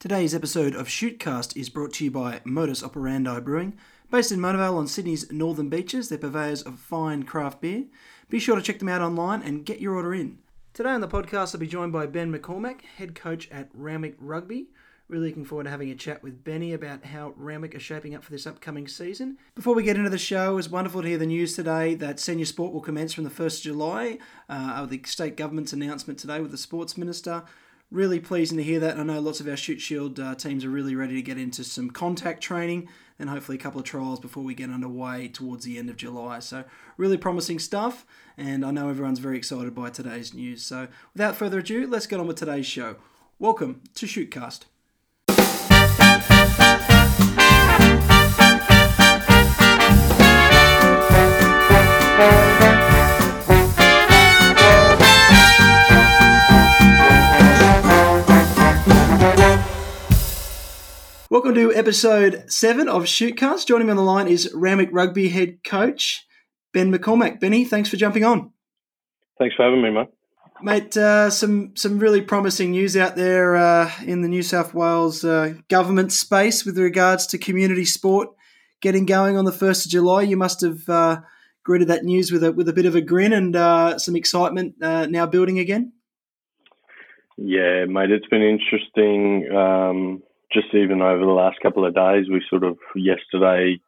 Today's 0.00 0.32
episode 0.32 0.76
of 0.76 0.86
Shootcast 0.86 1.56
is 1.56 1.68
brought 1.68 1.94
to 1.94 2.04
you 2.04 2.12
by 2.12 2.40
Modus 2.44 2.84
Operandi 2.84 3.40
Brewing. 3.40 3.76
Based 4.12 4.30
in 4.30 4.40
Mona 4.40 4.58
Vale 4.58 4.76
on 4.76 4.86
Sydney's 4.86 5.28
northern 5.32 5.68
beaches, 5.68 6.08
they're 6.08 6.18
purveyors 6.18 6.62
of 6.62 6.78
fine 6.78 7.24
craft 7.24 7.60
beer. 7.60 7.82
Be 8.28 8.38
sure 8.38 8.54
to 8.54 8.62
check 8.62 8.78
them 8.78 8.88
out 8.88 9.02
online 9.02 9.42
and 9.42 9.66
get 9.66 9.80
your 9.80 9.96
order 9.96 10.14
in. 10.14 10.38
Today 10.72 10.90
on 10.90 11.00
the 11.00 11.08
podcast, 11.08 11.52
I'll 11.52 11.58
be 11.58 11.66
joined 11.66 11.92
by 11.92 12.06
Ben 12.06 12.32
McCormack, 12.32 12.82
head 12.82 13.16
coach 13.16 13.50
at 13.50 13.70
Randwick 13.74 14.14
Rugby. 14.20 14.68
Really 15.08 15.30
looking 15.30 15.44
forward 15.44 15.64
to 15.64 15.70
having 15.70 15.90
a 15.90 15.96
chat 15.96 16.22
with 16.22 16.44
Benny 16.44 16.74
about 16.74 17.06
how 17.06 17.34
Randwick 17.36 17.74
are 17.74 17.80
shaping 17.80 18.14
up 18.14 18.22
for 18.22 18.30
this 18.30 18.46
upcoming 18.46 18.86
season. 18.86 19.36
Before 19.56 19.74
we 19.74 19.82
get 19.82 19.96
into 19.96 20.10
the 20.10 20.16
show, 20.18 20.58
it's 20.58 20.70
wonderful 20.70 21.02
to 21.02 21.08
hear 21.08 21.18
the 21.18 21.26
news 21.26 21.56
today 21.56 21.96
that 21.96 22.20
senior 22.20 22.44
sport 22.44 22.72
will 22.72 22.82
commence 22.82 23.14
from 23.14 23.24
the 23.24 23.30
1st 23.30 23.56
of 23.56 23.62
July. 23.62 24.18
Uh, 24.48 24.86
the 24.86 25.02
state 25.06 25.36
government's 25.36 25.72
announcement 25.72 26.20
today 26.20 26.40
with 26.40 26.52
the 26.52 26.56
sports 26.56 26.96
minister 26.96 27.42
really 27.90 28.20
pleasing 28.20 28.58
to 28.58 28.62
hear 28.62 28.80
that. 28.80 28.98
I 28.98 29.02
know 29.02 29.20
lots 29.20 29.40
of 29.40 29.48
our 29.48 29.56
Shute 29.56 29.80
Shield 29.80 30.20
uh, 30.20 30.34
teams 30.34 30.64
are 30.64 30.70
really 30.70 30.94
ready 30.94 31.14
to 31.14 31.22
get 31.22 31.38
into 31.38 31.64
some 31.64 31.90
contact 31.90 32.42
training 32.42 32.88
and 33.18 33.28
hopefully 33.30 33.58
a 33.58 33.60
couple 33.60 33.80
of 33.80 33.86
trials 33.86 34.20
before 34.20 34.44
we 34.44 34.54
get 34.54 34.70
underway 34.70 35.28
towards 35.28 35.64
the 35.64 35.78
end 35.78 35.90
of 35.90 35.96
July. 35.96 36.38
So, 36.38 36.64
really 36.96 37.16
promising 37.16 37.58
stuff, 37.58 38.06
and 38.36 38.64
I 38.64 38.70
know 38.70 38.88
everyone's 38.88 39.18
very 39.18 39.36
excited 39.36 39.74
by 39.74 39.90
today's 39.90 40.32
news. 40.32 40.62
So, 40.62 40.88
without 41.14 41.34
further 41.34 41.58
ado, 41.58 41.86
let's 41.86 42.06
get 42.06 42.20
on 42.20 42.28
with 42.28 42.36
today's 42.36 42.66
show. 42.66 42.96
Welcome 43.38 43.82
to 43.94 44.06
Shootcast. 44.06 44.64
Welcome 61.30 61.54
to 61.56 61.74
episode 61.74 62.50
seven 62.50 62.88
of 62.88 63.02
Shootcast. 63.02 63.66
Joining 63.66 63.86
me 63.86 63.90
on 63.90 63.98
the 63.98 64.02
line 64.02 64.28
is 64.28 64.50
Randwick 64.54 64.88
Rugby 64.92 65.28
head 65.28 65.62
coach 65.62 66.26
Ben 66.72 66.90
McCormack. 66.90 67.38
Benny, 67.38 67.66
thanks 67.66 67.90
for 67.90 67.98
jumping 67.98 68.24
on. 68.24 68.52
Thanks 69.38 69.54
for 69.54 69.64
having 69.64 69.82
me, 69.82 69.90
mate. 69.90 70.08
Mate, 70.62 70.96
uh, 70.96 71.28
some 71.28 71.76
some 71.76 71.98
really 71.98 72.22
promising 72.22 72.70
news 72.70 72.96
out 72.96 73.14
there 73.14 73.56
uh, 73.56 73.92
in 74.06 74.22
the 74.22 74.28
New 74.28 74.42
South 74.42 74.72
Wales 74.72 75.22
uh, 75.22 75.52
government 75.68 76.12
space 76.12 76.64
with 76.64 76.78
regards 76.78 77.26
to 77.26 77.36
community 77.36 77.84
sport 77.84 78.30
getting 78.80 79.04
going 79.04 79.36
on 79.36 79.44
the 79.44 79.52
first 79.52 79.84
of 79.84 79.92
July. 79.92 80.22
You 80.22 80.38
must 80.38 80.62
have 80.62 80.88
uh, 80.88 81.20
greeted 81.62 81.88
that 81.88 82.04
news 82.04 82.32
with 82.32 82.42
a 82.42 82.52
with 82.52 82.70
a 82.70 82.72
bit 82.72 82.86
of 82.86 82.94
a 82.94 83.02
grin 83.02 83.34
and 83.34 83.54
uh, 83.54 83.98
some 83.98 84.16
excitement 84.16 84.76
uh, 84.82 85.04
now 85.04 85.26
building 85.26 85.58
again. 85.58 85.92
Yeah, 87.36 87.84
mate, 87.84 88.12
it's 88.12 88.26
been 88.28 88.40
interesting. 88.40 89.46
Um, 89.54 90.22
just 90.52 90.74
even 90.74 91.02
over 91.02 91.20
the 91.20 91.32
last 91.32 91.60
couple 91.60 91.84
of 91.86 91.94
days, 91.94 92.26
we 92.30 92.42
sort 92.48 92.64
of 92.64 92.78
yesterday 92.94 93.78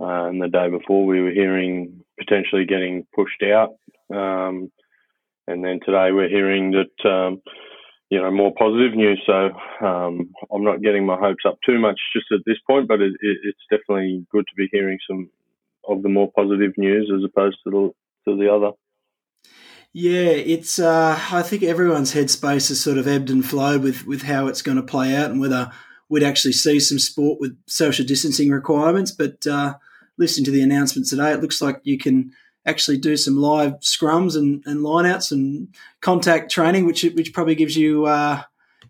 uh, 0.00 0.26
and 0.26 0.40
the 0.42 0.48
day 0.48 0.68
before 0.68 1.06
we 1.06 1.20
were 1.20 1.30
hearing 1.30 2.02
potentially 2.18 2.64
getting 2.66 3.06
pushed 3.14 3.42
out, 3.42 3.76
um, 4.14 4.70
and 5.46 5.64
then 5.64 5.80
today 5.84 6.10
we're 6.12 6.28
hearing 6.28 6.72
that 6.72 7.08
um, 7.08 7.42
you 8.10 8.20
know 8.20 8.30
more 8.30 8.52
positive 8.58 8.94
news. 8.94 9.22
So 9.26 9.50
um, 9.84 10.32
I'm 10.52 10.64
not 10.64 10.82
getting 10.82 11.06
my 11.06 11.16
hopes 11.16 11.44
up 11.46 11.58
too 11.64 11.78
much 11.78 11.98
just 12.14 12.26
at 12.32 12.40
this 12.46 12.58
point, 12.66 12.88
but 12.88 13.00
it, 13.00 13.12
it, 13.20 13.38
it's 13.44 13.66
definitely 13.70 14.26
good 14.30 14.44
to 14.48 14.54
be 14.56 14.68
hearing 14.72 14.98
some 15.08 15.30
of 15.88 16.02
the 16.02 16.08
more 16.08 16.30
positive 16.30 16.72
news 16.76 17.10
as 17.14 17.24
opposed 17.24 17.58
to 17.64 17.70
the 17.70 18.30
to 18.30 18.36
the 18.36 18.52
other. 18.52 18.72
Yeah, 19.94 20.30
it's. 20.30 20.78
Uh, 20.78 21.18
I 21.30 21.42
think 21.42 21.62
everyone's 21.62 22.14
headspace 22.14 22.68
has 22.68 22.80
sort 22.80 22.98
of 22.98 23.06
ebbed 23.06 23.30
and 23.30 23.44
flowed 23.44 23.82
with 23.82 24.06
with 24.06 24.22
how 24.22 24.46
it's 24.46 24.62
going 24.62 24.78
to 24.78 24.82
play 24.82 25.14
out 25.14 25.30
and 25.30 25.40
whether 25.40 25.70
we'd 26.12 26.22
actually 26.22 26.52
see 26.52 26.78
some 26.78 26.98
sport 26.98 27.40
with 27.40 27.58
social 27.66 28.04
distancing 28.04 28.50
requirements. 28.50 29.10
But 29.10 29.46
uh, 29.46 29.76
listening 30.18 30.44
to 30.44 30.50
the 30.50 30.60
announcement 30.60 31.08
today, 31.08 31.32
it 31.32 31.40
looks 31.40 31.62
like 31.62 31.80
you 31.84 31.96
can 31.96 32.32
actually 32.66 32.98
do 32.98 33.16
some 33.16 33.36
live 33.36 33.80
scrums 33.80 34.36
and, 34.36 34.62
and 34.66 34.80
lineouts 34.80 35.32
and 35.32 35.74
contact 36.02 36.52
training, 36.52 36.84
which 36.84 37.02
which 37.02 37.32
probably 37.32 37.54
gives 37.54 37.78
you 37.78 38.04
uh, 38.04 38.42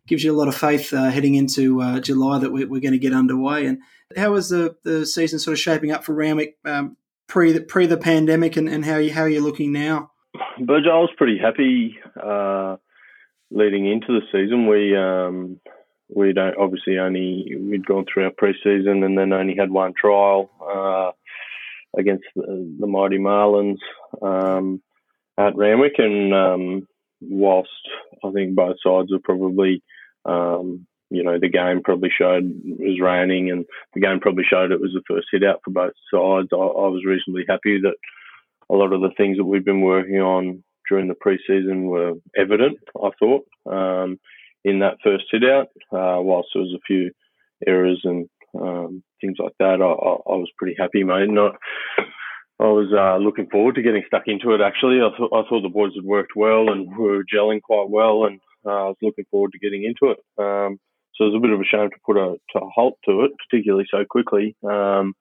gives 0.09 0.25
you 0.25 0.33
a 0.33 0.37
lot 0.37 0.49
of 0.49 0.57
faith 0.57 0.93
uh, 0.93 1.11
heading 1.11 1.37
into 1.37 1.81
uh, 1.81 2.01
July 2.01 2.41
that 2.41 2.51
we're, 2.53 2.67
we're 2.67 2.81
going 2.81 2.91
to 2.91 2.99
get 2.99 3.15
underway. 3.15 3.67
And 3.67 3.79
how 4.17 4.35
is 4.35 4.49
the, 4.49 4.75
the 4.83 5.07
season 5.07 5.39
sort 5.39 5.53
of 5.53 5.61
shaping 5.61 5.93
up 5.93 6.03
for 6.03 6.15
Randwick 6.15 6.59
um, 6.65 6.97
pre 7.29 7.53
the 7.53 7.61
pre 7.61 7.87
the 7.87 7.97
pandemic, 7.97 8.57
and, 8.57 8.69
and 8.69 8.85
how 8.85 8.97
you 8.97 9.13
how 9.13 9.23
are 9.23 9.29
you 9.29 9.43
looking 9.43 9.71
now? 9.71 10.11
But 10.59 10.89
I 10.91 10.99
was 10.99 11.11
pretty 11.17 11.39
happy 11.39 11.99
uh, 12.21 12.79
leading 13.53 13.87
into 13.87 14.09
the 14.09 14.23
season. 14.33 14.67
We 14.67 14.97
um, 14.97 15.61
we'd 16.15 16.39
obviously 16.39 16.99
only 16.99 17.57
we'd 17.59 17.87
gone 17.87 18.05
through 18.05 18.25
our 18.25 18.31
pre-season 18.31 19.03
and 19.03 19.17
then 19.17 19.33
only 19.33 19.57
had 19.57 19.71
one 19.71 19.95
trial 19.99 20.51
uh, 20.61 21.13
against 21.99 22.25
the, 22.35 22.77
the, 22.81 22.87
mighty 22.87 23.19
Marlins 23.19 23.79
um, 24.21 24.83
at 25.39 25.57
Randwick, 25.57 25.95
and 25.99 26.35
um, 26.35 26.89
whilst 27.21 27.71
I 28.25 28.31
think 28.33 28.55
both 28.55 28.77
sides 28.85 29.11
were 29.11 29.19
probably, 29.23 29.83
um, 30.25 30.87
you 31.11 31.23
know, 31.23 31.39
the 31.39 31.49
game 31.49 31.83
probably 31.83 32.11
showed 32.17 32.45
it 32.45 32.89
was 32.89 33.01
raining, 33.01 33.51
and 33.51 33.65
the 33.95 34.01
game 34.01 34.21
probably 34.21 34.45
showed 34.49 34.73
it 34.73 34.81
was 34.81 34.93
the 34.93 35.03
first 35.07 35.29
hit 35.31 35.45
out 35.45 35.61
for 35.65 35.71
both 35.71 35.93
sides. 36.13 36.49
I, 36.53 36.57
I 36.57 36.89
was 36.89 37.05
reasonably 37.05 37.45
happy 37.49 37.81
that 37.81 37.97
a 38.71 38.75
lot 38.75 38.93
of 38.93 39.01
the 39.01 39.13
things 39.17 39.37
that 39.37 39.45
we've 39.45 39.65
been 39.65 39.83
working 39.83 40.21
on 40.21 40.65
during 40.89 41.09
the 41.09 41.15
pre-season 41.15 41.85
were 41.85 42.15
evident. 42.37 42.79
I 42.97 43.11
thought. 43.19 43.47
Um, 43.67 44.19
in 44.65 44.81
that 44.81 44.99
first 45.03 45.25
hit 45.31 45.45
out. 45.45 45.69
Uh, 45.93 46.21
whilst 46.23 46.49
there 46.55 46.63
was 46.63 46.75
a 46.75 46.87
few 46.87 47.11
errors 47.67 48.01
and 48.05 48.29
um, 48.59 49.03
things 49.21 49.37
like 49.39 49.55
that, 49.59 49.81
I, 49.81 49.85
I, 49.85 50.35
I, 50.35 50.37
was 50.37 50.51
pretty 50.59 50.77
happy, 50.79 51.05
mate. 51.05 51.29
Not, 51.29 51.57
I 52.61 52.65
was 52.65 52.93
uh, 52.93 53.23
looking 53.23 53.49
forward 53.51 53.77
to 53.77 53.83
getting 53.83 54.05
stuck 54.07 54.25
into 54.27 54.53
it. 54.53 54.61
Actually, 54.61 55.01
I 55.01 55.11
thought 55.17 55.33
I 55.33 55.49
thought 55.49 55.63
the 55.63 55.69
boys 55.69 55.93
had 55.97 56.05
worked 56.05 56.33
well 56.37 56.71
and 56.71 56.97
were 56.97 57.25
gelling 57.25 57.63
quite 57.63 57.89
well, 57.89 58.25
and 58.25 58.41
uh, 58.67 58.71
I 58.71 58.89
was 58.89 58.97
looking 59.03 59.25
forward 59.31 59.53
to 59.53 59.59
getting 59.59 59.85
into 59.85 60.13
it. 60.13 60.19
Um, 60.39 60.79
so 61.15 61.25
it 61.25 61.33
was 61.33 61.37
a 61.37 61.41
bit 61.41 61.51
of 61.51 61.61
a 61.61 61.65
shame 61.65 61.91
to 61.91 61.97
put 62.07 62.17
a, 62.17 62.37
to 62.53 62.65
a 62.65 62.69
halt 62.69 62.99
to 63.07 63.23
it, 63.23 63.33
particularly 63.49 63.87
so 63.91 64.05
quickly. 64.09 64.57
Um, 64.63 65.15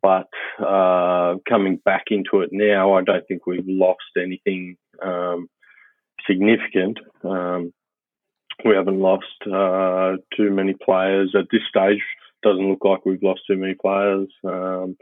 but 0.00 0.28
uh, 0.58 1.36
coming 1.48 1.80
back 1.84 2.04
into 2.10 2.40
it 2.40 2.50
now, 2.50 2.94
I 2.94 3.02
don't 3.02 3.26
think 3.28 3.46
we've 3.46 3.64
lost 3.66 4.00
anything 4.16 4.76
um, 5.02 5.48
significant. 6.26 6.98
Um, 7.24 7.72
we 8.64 8.74
haven't 8.74 9.00
lost 9.00 9.24
uh, 9.46 10.16
too 10.36 10.50
many 10.50 10.74
players 10.74 11.34
at 11.38 11.46
this 11.50 11.62
stage. 11.68 12.02
Doesn't 12.42 12.68
look 12.68 12.84
like 12.84 13.06
we've 13.06 13.22
lost 13.22 13.42
too 13.46 13.56
many 13.56 13.74
players. 13.74 14.28
Um, 14.44 14.96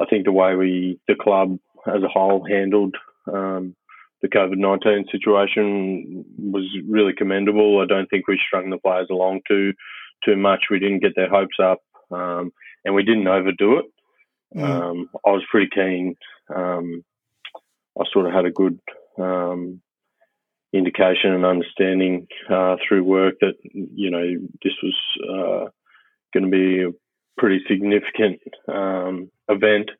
I 0.00 0.06
think 0.06 0.24
the 0.24 0.32
way 0.32 0.54
we, 0.54 1.00
the 1.08 1.14
club 1.14 1.58
as 1.86 2.02
a 2.02 2.08
whole, 2.08 2.46
handled 2.48 2.94
um, 3.26 3.74
the 4.22 4.28
COVID 4.28 4.56
nineteen 4.56 5.04
situation 5.10 6.24
was 6.38 6.64
really 6.88 7.12
commendable. 7.12 7.80
I 7.80 7.86
don't 7.86 8.08
think 8.08 8.28
we 8.28 8.40
strung 8.46 8.70
the 8.70 8.78
players 8.78 9.08
along 9.10 9.40
too 9.48 9.72
too 10.24 10.36
much. 10.36 10.66
We 10.70 10.78
didn't 10.78 11.02
get 11.02 11.16
their 11.16 11.28
hopes 11.28 11.56
up, 11.60 11.80
um, 12.12 12.52
and 12.84 12.94
we 12.94 13.02
didn't 13.02 13.26
overdo 13.26 13.78
it. 13.78 13.86
Mm. 14.56 14.62
Um, 14.62 15.10
I 15.26 15.30
was 15.30 15.42
pretty 15.50 15.70
keen. 15.74 16.16
Um, 16.54 17.04
I 17.98 18.04
sort 18.12 18.26
of 18.26 18.32
had 18.32 18.44
a 18.44 18.50
good 18.50 18.78
um, 19.18 19.82
indication 20.72 21.32
and 21.32 21.44
understanding 21.44 22.26
uh, 22.50 22.76
through 22.86 23.04
work 23.04 23.34
that 23.40 23.54
you 23.62 24.10
know 24.10 24.24
this 24.62 24.72
was 24.82 24.96
uh, 25.28 25.70
going 26.32 26.44
to 26.44 26.50
be 26.50 26.82
a 26.82 26.90
pretty 27.38 27.60
significant 27.68 28.40
um, 28.68 29.30
event. 29.48 29.90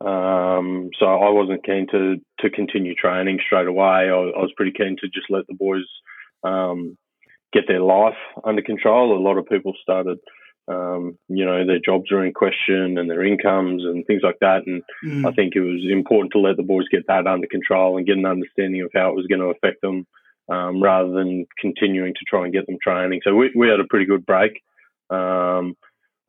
Um, 0.00 0.90
so 0.98 1.06
I 1.06 1.30
wasn't 1.30 1.64
keen 1.64 1.86
to 1.90 2.16
to 2.40 2.50
continue 2.50 2.94
training 2.94 3.40
straight 3.44 3.66
away. 3.66 4.10
I, 4.10 4.12
I 4.12 4.40
was 4.42 4.52
pretty 4.56 4.72
keen 4.72 4.96
to 5.00 5.08
just 5.08 5.30
let 5.30 5.46
the 5.48 5.54
boys 5.54 5.86
um, 6.44 6.96
get 7.52 7.64
their 7.66 7.80
life 7.80 8.18
under 8.44 8.62
control. 8.62 9.16
A 9.16 9.22
lot 9.22 9.38
of 9.38 9.46
people 9.46 9.72
started. 9.82 10.18
Um, 10.68 11.18
you 11.28 11.46
know, 11.46 11.66
their 11.66 11.78
jobs 11.78 12.12
are 12.12 12.24
in 12.24 12.34
question 12.34 12.98
and 12.98 13.08
their 13.08 13.24
incomes 13.24 13.84
and 13.84 14.04
things 14.06 14.20
like 14.22 14.38
that. 14.40 14.66
And 14.66 14.82
mm. 15.04 15.26
I 15.26 15.32
think 15.32 15.54
it 15.56 15.60
was 15.60 15.80
important 15.90 16.32
to 16.32 16.40
let 16.40 16.56
the 16.56 16.62
boys 16.62 16.88
get 16.90 17.06
that 17.06 17.26
under 17.26 17.46
control 17.46 17.96
and 17.96 18.06
get 18.06 18.18
an 18.18 18.26
understanding 18.26 18.82
of 18.82 18.90
how 18.94 19.08
it 19.08 19.16
was 19.16 19.26
going 19.26 19.40
to 19.40 19.46
affect 19.46 19.80
them 19.80 20.06
um, 20.48 20.82
rather 20.82 21.10
than 21.10 21.46
continuing 21.58 22.12
to 22.14 22.24
try 22.28 22.44
and 22.44 22.52
get 22.52 22.66
them 22.66 22.76
training. 22.82 23.20
So 23.24 23.34
we, 23.34 23.50
we 23.56 23.68
had 23.68 23.80
a 23.80 23.88
pretty 23.88 24.06
good 24.06 24.26
break. 24.26 24.62
Um, 25.10 25.74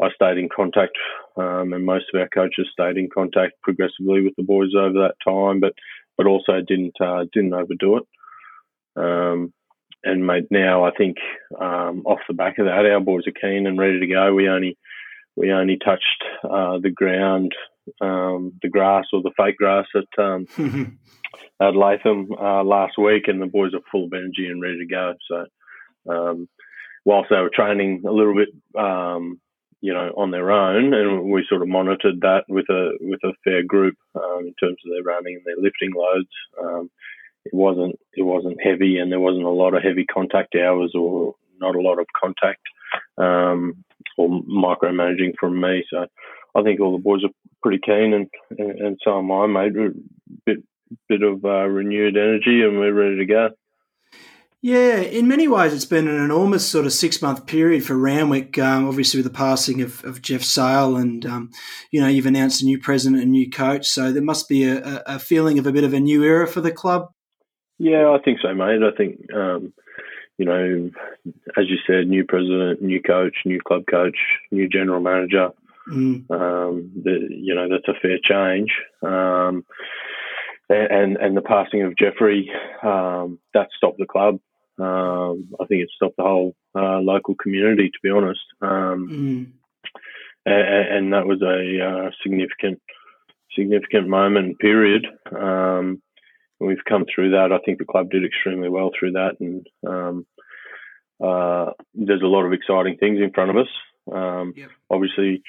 I 0.01 0.09
stayed 0.15 0.38
in 0.38 0.47
contact, 0.53 0.97
um, 1.35 1.74
and 1.74 1.85
most 1.85 2.06
of 2.13 2.21
our 2.21 2.30
coaches 2.30 2.69
stayed 2.71 2.97
in 2.97 3.09
contact 3.13 3.62
progressively 3.62 4.21
with 4.21 4.33
the 4.38 4.44
boys 4.44 4.74
over 4.74 5.00
that 5.00 5.15
time, 5.25 5.59
but 5.59 5.74
but 6.18 6.25
also 6.27 6.62
didn't 6.65 6.95
uh, 7.01 7.25
didn't 7.33 7.53
overdo 7.53 7.97
it. 7.97 8.03
Um, 10.05 10.11
and 10.11 10.25
mate, 10.25 10.47
now 10.49 10.83
I 10.83 10.91
think 10.91 11.17
um, 11.59 12.03
off 12.05 12.19
the 12.27 12.33
back 12.33 12.57
of 12.57 12.65
that, 12.65 12.85
our 12.85 12.99
boys 12.99 13.23
are 13.27 13.31
keen 13.31 13.67
and 13.67 13.77
ready 13.77 13.99
to 13.99 14.07
go. 14.07 14.33
We 14.33 14.49
only 14.49 14.77
we 15.35 15.51
only 15.51 15.77
touched 15.77 16.23
uh, 16.43 16.79
the 16.79 16.91
ground, 16.93 17.53
um, 18.01 18.53
the 18.61 18.69
grass 18.69 19.05
or 19.13 19.21
the 19.21 19.31
fake 19.37 19.57
grass 19.57 19.85
at 19.95 20.23
um, 20.23 20.47
at 21.61 21.75
Latham 21.75 22.29
uh, 22.39 22.63
last 22.63 22.97
week, 22.97 23.27
and 23.27 23.41
the 23.41 23.47
boys 23.47 23.73
are 23.73 23.81
full 23.91 24.05
of 24.05 24.13
energy 24.13 24.47
and 24.47 24.61
ready 24.61 24.79
to 24.79 24.85
go. 24.85 25.13
So 25.27 26.47
whilst 27.05 27.29
they 27.29 27.37
were 27.37 27.51
training 27.53 28.03
a 28.07 28.11
little 28.11 28.35
bit, 28.35 28.49
um, 28.79 29.39
you 29.81 29.93
know, 29.93 30.13
on 30.17 30.31
their 30.31 30.51
own, 30.51 30.93
and 30.93 31.31
we 31.31 31.45
sort 31.47 31.61
of 31.61 31.69
monitored 31.69 32.21
that 32.21 32.43
with 32.49 32.69
a 32.69 32.91
with 32.99 33.21
a 33.23 33.31
fair 33.43 33.63
group 33.63 33.95
um, 34.15 34.41
in 34.41 34.53
terms 34.59 34.77
of 34.85 34.91
their 34.91 35.03
running 35.03 35.35
and 35.35 35.45
their 35.45 35.55
lifting 35.57 35.91
loads. 35.95 36.83
It 37.51 37.55
wasn't 37.55 37.95
it 38.13 38.23
wasn't 38.23 38.61
heavy, 38.63 38.97
and 38.99 39.11
there 39.11 39.19
wasn't 39.19 39.45
a 39.45 39.49
lot 39.49 39.73
of 39.73 39.81
heavy 39.81 40.05
contact 40.05 40.55
hours 40.55 40.93
or 40.95 41.35
not 41.59 41.75
a 41.75 41.81
lot 41.81 41.99
of 41.99 42.05
contact 42.19 42.61
um, 43.17 43.83
or 44.17 44.29
micromanaging 44.29 45.33
from 45.39 45.59
me. 45.59 45.83
So 45.89 46.05
I 46.55 46.61
think 46.61 46.79
all 46.79 46.91
the 46.91 47.03
boys 47.03 47.23
are 47.23 47.33
pretty 47.63 47.79
keen, 47.83 48.13
and 48.13 48.29
and, 48.59 48.97
so 49.03 49.17
am 49.17 49.31
I. 49.31 49.47
Made 49.47 49.75
a 49.77 49.89
bit 50.45 50.57
bit 51.07 51.23
of 51.23 51.43
uh, 51.43 51.65
renewed 51.65 52.17
energy, 52.17 52.61
and 52.61 52.77
we're 52.77 52.93
ready 52.93 53.17
to 53.17 53.25
go. 53.25 53.49
Yeah, 54.61 54.97
in 54.97 55.29
many 55.29 55.47
ways, 55.47 55.73
it's 55.73 55.85
been 55.85 56.09
an 56.09 56.21
enormous 56.21 56.67
sort 56.67 56.85
of 56.85 56.91
six 56.91 57.21
month 57.21 57.45
period 57.45 57.85
for 57.85 57.95
Randwick. 57.95 58.59
Um, 58.59 58.89
obviously, 58.89 59.17
with 59.19 59.31
the 59.31 59.37
passing 59.37 59.81
of, 59.81 60.03
of 60.03 60.21
Geoff 60.21 60.43
Sayle, 60.43 60.97
and 60.97 61.25
um, 61.25 61.51
you 61.91 62.01
know, 62.01 62.07
you've 62.07 62.25
announced 62.25 62.61
a 62.61 62.65
new 62.65 62.77
president 62.77 63.21
and 63.21 63.31
new 63.31 63.49
coach, 63.49 63.87
so 63.87 64.11
there 64.11 64.21
must 64.21 64.49
be 64.49 64.65
a, 64.65 65.01
a, 65.05 65.17
feeling 65.17 65.59
of 65.59 65.65
a 65.65 65.71
bit 65.71 65.85
of 65.85 65.93
a 65.93 65.99
new 65.99 66.23
era 66.23 66.45
for 66.45 66.59
the 66.59 66.73
club. 66.73 67.09
Yeah, 67.79 68.09
I 68.11 68.21
think 68.23 68.39
so, 68.41 68.53
mate. 68.53 68.83
I 68.83 68.95
think 68.95 69.33
um, 69.33 69.73
you 70.37 70.45
know, 70.45 70.89
as 71.57 71.65
you 71.69 71.77
said, 71.85 72.07
new 72.07 72.23
president, 72.25 72.81
new 72.81 73.01
coach, 73.01 73.35
new 73.45 73.59
club 73.61 73.83
coach, 73.89 74.17
new 74.51 74.69
general 74.69 75.01
manager. 75.01 75.49
Mm. 75.91 76.29
Um, 76.29 76.91
the, 77.03 77.27
you 77.29 77.55
know, 77.55 77.67
that's 77.69 77.87
a 77.87 77.99
fair 77.99 78.19
change. 78.21 78.71
Um, 79.01 79.65
and 80.69 81.17
and 81.17 81.35
the 81.35 81.41
passing 81.41 81.83
of 81.83 81.97
Jeffrey 81.97 82.51
um, 82.83 83.39
that 83.53 83.69
stopped 83.75 83.97
the 83.97 84.05
club. 84.05 84.39
Um, 84.79 85.49
I 85.59 85.65
think 85.65 85.81
it 85.81 85.89
stopped 85.93 86.15
the 86.17 86.23
whole 86.23 86.55
uh, 86.75 86.99
local 86.99 87.35
community, 87.35 87.89
to 87.89 87.99
be 88.01 88.09
honest. 88.09 88.39
Um, 88.61 89.09
mm. 89.11 89.51
and, 90.45 90.87
and, 90.95 91.13
that 91.13 91.25
was 91.25 91.41
a 91.41 91.85
uh, 91.85 92.11
significant 92.23 92.81
significant 93.57 94.07
moment 94.07 94.45
and 94.45 94.59
period. 94.59 95.05
Um, 95.37 96.01
we've 96.59 96.83
come 96.88 97.06
through 97.13 97.31
that. 97.31 97.51
I 97.51 97.59
think 97.65 97.79
the 97.79 97.85
club 97.85 98.09
did 98.09 98.25
extremely 98.25 98.69
well 98.69 98.91
through 98.97 99.13
that, 99.13 99.35
and 99.39 99.65
um, 99.88 100.25
uh, 101.23 101.71
there's 101.94 102.21
a 102.21 102.27
lot 102.27 102.45
of 102.45 102.53
exciting 102.53 102.97
things 102.97 103.19
in 103.21 103.31
front 103.31 103.51
of 103.51 103.57
us. 103.57 103.67
Um, 104.11 104.53
yep. 104.56 104.69
Obviously, 104.89 105.41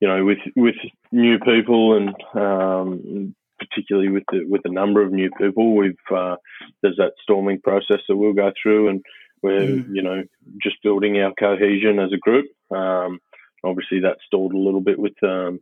you 0.00 0.08
know, 0.08 0.24
with 0.24 0.38
with 0.54 0.76
new 1.12 1.38
people 1.38 1.96
and 1.96 2.14
um, 2.34 3.34
particularly 3.58 4.08
with 4.08 4.24
the 4.30 4.44
with 4.48 4.62
the 4.62 4.70
number 4.70 5.02
of 5.02 5.12
new 5.12 5.30
people, 5.38 5.74
we've 5.74 5.94
uh, 6.14 6.36
there's 6.82 6.96
that 6.96 7.12
storming 7.22 7.60
process 7.60 8.00
that 8.08 8.16
we'll 8.16 8.32
go 8.32 8.52
through, 8.60 8.88
and 8.88 9.02
we're 9.42 9.60
mm. 9.60 9.86
you 9.92 10.02
know 10.02 10.22
just 10.62 10.82
building 10.82 11.18
our 11.18 11.32
cohesion 11.38 11.98
as 11.98 12.12
a 12.12 12.18
group. 12.18 12.46
Um, 12.74 13.20
obviously, 13.64 14.00
that 14.00 14.18
stalled 14.26 14.52
a 14.52 14.58
little 14.58 14.80
bit 14.80 14.98
with 14.98 15.14
um, 15.22 15.60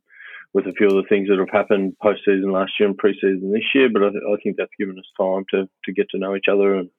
with 0.54 0.66
a 0.66 0.72
few 0.72 0.86
of 0.86 0.94
the 0.94 1.08
things 1.08 1.28
that 1.28 1.38
have 1.38 1.50
happened 1.50 1.94
post 2.00 2.20
season 2.24 2.52
last 2.52 2.72
year 2.78 2.88
and 2.88 2.96
pre 2.96 3.12
season 3.14 3.52
this 3.52 3.74
year, 3.74 3.90
but 3.92 4.04
I, 4.04 4.10
th- 4.10 4.22
I, 4.26 4.36
think 4.42 4.56
that's 4.56 4.70
given 4.78 4.98
us 4.98 5.04
time 5.20 5.44
to 5.50 5.68
to 5.84 5.92
get 5.92 6.08
to 6.10 6.18
know 6.18 6.36
each 6.36 6.48
other, 6.50 6.76
and 6.76 6.90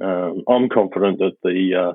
um, 0.00 0.42
I'm 0.48 0.68
confident 0.68 1.18
that 1.18 1.36
the 1.42 1.90
uh, 1.90 1.92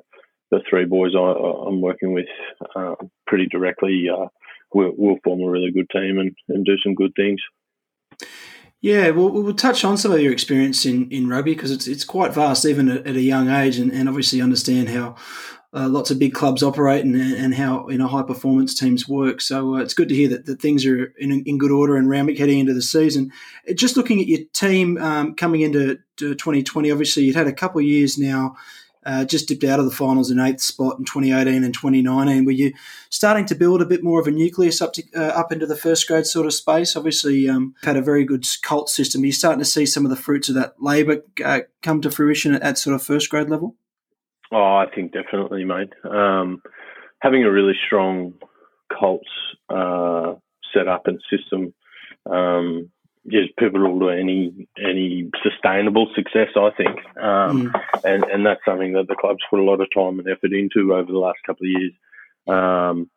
the 0.51 0.61
three 0.69 0.85
boys 0.85 1.13
I, 1.15 1.19
am 1.67 1.81
working 1.81 2.13
with 2.13 2.27
uh, 2.75 2.95
pretty 3.27 3.47
directly 3.47 4.07
uh, 4.11 4.27
will, 4.73 4.91
will 4.97 5.17
form 5.23 5.41
a 5.41 5.49
really 5.49 5.71
good 5.71 5.89
team 5.91 6.19
and, 6.19 6.35
and 6.49 6.65
do 6.65 6.77
some 6.83 6.95
good 6.95 7.11
things. 7.15 7.39
Yeah, 8.81 9.09
well, 9.09 9.29
we'll 9.29 9.53
touch 9.53 9.83
on 9.83 9.97
some 9.97 10.13
of 10.13 10.21
your 10.21 10.31
experience 10.31 10.85
in, 10.85 11.09
in 11.11 11.27
rugby 11.27 11.53
because 11.53 11.71
it's 11.71 11.85
it's 11.85 12.05
quite 12.05 12.33
vast, 12.33 12.65
even 12.65 12.87
at, 12.87 13.05
at 13.05 13.15
a 13.15 13.21
young 13.21 13.49
age, 13.49 13.77
and, 13.77 13.91
and 13.91 14.07
obviously 14.07 14.41
understand 14.41 14.89
how 14.89 15.15
uh, 15.73 15.87
lots 15.87 16.09
of 16.09 16.17
big 16.17 16.33
clubs 16.33 16.63
operate 16.63 17.05
and, 17.05 17.15
and 17.15 17.53
how 17.53 17.87
you 17.89 17.97
know 17.97 18.07
high 18.07 18.23
performance 18.23 18.77
teams 18.77 19.07
work. 19.07 19.41
So 19.41 19.75
uh, 19.75 19.79
it's 19.79 19.93
good 19.93 20.09
to 20.09 20.15
hear 20.15 20.29
that, 20.29 20.45
that 20.45 20.61
things 20.61 20.85
are 20.85 21.13
in, 21.17 21.43
in 21.45 21.57
good 21.57 21.71
order 21.71 21.95
and 21.95 22.09
Randwick 22.09 22.37
heading 22.37 22.59
into 22.59 22.73
the 22.73 22.81
season. 22.81 23.31
Uh, 23.69 23.73
just 23.73 23.97
looking 23.97 24.19
at 24.19 24.27
your 24.27 24.41
team 24.53 24.97
um, 24.97 25.35
coming 25.35 25.61
into 25.61 25.99
2020, 26.17 26.91
obviously 26.91 27.23
you've 27.23 27.35
had 27.35 27.47
a 27.47 27.53
couple 27.53 27.79
of 27.79 27.85
years 27.85 28.17
now 28.17 28.55
uh, 29.05 29.25
just 29.25 29.47
dipped 29.47 29.63
out 29.63 29.79
of 29.79 29.85
the 29.85 29.91
finals 29.91 30.29
in 30.29 30.39
eighth 30.39 30.61
spot 30.61 30.99
in 30.99 31.05
2018 31.05 31.63
and 31.63 31.73
2019. 31.73 32.45
Were 32.45 32.51
you 32.51 32.73
starting 33.09 33.45
to 33.45 33.55
build 33.55 33.81
a 33.81 33.85
bit 33.85 34.03
more 34.03 34.19
of 34.19 34.27
a 34.27 34.31
nucleus 34.31 34.81
up 34.81 34.93
to, 34.93 35.03
uh, 35.15 35.39
up 35.39 35.51
into 35.51 35.65
the 35.65 35.75
first 35.75 36.07
grade 36.07 36.25
sort 36.25 36.45
of 36.45 36.53
space? 36.53 36.95
Obviously, 36.95 37.47
um, 37.47 37.75
had 37.83 37.97
a 37.97 38.01
very 38.01 38.25
good 38.25 38.45
Colt 38.61 38.89
system. 38.89 39.23
Are 39.23 39.27
you 39.27 39.31
starting 39.31 39.59
to 39.59 39.65
see 39.65 39.85
some 39.85 40.05
of 40.05 40.09
the 40.09 40.15
fruits 40.15 40.49
of 40.49 40.55
that 40.55 40.75
labour 40.81 41.23
come 41.81 42.01
to 42.01 42.11
fruition 42.11 42.53
at, 42.53 42.61
at, 42.61 42.77
sort 42.77 42.95
of 42.95 43.01
first 43.01 43.29
grade 43.29 43.49
level? 43.49 43.75
Oh, 44.51 44.75
I 44.77 44.85
think 44.93 45.13
definitely, 45.13 45.63
mate. 45.63 45.93
Um, 46.03 46.61
having 47.19 47.43
a 47.43 47.51
really 47.51 47.75
strong 47.85 48.33
Colts 48.91 49.29
uh, 49.69 50.33
setup 50.73 51.07
and 51.07 51.21
system 51.29 51.73
um, 52.25 52.89
is 53.25 53.49
pivotal 53.59 53.99
to 53.99 54.09
any 54.09 54.67
any 54.77 55.29
sustainable 55.43 56.07
success. 56.15 56.49
I 56.55 56.69
think, 56.75 56.97
um, 57.17 57.71
mm. 57.71 57.81
and 58.03 58.23
and 58.23 58.45
that's 58.45 58.65
something 58.65 58.93
that 58.93 59.07
the 59.07 59.15
club's 59.15 59.43
put 59.49 59.59
a 59.59 59.63
lot 59.63 59.81
of 59.81 59.87
time 59.93 60.19
and 60.19 60.27
effort 60.27 60.53
into 60.53 60.93
over 60.93 61.11
the 61.11 61.19
last 61.19 61.39
couple 61.45 61.67
of 61.67 61.81
years. 61.81 61.93
Um, 62.47 63.09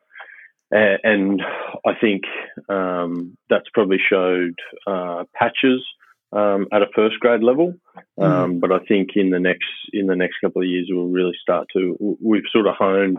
and, 0.70 0.99
and, 1.05 1.43
I 1.87 1.93
think 2.00 2.23
um, 2.69 3.37
that's 3.49 3.69
probably 3.73 3.99
showed 3.99 4.58
uh, 4.87 5.25
patches 5.34 5.84
um, 6.32 6.67
at 6.73 6.82
a 6.82 6.87
first 6.94 7.19
grade 7.20 7.43
level. 7.43 7.75
Mm. 8.19 8.61
But 8.61 8.73
I 8.73 8.79
think 8.87 9.11
in 9.17 9.31
the 9.31 9.40
next 9.40 9.69
in 9.93 10.06
the 10.06 10.17
next 10.17 10.37
couple 10.40 10.62
of 10.62 10.69
years, 10.69 10.88
we'll 10.90 11.06
really 11.06 11.37
start 11.40 11.69
to. 11.75 12.17
We've 12.20 12.43
sort 12.52 12.67
of 12.67 12.75
honed 12.79 13.19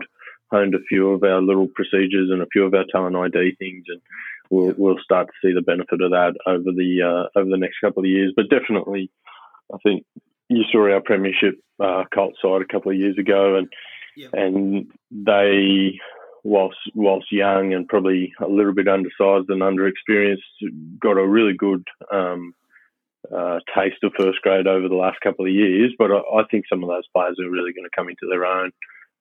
honed 0.50 0.74
a 0.74 0.84
few 0.88 1.10
of 1.10 1.22
our 1.24 1.40
little 1.40 1.68
procedures 1.68 2.30
and 2.30 2.42
a 2.42 2.46
few 2.52 2.64
of 2.64 2.74
our 2.74 2.84
talent 2.92 3.16
ID 3.16 3.56
things 3.58 3.84
and 3.88 4.00
we'll 4.50 4.74
we'll 4.76 4.98
start 5.02 5.28
to 5.28 5.32
see 5.42 5.54
the 5.54 5.62
benefit 5.62 6.00
of 6.00 6.10
that 6.10 6.34
over 6.46 6.64
the 6.64 7.02
uh, 7.02 7.38
over 7.38 7.48
the 7.48 7.56
next 7.56 7.80
couple 7.80 8.02
of 8.02 8.08
years. 8.08 8.32
But 8.36 8.50
definitely, 8.50 9.10
I 9.72 9.78
think 9.82 10.04
you 10.48 10.62
saw 10.70 10.90
our 10.90 11.00
premiership 11.00 11.58
uh, 11.80 12.04
Colt 12.14 12.34
side 12.40 12.62
a 12.62 12.72
couple 12.72 12.92
of 12.92 12.98
years 12.98 13.18
ago, 13.18 13.56
and 13.56 13.68
and 14.32 14.90
they, 15.10 15.98
whilst 16.42 16.78
whilst 16.94 17.32
young 17.32 17.72
and 17.72 17.88
probably 17.88 18.32
a 18.40 18.48
little 18.48 18.74
bit 18.74 18.88
undersized 18.88 19.50
and 19.50 19.62
underexperienced, 19.62 20.98
got 21.00 21.18
a 21.18 21.26
really 21.26 21.54
good. 21.54 21.84
Um, 22.12 22.54
uh, 23.34 23.60
taste 23.74 24.02
of 24.02 24.12
first 24.18 24.40
grade 24.42 24.66
over 24.66 24.88
the 24.88 24.94
last 24.94 25.20
couple 25.22 25.46
of 25.46 25.52
years, 25.52 25.92
but 25.98 26.10
I, 26.10 26.18
I 26.18 26.44
think 26.50 26.64
some 26.68 26.82
of 26.82 26.88
those 26.88 27.08
players 27.14 27.38
are 27.40 27.50
really 27.50 27.72
going 27.72 27.84
to 27.84 27.96
come 27.96 28.08
into 28.08 28.28
their 28.28 28.44
own 28.44 28.70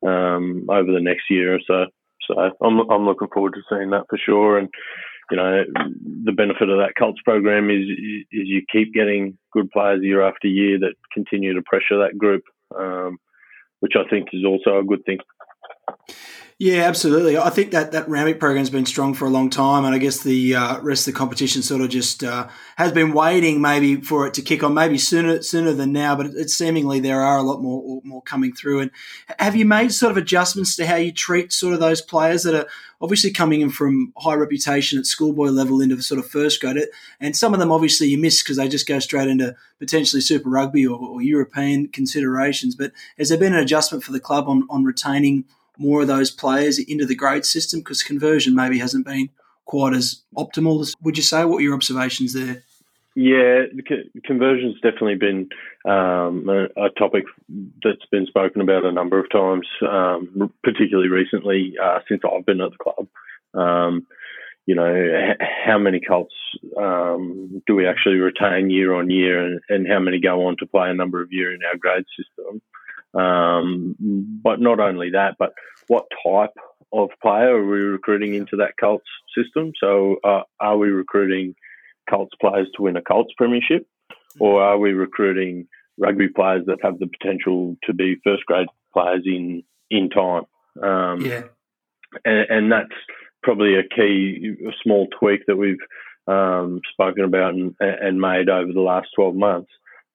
um, 0.05 0.67
over 0.69 0.91
the 0.91 1.01
next 1.01 1.29
year 1.29 1.55
or 1.55 1.59
so. 1.65 1.85
So 2.27 2.39
I'm 2.39 2.89
I'm 2.89 3.05
looking 3.05 3.27
forward 3.33 3.53
to 3.53 3.61
seeing 3.69 3.89
that 3.91 4.05
for 4.09 4.17
sure. 4.17 4.57
And 4.57 4.69
you 5.31 5.37
know, 5.37 5.63
the 6.25 6.31
benefit 6.31 6.69
of 6.69 6.77
that 6.77 6.93
Colts 6.97 7.21
program 7.23 7.69
is 7.69 7.85
is 7.87 8.25
you 8.31 8.61
keep 8.71 8.93
getting 8.93 9.37
good 9.51 9.69
players 9.71 10.01
year 10.03 10.21
after 10.21 10.47
year 10.47 10.79
that 10.79 10.95
continue 11.13 11.53
to 11.53 11.61
pressure 11.61 11.97
that 11.99 12.17
group, 12.17 12.43
um, 12.77 13.17
which 13.79 13.93
I 13.95 14.07
think 14.09 14.29
is 14.33 14.45
also 14.45 14.79
a 14.79 14.83
good 14.83 15.03
thing. 15.05 15.19
Yeah, 16.59 16.83
absolutely. 16.83 17.37
I 17.37 17.49
think 17.49 17.71
that 17.71 17.91
that 17.93 18.07
Randwick 18.07 18.39
program's 18.39 18.69
been 18.69 18.85
strong 18.85 19.15
for 19.15 19.25
a 19.25 19.29
long 19.29 19.49
time, 19.49 19.85
and 19.85 19.93
I 19.93 19.97
guess 19.97 20.21
the 20.21 20.55
uh, 20.55 20.79
rest 20.81 21.07
of 21.07 21.13
the 21.13 21.17
competition 21.17 21.63
sort 21.63 21.81
of 21.81 21.89
just 21.89 22.23
uh, 22.23 22.47
has 22.77 22.91
been 22.91 23.11
waiting 23.11 23.59
maybe 23.59 23.97
for 23.97 24.27
it 24.27 24.35
to 24.35 24.41
kick 24.43 24.63
on, 24.63 24.73
maybe 24.73 24.97
sooner 24.99 25.41
sooner 25.41 25.73
than 25.73 25.91
now. 25.91 26.15
But 26.15 26.27
it's 26.27 26.55
seemingly 26.55 26.99
there 26.99 27.21
are 27.21 27.37
a 27.37 27.43
lot 27.43 27.61
more 27.61 28.01
more 28.03 28.21
coming 28.21 28.53
through. 28.53 28.81
And 28.81 28.91
have 29.39 29.55
you 29.55 29.65
made 29.65 29.91
sort 29.91 30.11
of 30.11 30.17
adjustments 30.17 30.75
to 30.75 30.85
how 30.85 30.95
you 30.95 31.11
treat 31.11 31.51
sort 31.51 31.73
of 31.73 31.79
those 31.79 32.01
players 32.01 32.43
that 32.43 32.55
are 32.55 32.67
obviously 33.01 33.31
coming 33.31 33.61
in 33.61 33.71
from 33.71 34.13
high 34.17 34.35
reputation 34.35 34.99
at 34.99 35.07
schoolboy 35.07 35.47
level 35.47 35.81
into 35.81 36.01
sort 36.03 36.19
of 36.19 36.29
first 36.29 36.61
grade? 36.61 36.77
And 37.19 37.35
some 37.35 37.53
of 37.53 37.59
them 37.59 37.71
obviously 37.71 38.07
you 38.07 38.19
miss 38.19 38.43
because 38.43 38.57
they 38.57 38.69
just 38.69 38.87
go 38.87 38.99
straight 38.99 39.27
into 39.27 39.55
potentially 39.79 40.21
Super 40.21 40.49
Rugby 40.49 40.85
or, 40.85 40.99
or 40.99 41.21
European 41.21 41.87
considerations. 41.87 42.75
But 42.75 42.93
has 43.17 43.29
there 43.29 43.39
been 43.39 43.53
an 43.53 43.59
adjustment 43.59 44.03
for 44.03 44.11
the 44.11 44.19
club 44.19 44.47
on 44.47 44.67
on 44.69 44.85
retaining? 44.85 45.45
More 45.77 46.01
of 46.01 46.07
those 46.07 46.31
players 46.31 46.79
into 46.79 47.05
the 47.05 47.15
grade 47.15 47.45
system 47.45 47.79
because 47.79 48.03
conversion 48.03 48.55
maybe 48.55 48.79
hasn't 48.79 49.05
been 49.05 49.29
quite 49.65 49.93
as 49.93 50.23
optimal. 50.37 50.93
Would 51.01 51.17
you 51.17 51.23
say? 51.23 51.45
What 51.45 51.63
your 51.63 51.73
observations 51.73 52.33
there? 52.33 52.63
Yeah, 53.15 53.65
conversion's 54.25 54.75
definitely 54.81 55.15
been 55.15 55.49
um, 55.85 56.49
a, 56.49 56.63
a, 56.83 56.89
topic 56.97 57.25
that's 57.83 58.05
been 58.11 58.25
spoken 58.25 58.59
about 58.59 58.85
a 58.85 58.91
number 58.91 59.19
of 59.19 59.29
times, 59.29 59.67
um, 59.87 60.51
particularly 60.63 61.09
recently 61.09 61.75
uh, 61.81 61.99
since 62.09 62.21
I've 62.25 62.45
been 62.45 62.61
at 62.61 62.71
the 62.71 62.77
club. 62.77 63.07
Um, 63.53 64.07
you 64.65 64.73
know, 64.73 64.95
h- 64.95 65.37
how 65.65 65.77
many 65.77 65.99
Colts 65.99 66.33
um, 66.75 67.61
do 67.67 67.75
we 67.75 67.85
actually 67.85 68.15
retain 68.15 68.71
year 68.71 68.93
on 68.95 69.11
year, 69.11 69.45
and, 69.45 69.61
and, 69.69 69.87
how 69.87 69.99
many 69.99 70.19
go 70.19 70.47
on 70.47 70.57
to 70.57 70.65
play 70.65 70.89
a 70.89 70.93
number 70.95 71.21
of 71.21 71.31
years 71.31 71.59
in 71.59 71.67
our 71.67 71.77
grade 71.77 72.05
system? 72.17 72.61
Um, 73.13 73.95
but 74.43 74.59
not 74.59 74.79
only 74.79 75.11
that, 75.11 75.35
but 75.37 75.53
what 75.87 76.05
type 76.25 76.53
of 76.91 77.09
player 77.21 77.55
are 77.55 77.65
we 77.65 77.79
recruiting 77.79 78.33
into 78.33 78.55
that 78.57 78.73
Colts 78.79 79.05
system? 79.37 79.71
So, 79.79 80.17
uh, 80.23 80.41
are 80.59 80.77
we 80.77 80.89
recruiting 80.89 81.55
Colts 82.09 82.33
players 82.39 82.67
to 82.75 82.83
win 82.83 82.97
a 82.97 83.01
Colts 83.01 83.33
premiership, 83.37 83.87
or 84.39 84.63
are 84.63 84.77
we 84.77 84.93
recruiting 84.93 85.67
rugby 85.97 86.27
players 86.27 86.65
that 86.65 86.79
have 86.81 86.99
the 86.99 87.07
potential 87.07 87.77
to 87.83 87.93
be 87.93 88.15
first 88.23 88.45
grade 88.45 88.67
players 88.93 89.23
in 89.25 89.63
in 89.89 90.09
time. 90.09 90.43
Um, 90.81 91.21
yeah, 91.21 91.43
and, 92.25 92.49
and, 92.49 92.71
that's 92.71 92.95
probably 93.43 93.75
a 93.75 93.83
key, 93.83 94.55
a 94.67 94.71
small 94.81 95.07
tweak 95.19 95.41
that 95.45 95.55
we've 95.55 95.77
um, 96.27 96.81
spoken 96.91 97.25
about 97.25 97.53
and, 97.53 97.75
and, 97.79 98.19
made 98.19 98.49
over 98.49 98.73
the 98.73 98.81
last 98.81 99.09
12 99.15 99.35
months. 99.35 99.69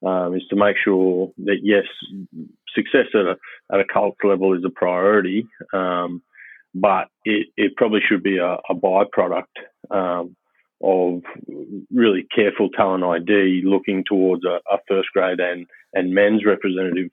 Um, 0.06 0.36
is 0.36 0.44
to 0.50 0.56
make 0.56 0.76
sure 0.82 1.32
that 1.38 1.58
yes, 1.64 1.82
success 2.72 3.06
at 3.14 3.26
a 3.26 3.36
at 3.72 3.80
a 3.80 3.84
Colt 3.84 4.16
level 4.22 4.56
is 4.56 4.64
a 4.64 4.70
priority, 4.70 5.44
um, 5.72 6.22
but 6.74 7.08
it, 7.24 7.48
it 7.56 7.76
probably 7.76 8.00
should 8.06 8.22
be 8.22 8.38
a, 8.38 8.58
a 8.68 8.74
byproduct 8.74 9.46
um, 9.90 10.36
of 10.82 11.22
really 11.92 12.26
careful 12.34 12.68
talent 12.70 13.04
ID 13.04 13.62
looking 13.64 14.04
towards 14.04 14.44
a, 14.44 14.60
a, 14.72 14.78
first 14.86 15.08
grade 15.12 15.40
and, 15.40 15.66
and 15.92 16.14
men's 16.14 16.44
representative 16.44 17.10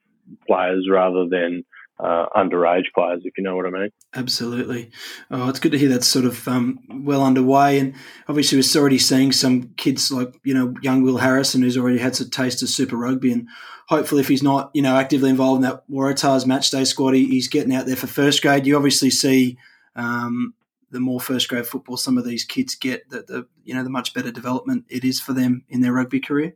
players 0.48 0.88
rather 0.90 1.28
than 1.28 1.64
uh, 2.00 2.26
underage 2.36 2.92
players, 2.94 3.22
if 3.24 3.38
you 3.38 3.44
know 3.44 3.56
what 3.56 3.66
I 3.66 3.70
mean. 3.70 3.90
Absolutely. 4.14 4.92
Oh, 5.32 5.50
it's 5.50 5.60
good 5.60 5.72
to 5.72 5.78
hear 5.78 5.90
that's 5.90 6.08
sort 6.08 6.26
of 6.26 6.48
um, 6.48 6.80
well 6.90 7.24
underway. 7.24 7.80
And 7.80 7.94
obviously, 8.28 8.58
we're 8.58 8.82
already 8.82 9.00
seeing 9.00 9.32
some 9.32 9.74
kids 9.78 10.12
like, 10.12 10.34
you 10.44 10.54
know, 10.54 10.74
young 10.82 11.04
Will 11.04 11.18
Harrison, 11.18 11.62
who's 11.62 11.78
already 11.78 12.00
had 12.00 12.16
some 12.16 12.30
taste 12.30 12.62
of 12.62 12.70
Super 12.70 12.98
Rugby. 12.98 13.32
And 13.32 13.48
hopefully, 13.88 14.22
if 14.22 14.28
he's 14.28 14.44
not, 14.44 14.72
you 14.74 14.82
know, 14.82 14.98
actively 14.98 15.30
involved 15.30 15.64
in 15.64 15.70
that 15.70 15.84
Waratahs 15.90 16.46
matchday 16.46 16.86
squad, 16.86 17.14
he's 17.14 17.48
getting 17.48 17.74
out 17.74 17.86
there 17.86 17.96
for 17.96 18.08
first 18.08 18.42
grade. 18.42 18.68
You 18.68 18.76
obviously 18.76 19.10
see 19.10 19.58
um, 19.96 20.54
the 20.92 21.00
more 21.00 21.22
first 21.22 21.48
grade 21.48 21.66
football 21.66 21.98
some 21.98 22.18
of 22.18 22.26
these 22.26 22.44
kids 22.44 22.76
get, 22.76 23.10
the, 23.10 23.22
the 23.22 23.48
you 23.64 23.74
know 23.74 23.84
the 23.84 23.90
much 23.90 24.14
better 24.14 24.32
development 24.32 24.86
it 24.90 25.04
is 25.04 25.20
for 25.22 25.34
them 25.34 25.64
in 25.70 25.82
their 25.82 25.94
rugby 25.94 26.20
career. 26.20 26.56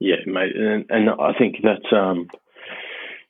Yeah, 0.00 0.16
mate, 0.26 0.54
and, 0.54 0.84
and 0.90 1.10
I 1.10 1.32
think 1.36 1.56
that's 1.62 1.92
um, 1.92 2.28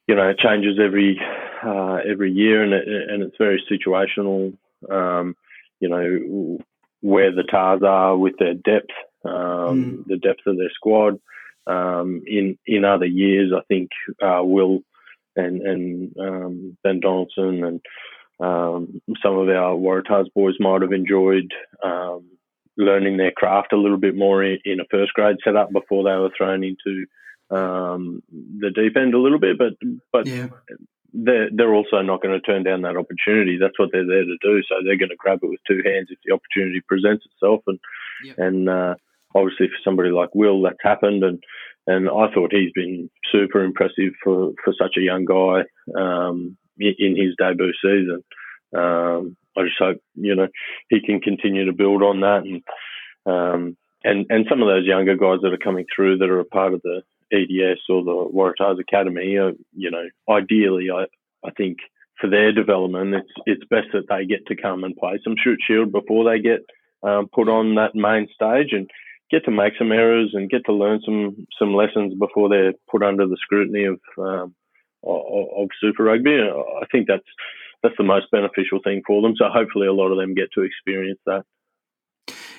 you 0.08 0.14
know 0.14 0.28
it 0.28 0.38
changes 0.38 0.78
every 0.82 1.20
uh, 1.64 1.98
every 2.08 2.32
year, 2.32 2.62
and 2.62 2.72
it, 2.72 2.88
and 2.88 3.22
it's 3.22 3.36
very 3.38 3.62
situational. 3.70 4.56
Um, 4.90 5.36
you 5.80 5.88
know 5.88 6.58
where 7.00 7.32
the 7.32 7.44
Tahs 7.44 7.82
are 7.82 8.16
with 8.16 8.34
their 8.38 8.54
depth, 8.54 8.90
um, 9.24 9.32
mm. 9.32 10.04
the 10.06 10.16
depth 10.16 10.46
of 10.46 10.56
their 10.56 10.70
squad. 10.74 11.20
Um, 11.66 12.22
in 12.26 12.58
in 12.66 12.84
other 12.84 13.06
years, 13.06 13.52
I 13.54 13.60
think 13.68 13.90
uh, 14.22 14.40
Will 14.42 14.80
and 15.36 15.60
and 15.60 16.16
um, 16.18 16.78
Ben 16.82 17.00
Donaldson 17.00 17.62
and 17.62 17.80
um, 18.40 19.02
some 19.22 19.36
of 19.36 19.48
our 19.48 19.74
Waratahs 19.74 20.32
boys 20.34 20.54
might 20.58 20.82
have 20.82 20.92
enjoyed 20.92 21.52
um, 21.84 22.24
learning 22.76 23.16
their 23.16 23.32
craft 23.32 23.72
a 23.72 23.76
little 23.76 23.98
bit 23.98 24.14
more 24.16 24.44
in, 24.44 24.58
in, 24.64 24.80
a 24.80 24.84
first 24.90 25.12
grade 25.12 25.36
setup 25.42 25.72
before 25.72 26.04
they 26.04 26.16
were 26.16 26.30
thrown 26.36 26.62
into 26.62 27.04
um, 27.50 28.22
the 28.30 28.70
deep 28.70 28.96
end 28.96 29.14
a 29.14 29.20
little 29.20 29.38
bit. 29.38 29.58
But 29.58 29.74
but 30.12 30.26
yeah. 30.26 30.48
they're 31.12 31.48
they're 31.54 31.74
also 31.74 32.02
not 32.02 32.22
going 32.22 32.38
to 32.38 32.40
turn 32.40 32.62
down 32.62 32.82
that 32.82 32.96
opportunity. 32.96 33.58
That's 33.60 33.78
what 33.78 33.90
they're 33.92 34.06
there 34.06 34.24
to 34.24 34.36
do. 34.42 34.62
So 34.68 34.76
they're 34.84 34.98
going 34.98 35.10
to 35.10 35.16
grab 35.16 35.40
it 35.42 35.48
with 35.50 35.60
two 35.66 35.82
hands 35.84 36.08
if 36.10 36.18
the 36.24 36.34
opportunity 36.34 36.80
presents 36.86 37.24
itself. 37.26 37.62
And 37.66 37.78
yep. 38.24 38.38
and 38.38 38.68
uh, 38.68 38.94
obviously 39.34 39.68
for 39.68 39.80
somebody 39.84 40.10
like 40.10 40.34
Will, 40.34 40.62
that's 40.62 40.76
happened. 40.82 41.24
And 41.24 41.42
and 41.86 42.08
I 42.08 42.32
thought 42.32 42.52
he's 42.52 42.72
been 42.74 43.10
super 43.32 43.64
impressive 43.64 44.12
for, 44.22 44.52
for 44.62 44.74
such 44.78 44.96
a 44.98 45.02
young 45.02 45.24
guy. 45.24 45.62
Um, 45.98 46.56
in 46.80 47.16
his 47.16 47.34
debut 47.38 47.72
season. 47.82 48.22
Um, 48.76 49.36
I 49.56 49.62
just 49.62 49.78
hope 49.78 49.98
you 50.14 50.34
know 50.34 50.48
he 50.88 51.00
can 51.00 51.20
continue 51.20 51.66
to 51.66 51.72
build 51.72 52.02
on 52.02 52.20
that, 52.20 52.44
and 52.44 52.62
um, 53.26 53.76
and 54.04 54.26
and 54.28 54.46
some 54.48 54.62
of 54.62 54.68
those 54.68 54.86
younger 54.86 55.16
guys 55.16 55.38
that 55.42 55.52
are 55.52 55.58
coming 55.58 55.86
through 55.94 56.18
that 56.18 56.30
are 56.30 56.40
a 56.40 56.44
part 56.44 56.74
of 56.74 56.82
the 56.82 57.02
EDS 57.32 57.80
or 57.88 58.04
the 58.04 58.30
Waratahs 58.32 58.80
Academy, 58.80 59.36
are, 59.36 59.52
you 59.74 59.90
know, 59.90 60.04
ideally, 60.28 60.90
I 60.90 61.06
I 61.46 61.50
think 61.56 61.78
for 62.20 62.28
their 62.28 62.52
development, 62.52 63.14
it's 63.14 63.32
it's 63.46 63.64
best 63.70 63.88
that 63.92 64.08
they 64.08 64.26
get 64.26 64.46
to 64.46 64.56
come 64.56 64.84
and 64.84 64.96
play 64.96 65.18
some 65.22 65.34
Shute 65.42 65.60
Shield 65.66 65.92
before 65.92 66.24
they 66.24 66.40
get 66.40 66.60
um, 67.02 67.28
put 67.32 67.48
on 67.48 67.76
that 67.76 67.94
main 67.94 68.28
stage 68.34 68.72
and 68.72 68.90
get 69.30 69.44
to 69.44 69.50
make 69.50 69.74
some 69.78 69.92
errors 69.92 70.30
and 70.32 70.50
get 70.50 70.64
to 70.66 70.72
learn 70.72 71.00
some 71.04 71.46
some 71.58 71.74
lessons 71.74 72.14
before 72.18 72.48
they're 72.48 72.74
put 72.90 73.02
under 73.02 73.26
the 73.26 73.38
scrutiny 73.40 73.84
of 73.84 74.00
um, 74.18 74.54
of 75.04 75.68
Super 75.80 76.04
Rugby. 76.04 76.38
I 76.40 76.86
think 76.90 77.06
that's 77.06 77.28
that's 77.82 77.96
the 77.96 78.04
most 78.04 78.30
beneficial 78.32 78.80
thing 78.82 79.02
for 79.06 79.22
them. 79.22 79.34
So 79.36 79.46
hopefully, 79.48 79.86
a 79.86 79.92
lot 79.92 80.10
of 80.10 80.18
them 80.18 80.34
get 80.34 80.48
to 80.54 80.62
experience 80.62 81.20
that. 81.26 81.44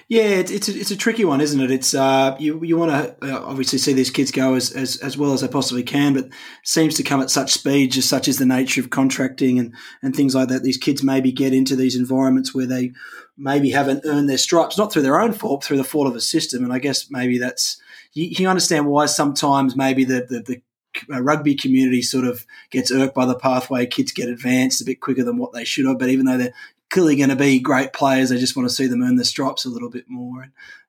Yeah, 0.10 0.24
it's 0.24 0.50
it's 0.50 0.68
a, 0.68 0.72
it's 0.76 0.90
a 0.90 0.98
tricky 0.98 1.24
one, 1.24 1.40
isn't 1.40 1.62
it? 1.62 1.70
It's 1.70 1.94
uh, 1.94 2.36
you 2.40 2.64
you 2.64 2.78
want 2.78 2.90
to 2.92 3.16
uh, 3.32 3.44
obviously 3.46 3.78
see 3.78 3.94
these 3.94 4.10
kids 4.10 4.32
go 4.32 4.56
as, 4.56 4.72
as 4.72 4.98
as 4.98 5.20
well 5.20 5.34
as 5.34 5.42
they 5.42 5.48
possibly 5.48 5.84
can, 5.84 6.16
but 6.16 6.30
seems 6.64 6.96
to 6.96 7.04
come 7.04 7.22
at 7.22 7.30
such 7.30 7.54
speed, 7.54 7.92
just 7.92 8.10
such 8.10 8.28
as 8.28 8.40
the 8.40 8.46
nature 8.46 8.82
of 8.82 8.90
contracting 8.90 9.60
and 9.60 9.72
and 10.02 10.16
things 10.16 10.34
like 10.34 10.50
that. 10.50 10.64
These 10.64 10.78
kids 10.80 11.04
maybe 11.04 11.32
get 11.32 11.54
into 11.54 11.76
these 11.76 11.96
environments 11.96 12.56
where 12.56 12.66
they 12.66 12.92
maybe 13.38 13.70
haven't 13.70 14.04
earned 14.04 14.28
their 14.28 14.40
stripes, 14.40 14.80
not 14.80 14.92
through 14.92 15.04
their 15.04 15.20
own 15.22 15.32
fault, 15.32 15.64
through 15.64 15.78
the 15.78 15.84
fault 15.84 16.08
of 16.08 16.16
a 16.16 16.22
system. 16.22 16.64
And 16.64 16.74
I 16.74 16.80
guess 16.80 17.12
maybe 17.12 17.38
that's 17.38 17.80
you, 18.14 18.26
you 18.32 18.50
understand 18.50 18.88
why 18.88 19.06
sometimes 19.06 19.76
maybe 19.76 20.06
the, 20.06 20.26
the, 20.28 20.40
the 20.42 21.16
uh, 21.16 21.22
rugby 21.22 21.54
community 21.54 22.02
sort 22.02 22.26
of 22.26 22.48
gets 22.72 22.92
irked 22.92 23.14
by 23.14 23.28
the 23.28 23.38
pathway. 23.38 23.86
Kids 23.86 24.12
get 24.12 24.28
advanced 24.28 24.82
a 24.82 24.86
bit 24.86 25.02
quicker 25.02 25.24
than 25.24 25.38
what 25.38 25.54
they 25.54 25.64
should 25.64 25.86
have, 25.86 26.00
but 26.00 26.10
even 26.10 26.26
though 26.26 26.38
they're 26.38 26.54
clearly 26.90 27.16
going 27.16 27.30
to 27.30 27.36
be 27.36 27.60
great 27.60 27.94
players, 27.94 28.30
they 28.30 28.38
just 28.38 28.56
want 28.56 28.68
to 28.68 28.74
see 28.74 28.88
them 28.88 29.04
earn 29.04 29.16
the 29.16 29.26
stripes 29.26 29.66
a 29.66 29.70
little 29.70 29.90
bit 29.90 30.06
more. 30.08 30.44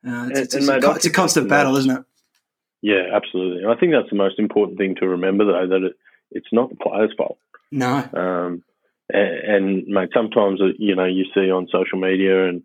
Uh, 0.07 0.29
it's, 0.31 0.41
it's, 0.41 0.55
it's, 0.55 0.67
mate, 0.67 0.85
a, 0.85 0.91
it's, 0.93 1.07
a, 1.07 1.11
constant 1.11 1.49
battle, 1.49 1.77
isn't 1.77 1.91
it? 1.91 2.05
Yeah, 2.83 3.15
absolutely. 3.15 3.67
I 3.67 3.77
think 3.79 3.93
that's 3.93 4.11
the 4.11 4.17
most 4.17 4.39
important 4.39 4.79
thing 4.79 4.95
to 4.97 5.09
remember, 5.09 5.45
though, 5.45 5.67
that 5.67 5.87
it, 5.87 5.97
it's 6.31 6.49
not 6.53 6.71
the 6.71 6.77
players' 6.77 7.13
fault. 7.17 7.39
No. 7.71 8.09
Um, 8.15 8.63
and, 9.13 9.55
and, 9.55 9.87
mate, 9.87 10.11
sometimes 10.15 10.61
uh, 10.61 10.69
you 10.79 10.95
know 10.95 11.05
you 11.05 11.25
see 11.35 11.51
on 11.51 11.69
social 11.71 11.99
media 11.99 12.49
and 12.49 12.63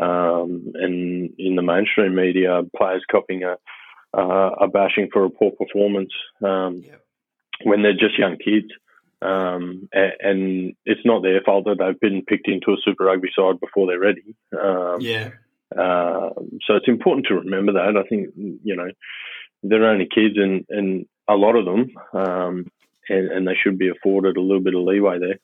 um, 0.00 0.72
and 0.74 1.32
in 1.38 1.56
the 1.56 1.62
mainstream 1.62 2.14
media 2.14 2.62
players 2.76 3.04
copying 3.10 3.42
a 3.42 3.56
uh, 4.16 4.50
are 4.58 4.68
bashing 4.68 5.08
for 5.12 5.24
a 5.24 5.30
poor 5.30 5.50
performance 5.50 6.12
um, 6.42 6.82
yeah. 6.84 6.94
when 7.64 7.82
they're 7.82 7.92
just 7.92 8.18
young 8.18 8.36
kids. 8.36 8.68
Um, 9.20 9.88
and, 9.92 10.12
and, 10.20 10.74
it's 10.84 11.04
not 11.04 11.22
their 11.22 11.40
fault 11.40 11.64
that 11.64 11.78
they've 11.78 11.98
been 11.98 12.22
picked 12.24 12.46
into 12.46 12.70
a 12.70 12.76
Super 12.84 13.04
Rugby 13.04 13.28
side 13.36 13.58
before 13.58 13.88
they're 13.88 13.98
ready. 13.98 14.36
Um, 14.52 14.98
yeah. 15.00 15.30
Uh, 15.76 16.30
so 16.66 16.76
it's 16.76 16.86
important 16.86 17.26
to 17.26 17.34
remember 17.34 17.72
that. 17.72 17.96
I 17.96 18.08
think 18.08 18.28
you 18.36 18.76
know 18.76 18.90
they're 19.62 19.84
only 19.84 20.06
kids, 20.06 20.36
and 20.36 20.64
and 20.68 21.06
a 21.28 21.34
lot 21.34 21.56
of 21.56 21.64
them, 21.64 21.90
um, 22.14 22.66
and, 23.08 23.30
and 23.30 23.46
they 23.46 23.54
should 23.54 23.76
be 23.76 23.88
afforded 23.88 24.36
a 24.36 24.40
little 24.40 24.62
bit 24.62 24.74
of 24.74 24.82
leeway 24.82 25.18
there. 25.18 25.38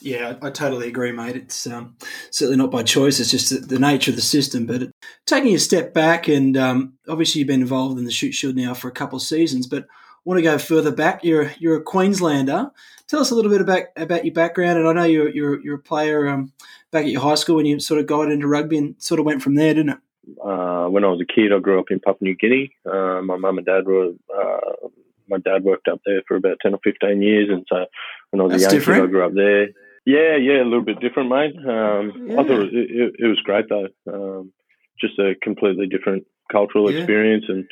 Yeah, 0.00 0.34
I, 0.42 0.46
I 0.46 0.50
totally 0.50 0.88
agree, 0.88 1.12
mate. 1.12 1.36
It's 1.36 1.66
um, 1.66 1.96
certainly 2.30 2.56
not 2.56 2.70
by 2.70 2.82
choice. 2.82 3.20
It's 3.20 3.30
just 3.30 3.50
the, 3.50 3.56
the 3.66 3.78
nature 3.78 4.10
of 4.10 4.16
the 4.16 4.22
system. 4.22 4.66
But 4.66 4.82
it, 4.82 4.94
taking 5.26 5.54
a 5.54 5.58
step 5.58 5.92
back, 5.92 6.28
and 6.28 6.56
um, 6.56 6.94
obviously 7.08 7.40
you've 7.40 7.48
been 7.48 7.62
involved 7.62 7.98
in 7.98 8.04
the 8.04 8.10
Shute 8.10 8.34
Shield 8.34 8.56
now 8.56 8.74
for 8.74 8.88
a 8.88 8.92
couple 8.92 9.16
of 9.16 9.22
seasons, 9.22 9.66
but 9.66 9.86
want 10.24 10.38
to 10.38 10.42
go 10.42 10.58
further 10.58 10.92
back. 10.92 11.24
You're 11.24 11.52
you're 11.58 11.76
a 11.76 11.82
Queenslander. 11.82 12.70
Tell 13.08 13.20
us 13.20 13.30
a 13.30 13.34
little 13.34 13.50
bit 13.50 13.60
about 13.60 13.84
about 13.96 14.24
your 14.24 14.34
background. 14.34 14.78
And 14.78 14.88
I 14.88 14.92
know 14.92 15.04
you're 15.04 15.28
you're, 15.28 15.60
you're 15.60 15.76
a 15.76 15.80
player 15.80 16.28
um, 16.28 16.52
back 16.90 17.04
at 17.04 17.10
your 17.10 17.22
high 17.22 17.34
school 17.34 17.56
when 17.56 17.66
you 17.66 17.80
sort 17.80 18.00
of 18.00 18.06
got 18.06 18.30
into 18.30 18.46
rugby 18.46 18.78
and 18.78 18.94
sort 18.98 19.20
of 19.20 19.26
went 19.26 19.42
from 19.42 19.54
there, 19.54 19.74
didn't 19.74 19.90
it? 19.90 19.98
Uh, 20.44 20.86
when 20.88 21.04
I 21.04 21.08
was 21.08 21.20
a 21.20 21.32
kid, 21.32 21.52
I 21.52 21.58
grew 21.58 21.80
up 21.80 21.90
in 21.90 22.00
Papua 22.00 22.28
New 22.28 22.36
Guinea. 22.36 22.72
Uh, 22.86 23.20
my 23.22 23.36
mum 23.36 23.58
and 23.58 23.66
dad 23.66 23.86
were. 23.86 24.12
Uh, 24.34 24.88
my 25.28 25.38
dad 25.38 25.62
worked 25.62 25.86
up 25.86 26.00
there 26.04 26.22
for 26.26 26.36
about 26.36 26.58
ten 26.60 26.74
or 26.74 26.80
fifteen 26.82 27.22
years, 27.22 27.48
and 27.50 27.64
so 27.68 27.86
when 28.30 28.40
I 28.40 28.44
was 28.44 28.52
That's 28.52 28.64
a 28.64 28.66
young 28.66 28.74
different. 28.80 29.02
kid, 29.02 29.08
I 29.08 29.10
grew 29.10 29.26
up 29.26 29.34
there. 29.34 29.68
Yeah, 30.04 30.36
yeah, 30.36 30.62
a 30.62 30.64
little 30.64 30.84
bit 30.84 31.00
different, 31.00 31.28
mate. 31.28 31.54
Um, 31.56 32.26
yeah. 32.26 32.40
I 32.40 32.42
thought 32.42 32.62
it, 32.62 32.74
it, 32.74 33.14
it, 33.18 33.26
was 33.26 33.38
great 33.44 33.66
though. 33.68 33.88
Um, 34.12 34.52
just 35.00 35.18
a 35.18 35.34
completely 35.42 35.86
different 35.86 36.24
cultural 36.50 36.90
yeah. 36.90 36.98
experience, 36.98 37.44
and 37.48 37.64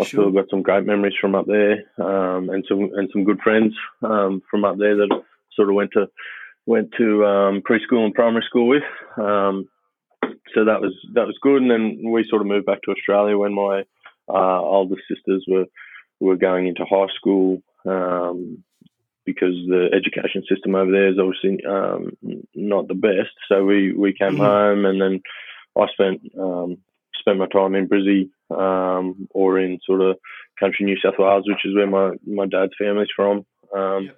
I 0.00 0.04
sure. 0.04 0.22
still 0.22 0.32
got 0.32 0.50
some 0.50 0.62
great 0.62 0.86
memories 0.86 1.14
from 1.20 1.34
up 1.34 1.46
there, 1.46 1.84
um, 1.98 2.50
and 2.50 2.64
some 2.68 2.90
and 2.94 3.08
some 3.12 3.24
good 3.24 3.40
friends 3.40 3.74
um, 4.02 4.42
from 4.50 4.64
up 4.64 4.78
there 4.78 4.96
that 4.96 5.22
sort 5.54 5.68
of 5.68 5.74
went 5.74 5.92
to 5.92 6.06
went 6.66 6.90
to 6.98 7.24
um, 7.26 7.62
preschool 7.62 8.04
and 8.04 8.14
primary 8.14 8.44
school 8.48 8.68
with. 8.68 8.82
Um, 9.16 9.68
so 10.54 10.64
that 10.64 10.80
was 10.80 10.94
that 11.14 11.26
was 11.26 11.38
good, 11.42 11.62
and 11.62 11.70
then 11.70 12.02
we 12.10 12.26
sort 12.28 12.42
of 12.42 12.48
moved 12.48 12.66
back 12.66 12.82
to 12.82 12.92
Australia 12.92 13.36
when 13.36 13.54
my 13.54 13.84
uh, 14.28 14.60
older 14.60 14.96
sisters 15.08 15.44
were 15.46 15.66
were 16.20 16.36
going 16.36 16.66
into 16.66 16.84
high 16.84 17.12
school. 17.16 17.62
Um, 17.86 18.64
because 19.26 19.54
the 19.68 19.88
education 19.92 20.42
system 20.48 20.74
over 20.74 20.90
there 20.90 21.08
is 21.08 21.18
obviously 21.18 21.64
um, 21.64 22.16
not 22.54 22.88
the 22.88 22.94
best. 22.94 23.30
So 23.48 23.64
we, 23.64 23.92
we 23.92 24.12
came 24.12 24.32
mm-hmm. 24.32 24.42
home 24.42 24.84
and 24.86 25.00
then 25.00 25.22
I 25.78 25.86
spent 25.92 26.22
um, 26.38 26.78
spent 27.20 27.38
my 27.38 27.46
time 27.46 27.74
in 27.74 27.88
Brizzy 27.88 28.30
um, 28.50 29.28
or 29.30 29.58
in 29.58 29.78
sort 29.86 30.00
of 30.00 30.16
country 30.58 30.84
New 30.84 30.96
South 31.02 31.14
Wales, 31.18 31.44
which 31.46 31.64
is 31.64 31.74
where 31.74 31.86
my, 31.86 32.12
my 32.26 32.46
dad's 32.46 32.72
family's 32.78 33.08
from. 33.14 33.44
Um, 33.76 34.04
yep. 34.06 34.16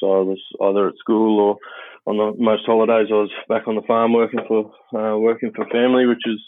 So 0.00 0.06
I 0.12 0.20
was 0.20 0.40
either 0.62 0.88
at 0.88 0.98
school 0.98 1.40
or 1.40 1.56
on 2.06 2.16
the 2.16 2.42
most 2.42 2.62
holidays 2.64 3.08
I 3.10 3.14
was 3.14 3.30
back 3.48 3.68
on 3.68 3.74
the 3.74 3.82
farm 3.82 4.12
working 4.12 4.40
for 4.48 4.72
uh, 4.94 5.16
working 5.18 5.52
for 5.54 5.66
family, 5.66 6.06
which 6.06 6.22
is 6.26 6.40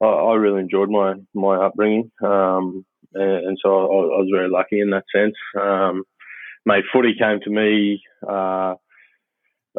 I, 0.00 0.06
I 0.06 0.34
really 0.34 0.60
enjoyed 0.60 0.90
my 0.90 1.14
my 1.34 1.56
upbringing, 1.56 2.10
um, 2.22 2.84
and, 3.14 3.46
and, 3.46 3.58
so 3.62 3.70
I, 3.70 3.82
I, 3.82 4.18
was 4.20 4.30
very 4.32 4.48
lucky 4.48 4.80
in 4.80 4.90
that 4.90 5.04
sense. 5.14 5.34
Um, 5.60 6.04
mate, 6.64 6.84
footy 6.92 7.14
came 7.18 7.40
to 7.40 7.50
me. 7.50 8.02
Uh, 8.26 8.74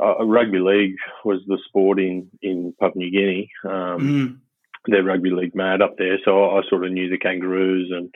uh, 0.01 0.25
rugby 0.25 0.60
league 0.60 0.96
was 1.24 1.39
the 1.48 1.60
sport 1.68 2.00
in, 2.00 2.30
in 2.42 2.74
Papua 2.80 3.03
New 3.03 3.12
Guinea. 3.12 3.50
Um, 3.63 4.42
They're 4.88 5.04
rugby 5.04 5.30
league 5.30 5.56
mad 5.56 5.82
up 5.82 5.96
there, 5.98 6.18
so 6.25 6.52
I 6.52 6.62
sort 6.70 6.86
of 6.86 6.92
knew 6.92 7.10
the 7.10 7.18
Kangaroos. 7.18 7.92
And 7.92 8.13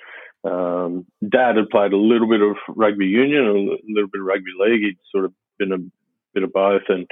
um, 0.52 1.06
Dad 1.28 1.56
had 1.58 1.70
played 1.70 1.94
a 1.94 1.98
little 1.98 2.30
bit 2.30 2.42
of 2.42 2.56
rugby 2.76 3.06
union, 3.06 3.46
and 3.46 3.70
a 3.70 3.78
little 3.88 4.10
bit 4.12 4.22
of 4.22 4.28
rugby 4.28 4.52
league. 4.60 4.82
He'd 4.82 4.98
sort 5.12 5.26
of 5.26 5.34
been 5.58 5.72
a 5.72 5.78
bit 6.34 6.44
of 6.44 6.54
both, 6.54 6.84
and 6.90 7.08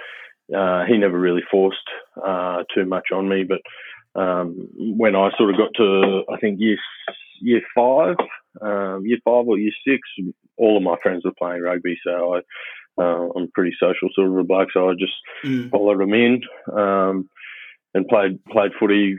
uh, 0.55 0.85
he 0.85 0.97
never 0.97 1.19
really 1.19 1.43
forced 1.49 1.77
uh, 2.23 2.63
too 2.73 2.85
much 2.85 3.07
on 3.13 3.29
me. 3.29 3.43
But 3.43 3.61
um, 4.19 4.67
when 4.77 5.15
I 5.15 5.29
sort 5.37 5.51
of 5.51 5.57
got 5.57 5.73
to, 5.77 6.23
I 6.31 6.37
think 6.39 6.59
year 6.59 6.77
year 7.41 7.61
five, 7.75 8.15
um, 8.61 9.03
year 9.05 9.17
five 9.25 9.47
or 9.47 9.57
year 9.57 9.73
six, 9.87 10.01
all 10.57 10.77
of 10.77 10.83
my 10.83 10.95
friends 11.01 11.23
were 11.25 11.33
playing 11.37 11.61
rugby, 11.61 11.97
so 12.05 12.35
I 12.35 12.39
uh, 12.97 13.27
I'm 13.35 13.51
pretty 13.53 13.75
social 13.79 14.09
sort 14.13 14.29
of 14.29 14.37
a 14.37 14.43
bloke, 14.43 14.69
so 14.73 14.89
I 14.89 14.93
just 14.93 15.13
mm. 15.43 15.69
followed 15.69 15.99
them 15.99 16.13
in 16.13 16.41
um, 16.73 17.29
and 17.95 18.07
played 18.07 18.43
played 18.45 18.71
footy 18.79 19.17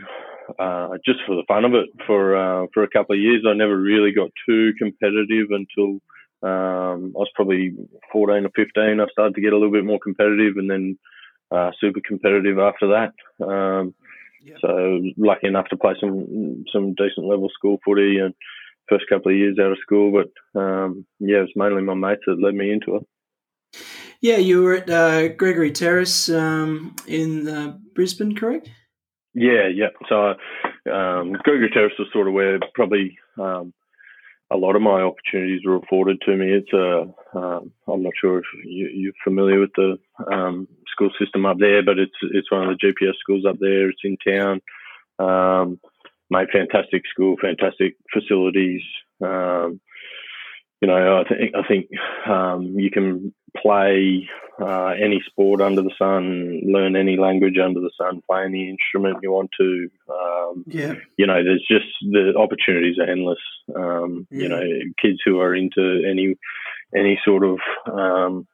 uh, 0.58 0.90
just 1.04 1.18
for 1.26 1.34
the 1.34 1.42
fun 1.48 1.64
of 1.64 1.74
it 1.74 1.88
for 2.06 2.36
uh, 2.36 2.66
for 2.72 2.84
a 2.84 2.90
couple 2.90 3.14
of 3.14 3.20
years. 3.20 3.44
I 3.48 3.54
never 3.54 3.76
really 3.76 4.12
got 4.12 4.30
too 4.48 4.72
competitive 4.78 5.48
until 5.50 5.98
um, 6.42 7.12
I 7.16 7.24
was 7.24 7.30
probably 7.34 7.74
14 8.12 8.44
or 8.44 8.50
15. 8.54 9.00
I 9.00 9.06
started 9.10 9.34
to 9.34 9.40
get 9.40 9.52
a 9.52 9.56
little 9.56 9.72
bit 9.72 9.84
more 9.84 9.98
competitive, 9.98 10.56
and 10.56 10.70
then 10.70 10.98
uh, 11.50 11.70
super 11.80 12.00
competitive 12.06 12.58
after 12.58 12.88
that. 12.88 13.44
Um, 13.44 13.94
yep. 14.44 14.58
So 14.60 15.00
lucky 15.16 15.48
enough 15.48 15.68
to 15.70 15.76
play 15.76 15.94
some 15.98 16.64
some 16.72 16.94
decent 16.94 17.26
level 17.26 17.48
school 17.52 17.78
footy 17.84 18.18
and 18.18 18.34
first 18.88 19.06
couple 19.08 19.32
of 19.32 19.38
years 19.38 19.58
out 19.58 19.72
of 19.72 19.78
school. 19.80 20.12
But 20.12 20.60
um, 20.60 21.06
yeah, 21.18 21.38
it 21.38 21.48
was 21.48 21.52
mainly 21.56 21.82
my 21.82 21.94
mates 21.94 22.22
that 22.26 22.42
led 22.42 22.54
me 22.54 22.70
into 22.70 22.96
it. 22.96 23.06
Yeah, 24.20 24.36
you 24.36 24.62
were 24.62 24.74
at 24.74 24.90
uh, 24.90 25.28
Gregory 25.28 25.72
Terrace 25.72 26.28
um, 26.28 26.96
in 27.06 27.48
uh, 27.48 27.76
Brisbane, 27.94 28.34
correct? 28.34 28.68
Yeah, 29.34 29.68
yeah. 29.68 29.88
So 30.08 30.34
um, 30.90 31.32
Gregory 31.44 31.70
Terrace 31.72 31.92
was 31.98 32.08
sort 32.12 32.28
of 32.28 32.34
where 32.34 32.58
probably 32.74 33.18
um, 33.38 33.74
a 34.50 34.56
lot 34.56 34.76
of 34.76 34.82
my 34.82 35.02
opportunities 35.02 35.60
were 35.64 35.76
afforded 35.76 36.20
to 36.22 36.36
me. 36.36 36.52
It's 36.52 36.72
a, 36.72 37.38
um, 37.38 37.72
I'm 37.88 38.02
not 38.02 38.12
sure 38.20 38.38
if 38.38 38.44
you, 38.64 39.10
are 39.10 39.24
familiar 39.24 39.60
with 39.60 39.72
the 39.76 39.98
um, 40.32 40.68
school 40.90 41.10
system 41.18 41.44
up 41.44 41.58
there, 41.58 41.82
but 41.82 41.98
it's 41.98 42.16
it's 42.32 42.50
one 42.50 42.68
of 42.68 42.78
the 42.78 42.86
GPS 42.86 43.14
schools 43.20 43.44
up 43.46 43.56
there. 43.60 43.90
It's 43.90 44.00
in 44.04 44.16
town. 44.26 44.60
Um, 45.18 45.80
made 46.30 46.48
fantastic 46.52 47.02
school, 47.10 47.36
fantastic 47.40 47.96
facilities. 48.12 48.82
Um, 49.22 49.80
you 50.80 50.88
know, 50.88 51.20
I 51.20 51.24
think 51.28 51.54
I 51.54 51.66
think 51.66 51.86
um, 52.28 52.78
you 52.78 52.90
can 52.90 53.32
play 53.56 54.28
uh, 54.60 54.88
any 54.88 55.22
sport 55.26 55.60
under 55.60 55.82
the 55.82 55.94
sun, 55.98 56.60
learn 56.64 56.96
any 56.96 57.16
language 57.16 57.56
under 57.62 57.80
the 57.80 57.90
sun, 57.96 58.22
play 58.28 58.44
any 58.44 58.68
instrument 58.68 59.18
you 59.22 59.32
want 59.32 59.50
to. 59.58 59.88
Um, 60.10 60.64
yeah. 60.66 60.94
You 61.16 61.26
know, 61.26 61.42
there's 61.42 61.64
just 61.70 61.86
the 62.02 62.34
opportunities 62.36 62.98
are 62.98 63.10
endless. 63.10 63.38
Um, 63.74 64.26
yeah. 64.30 64.42
You 64.42 64.48
know, 64.48 64.62
kids 65.00 65.18
who 65.24 65.40
are 65.40 65.54
into 65.54 66.02
any 66.08 66.36
any 66.94 67.18
sort 67.24 67.44
of 67.44 67.58
um, 67.90 68.46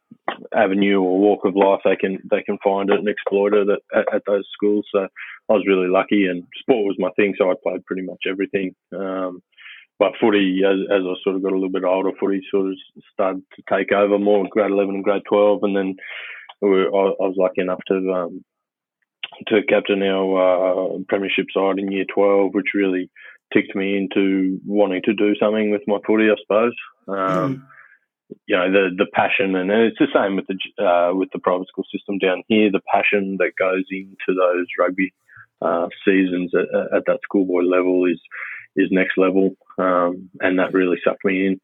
avenue 0.55 1.01
or 1.01 1.19
walk 1.19 1.45
of 1.45 1.57
life, 1.57 1.81
they 1.85 1.97
can 1.97 2.19
they 2.31 2.43
can 2.43 2.59
find 2.63 2.91
it 2.91 2.99
and 2.99 3.09
exploit 3.09 3.55
it 3.55 3.69
at, 3.69 3.99
at, 3.99 4.15
at, 4.15 4.23
those 4.27 4.49
schools. 4.53 4.87
So 4.93 5.01
I 5.01 5.53
was 5.53 5.65
really 5.67 5.89
lucky, 5.89 6.27
and 6.27 6.45
sport 6.61 6.85
was 6.85 6.97
my 6.99 7.11
thing, 7.17 7.35
so 7.37 7.51
I 7.51 7.55
played 7.63 7.85
pretty 7.85 8.03
much 8.03 8.23
everything. 8.29 8.75
But 10.03 10.15
footy, 10.21 10.63
as, 10.67 10.81
as 10.91 11.03
I 11.07 11.15
sort 11.23 11.37
of 11.37 11.45
got 11.45 11.53
a 11.53 11.55
little 11.55 11.71
bit 11.71 11.85
older, 11.85 12.11
footy 12.19 12.43
sort 12.51 12.73
of 12.73 12.77
started 13.13 13.45
to 13.55 13.63
take 13.71 13.93
over 13.93 14.19
more 14.19 14.41
in 14.41 14.51
grade 14.51 14.73
11 14.73 14.97
and 14.97 15.05
grade 15.05 15.23
12. 15.29 15.61
And 15.63 15.77
then 15.77 15.95
we 16.61 16.71
were, 16.71 16.87
I, 16.93 17.11
I, 17.23 17.29
was 17.29 17.37
lucky 17.39 17.61
enough 17.61 17.79
to 17.87 18.13
um, 18.13 18.45
to 19.47 19.63
captain 19.69 20.03
our 20.03 20.97
uh, 20.97 20.99
premiership 21.09 21.47
side 21.55 21.79
in 21.79 21.93
year 21.93 22.05
12, 22.13 22.53
which 22.53 22.75
really 22.75 23.13
ticked 23.55 23.77
me 23.77 23.97
into 23.97 24.59
wanting 24.67 25.03
to 25.05 25.15
do 25.15 25.37
something 25.37 25.71
with 25.71 25.83
my 25.87 25.99
footy, 26.05 26.31
I 26.31 26.35
suppose. 26.43 26.75
Um, 27.07 27.15
mm. 27.15 27.63
You 28.49 28.57
know 28.57 28.73
the 28.73 28.89
the 28.99 29.07
passion, 29.15 29.55
and 29.55 29.71
it's 29.71 29.99
the 30.01 30.09
same 30.13 30.35
with 30.35 30.47
the 30.49 30.85
uh, 30.85 31.15
with 31.15 31.29
the 31.33 31.39
private 31.39 31.69
school 31.69 31.85
system 31.95 32.19
down 32.19 32.43
here. 32.49 32.73
The 32.73 32.81
passion 32.93 33.37
that 33.39 33.53
goes 33.57 33.85
into 33.89 34.35
those 34.35 34.67
rugby 34.77 35.15
uh, 35.61 35.87
seasons 36.05 36.51
at, 36.57 36.97
at 36.97 37.05
that 37.07 37.21
schoolboy 37.23 37.61
level 37.61 38.07
is 38.07 38.19
is 38.77 38.89
next 38.91 39.19
level, 39.19 39.57
um, 39.79 40.31
and 40.41 40.59
that 40.59 40.73
really 40.73 40.99
sucked 41.05 41.25
me 41.25 41.47
in. 41.47 41.61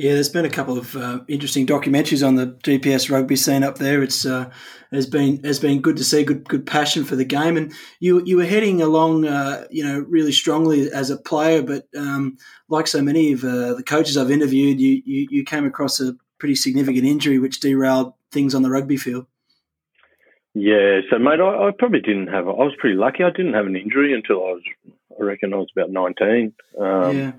Yeah, 0.00 0.14
there's 0.14 0.30
been 0.30 0.46
a 0.46 0.50
couple 0.50 0.78
of 0.78 0.96
uh, 0.96 1.20
interesting 1.28 1.66
documentaries 1.66 2.26
on 2.26 2.36
the 2.36 2.46
GPS 2.62 3.10
rugby 3.10 3.36
scene 3.36 3.62
up 3.62 3.76
there. 3.76 4.02
It's 4.02 4.24
uh, 4.24 4.50
has 4.92 5.06
been 5.06 5.44
has 5.44 5.60
been 5.60 5.82
good 5.82 5.98
to 5.98 6.04
see 6.04 6.24
good 6.24 6.48
good 6.48 6.64
passion 6.64 7.04
for 7.04 7.16
the 7.16 7.24
game, 7.24 7.58
and 7.58 7.70
you 7.98 8.22
you 8.24 8.38
were 8.38 8.46
heading 8.46 8.80
along, 8.80 9.26
uh, 9.26 9.66
you 9.70 9.84
know, 9.84 9.98
really 10.08 10.32
strongly 10.32 10.90
as 10.90 11.10
a 11.10 11.18
player. 11.18 11.62
But 11.62 11.86
um, 11.94 12.38
like 12.70 12.86
so 12.86 13.02
many 13.02 13.32
of 13.32 13.44
uh, 13.44 13.74
the 13.74 13.82
coaches 13.82 14.16
I've 14.16 14.30
interviewed, 14.30 14.80
you, 14.80 15.02
you 15.04 15.28
you 15.30 15.44
came 15.44 15.66
across 15.66 16.00
a 16.00 16.14
pretty 16.38 16.54
significant 16.54 17.04
injury 17.04 17.38
which 17.38 17.60
derailed 17.60 18.14
things 18.32 18.54
on 18.54 18.62
the 18.62 18.70
rugby 18.70 18.96
field. 18.96 19.26
Yeah, 20.54 21.00
so 21.10 21.18
mate, 21.18 21.40
I, 21.40 21.68
I 21.68 21.70
probably 21.78 22.00
didn't 22.00 22.28
have. 22.28 22.48
I 22.48 22.52
was 22.52 22.74
pretty 22.78 22.96
lucky. 22.96 23.22
I 23.22 23.30
didn't 23.30 23.54
have 23.54 23.66
an 23.66 23.76
injury 23.76 24.14
until 24.14 24.38
I 24.38 24.52
was 24.52 24.62
I 25.20 25.24
reckon 25.24 25.52
I 25.52 25.56
was 25.56 25.70
about 25.76 25.90
19. 25.90 26.52
Um, 26.80 27.16
yeah. 27.16 27.32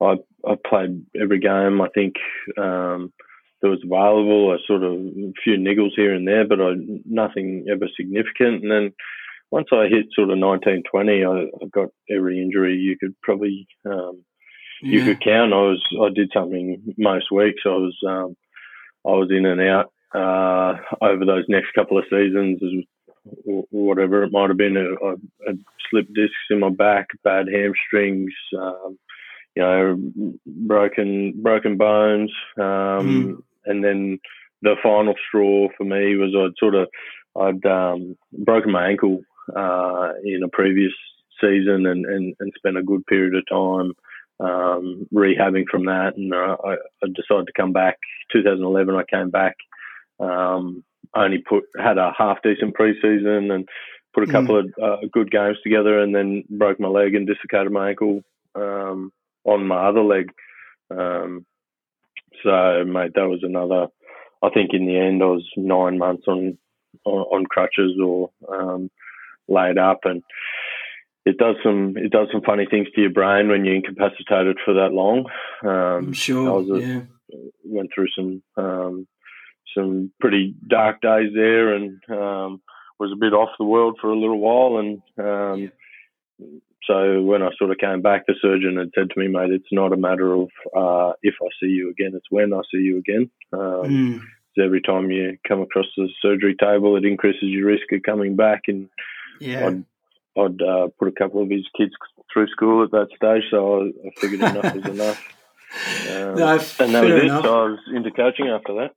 I 0.00 0.16
I 0.46 0.54
played 0.68 1.04
every 1.20 1.40
game. 1.40 1.80
I 1.80 1.88
think 1.94 2.14
um, 2.58 3.12
that 3.62 3.68
was 3.68 3.82
available. 3.84 4.52
I 4.52 4.58
sort 4.66 4.82
of 4.82 4.92
a 4.92 5.32
few 5.42 5.56
niggles 5.56 5.92
here 5.96 6.14
and 6.14 6.26
there, 6.26 6.46
but 6.46 6.60
I 6.60 6.74
nothing 7.04 7.66
ever 7.70 7.88
significant. 7.96 8.62
And 8.62 8.70
then 8.70 8.92
once 9.50 9.68
I 9.72 9.86
hit 9.88 10.06
sort 10.12 10.30
of 10.30 10.38
19, 10.38 10.82
20, 10.90 11.24
I, 11.24 11.28
I 11.28 11.66
got 11.72 11.88
every 12.10 12.42
injury 12.42 12.76
you 12.76 12.96
could 12.98 13.14
probably 13.22 13.66
um, 13.86 14.22
you 14.82 15.00
yeah. 15.00 15.04
could 15.06 15.22
count. 15.22 15.52
I 15.54 15.56
was 15.56 15.82
I 16.02 16.10
did 16.14 16.30
something 16.34 16.94
most 16.98 17.32
weeks. 17.32 17.62
I 17.64 17.70
was 17.70 17.96
um, 18.06 18.36
I 19.06 19.12
was 19.12 19.30
in 19.30 19.46
and 19.46 19.60
out 19.62 19.92
uh, 20.14 20.74
over 21.02 21.24
those 21.24 21.44
next 21.48 21.72
couple 21.74 21.98
of 21.98 22.04
seasons 22.10 22.60
whatever 23.70 24.22
it 24.22 24.32
might 24.32 24.48
have 24.48 24.56
been. 24.56 24.76
I, 24.76 25.50
I 25.50 25.52
slipped 25.90 26.14
discs 26.14 26.36
in 26.50 26.60
my 26.60 26.70
back, 26.70 27.08
bad 27.24 27.46
hamstrings, 27.52 28.32
um, 28.58 28.98
you 29.54 29.62
know, 29.62 30.42
broken 30.46 31.34
broken 31.42 31.76
bones, 31.76 32.32
um, 32.58 32.64
mm. 32.64 33.36
and 33.64 33.84
then 33.84 34.18
the 34.62 34.76
final 34.82 35.14
straw 35.26 35.68
for 35.76 35.84
me 35.84 36.16
was 36.16 36.34
I'd 36.36 36.58
sort 36.58 36.74
of 36.74 36.88
I'd 37.40 37.64
um, 37.66 38.16
broken 38.32 38.72
my 38.72 38.88
ankle 38.88 39.20
uh, 39.54 40.12
in 40.24 40.42
a 40.42 40.48
previous 40.48 40.92
season 41.40 41.86
and, 41.86 42.06
and, 42.06 42.34
and 42.40 42.52
spent 42.56 42.78
a 42.78 42.82
good 42.82 43.04
period 43.06 43.34
of 43.34 43.44
time 43.48 43.92
um, 44.40 45.06
rehabbing 45.14 45.64
from 45.70 45.86
that, 45.86 46.12
and 46.16 46.32
uh, 46.32 46.56
I, 46.64 46.72
I, 47.02 47.06
decided 47.14 47.46
to 47.46 47.52
come 47.56 47.72
back. 47.72 47.98
2011, 48.32 48.94
I 48.94 49.02
came 49.04 49.30
back. 49.30 49.56
Um, 50.20 50.84
only 51.14 51.38
put 51.38 51.64
had 51.78 51.98
a 51.98 52.12
half 52.16 52.38
decent 52.42 52.76
preseason 52.76 53.50
and 53.52 53.68
put 54.16 54.28
a 54.28 54.32
couple 54.32 54.54
mm. 54.54 54.64
of 54.64 54.72
uh, 54.82 55.06
good 55.12 55.30
games 55.30 55.58
together, 55.62 56.00
and 56.00 56.14
then 56.14 56.44
broke 56.48 56.80
my 56.80 56.88
leg 56.88 57.14
and 57.14 57.26
dislocated 57.26 57.70
my 57.70 57.90
ankle 57.90 58.22
um, 58.54 59.12
on 59.44 59.66
my 59.66 59.88
other 59.88 60.02
leg. 60.02 60.30
Um, 60.90 61.44
so, 62.42 62.84
mate, 62.86 63.12
that 63.14 63.28
was 63.28 63.40
another. 63.42 63.88
I 64.42 64.48
think 64.50 64.70
in 64.72 64.86
the 64.86 64.96
end, 64.96 65.22
I 65.22 65.26
was 65.26 65.46
nine 65.56 65.98
months 65.98 66.24
on 66.26 66.56
on, 67.04 67.20
on 67.20 67.46
crutches 67.46 67.92
or 68.02 68.30
um, 68.50 68.90
laid 69.48 69.76
up, 69.76 70.00
and 70.04 70.22
it 71.26 71.36
does 71.36 71.56
some 71.62 71.94
it 71.96 72.10
does 72.10 72.28
some 72.32 72.40
funny 72.40 72.66
things 72.70 72.88
to 72.94 73.02
your 73.02 73.10
brain 73.10 73.48
when 73.48 73.66
you're 73.66 73.74
incapacitated 73.74 74.56
for 74.64 74.74
that 74.74 74.92
long. 74.92 75.26
Um, 75.62 76.08
I'm 76.08 76.12
sure. 76.14 76.48
I 76.48 76.52
was 76.52 76.70
a, 76.70 76.86
yeah. 76.86 77.00
went 77.64 77.90
through 77.94 78.08
some 78.16 78.42
um, 78.56 79.06
some 79.76 80.10
pretty 80.20 80.54
dark 80.66 81.02
days 81.02 81.32
there, 81.34 81.74
and 81.74 82.00
um, 82.08 82.62
was 82.98 83.12
a 83.12 83.16
bit 83.16 83.32
off 83.32 83.50
the 83.58 83.64
world 83.64 83.98
for 84.00 84.10
a 84.10 84.18
little 84.18 84.38
while. 84.38 84.78
And 84.78 85.02
um, 85.18 85.70
yeah. 86.38 86.46
so 86.86 87.22
when 87.22 87.42
I 87.42 87.50
sort 87.58 87.70
of 87.70 87.78
came 87.78 88.02
back, 88.02 88.26
the 88.26 88.34
surgeon 88.40 88.76
had 88.76 88.90
said 88.94 89.10
to 89.10 89.20
me, 89.20 89.28
"Mate, 89.28 89.52
it's 89.52 89.72
not 89.72 89.92
a 89.92 89.96
matter 89.96 90.32
of 90.34 90.48
uh, 90.76 91.12
if 91.22 91.34
I 91.42 91.48
see 91.60 91.70
you 91.70 91.90
again; 91.90 92.12
it's 92.14 92.30
when 92.30 92.52
I 92.52 92.60
see 92.72 92.78
you 92.78 92.98
again." 92.98 93.30
Um, 93.52 93.60
mm. 93.60 94.20
Every 94.58 94.80
time 94.80 95.10
you 95.10 95.36
come 95.46 95.60
across 95.60 95.84
the 95.98 96.08
surgery 96.22 96.56
table, 96.58 96.96
it 96.96 97.04
increases 97.04 97.42
your 97.42 97.66
risk 97.66 97.92
of 97.92 98.02
coming 98.02 98.36
back. 98.36 98.62
And 98.68 98.88
yeah. 99.38 99.66
I'd, 99.66 99.84
I'd 100.34 100.62
uh, 100.62 100.88
put 100.98 101.08
a 101.08 101.12
couple 101.12 101.42
of 101.42 101.50
his 101.50 101.66
kids 101.76 101.92
through 102.32 102.48
school 102.48 102.82
at 102.82 102.90
that 102.92 103.08
stage, 103.14 103.42
so 103.50 103.82
I, 103.82 103.84
I 104.06 104.10
figured 104.16 104.40
enough 104.40 104.74
was 104.74 104.86
enough. 104.86 105.36
Um, 106.08 106.34
no, 106.36 106.58
and 106.80 106.94
that 106.94 107.04
was 107.04 107.12
enough. 107.12 107.40
it. 107.40 107.42
So 107.42 107.64
I 107.64 107.68
was 107.68 107.78
into 107.94 108.10
coaching 108.10 108.48
after 108.48 108.74
that. 108.74 108.94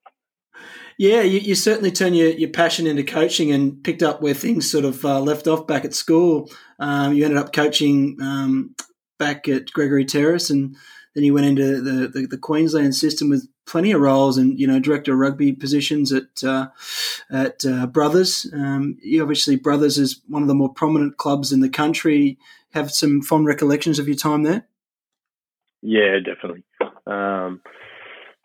Yeah, 0.98 1.22
you, 1.22 1.39
you, 1.39 1.56
certainly 1.56 1.91
turn 1.91 2.13
your, 2.13 2.30
your 2.30 2.50
passion 2.50 2.86
into 2.86 3.04
coaching 3.04 3.52
and 3.52 3.82
picked 3.84 4.04
up 4.04 4.22
where 4.22 4.34
things 4.34 4.69
sort 4.69 4.84
of 4.84 5.06
uh, 5.06 5.22
left 5.22 5.48
off 5.48 5.65
back 5.65 5.86
at 5.86 5.93
school. 5.93 6.52
Um, 6.78 7.13
you 7.13 7.24
ended 7.24 7.38
up 7.38 7.54
coaching 7.54 8.17
um, 8.22 8.76
back 9.17 9.48
at 9.48 9.72
Gregory 9.72 10.04
Terrace 10.04 10.50
and 10.50 10.76
then 11.15 11.24
you 11.24 11.34
went 11.34 11.48
into 11.48 11.82
the, 11.82 12.08
the, 12.08 12.28
the, 12.28 12.38
Queensland 12.38 12.95
system 12.95 13.30
with 13.30 13.48
plenty 13.65 13.91
of 13.91 14.02
roles 14.02 14.38
and 14.38 14.60
you 14.60 14.67
know 14.67 14.80
director 14.80 15.13
of 15.13 15.19
rugby 15.19 15.54
positions 15.54 16.12
at 16.12 16.43
uh, 16.43 16.67
at 17.30 17.65
uh, 17.65 17.88
Brothers. 17.88 18.48
Um, 18.54 18.98
obviously, 19.19 19.56
Brothers 19.56 19.98
is 19.98 20.22
one 20.28 20.41
of 20.41 20.48
the 20.48 20.56
more 20.56 20.74
prominent 20.74 21.17
clubs 21.17 21.52
in 21.52 21.62
the 21.62 21.69
country. 21.69 22.38
Have 22.74 22.91
some 22.91 23.22
fond 23.22 23.48
recollections 23.48 24.00
of 24.00 24.08
your 24.08 24.17
time 24.17 24.43
there. 24.43 24.67
Yeah, 25.82 26.19
definitely. 26.19 26.63
Um, 27.08 27.62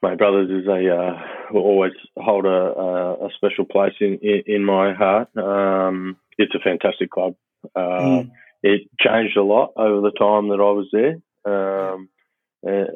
my 0.04 0.14
brothers 0.16 0.50
is 0.50 0.68
a 0.68 0.94
uh, 0.94 1.18
will 1.50 1.62
always 1.62 1.92
hold 2.16 2.44
a, 2.44 2.48
a, 2.48 3.26
a 3.26 3.28
special 3.36 3.64
place 3.64 3.94
in, 4.00 4.18
in, 4.20 4.42
in 4.46 4.64
my 4.64 4.92
heart. 4.92 5.28
Um, 5.36 6.18
it's 6.36 6.54
a 6.54 6.58
fantastic 6.58 7.10
club. 7.10 7.34
Uh, 7.74 7.80
mm. 7.80 8.30
It 8.62 8.82
changed 9.00 9.36
a 9.38 9.42
lot 9.42 9.72
over 9.76 10.02
the 10.02 10.16
time 10.16 10.48
that 10.48 10.60
I 10.60 10.72
was 10.78 10.88
there. 10.92 11.14
Um, 11.46 12.08
uh, 12.66 12.92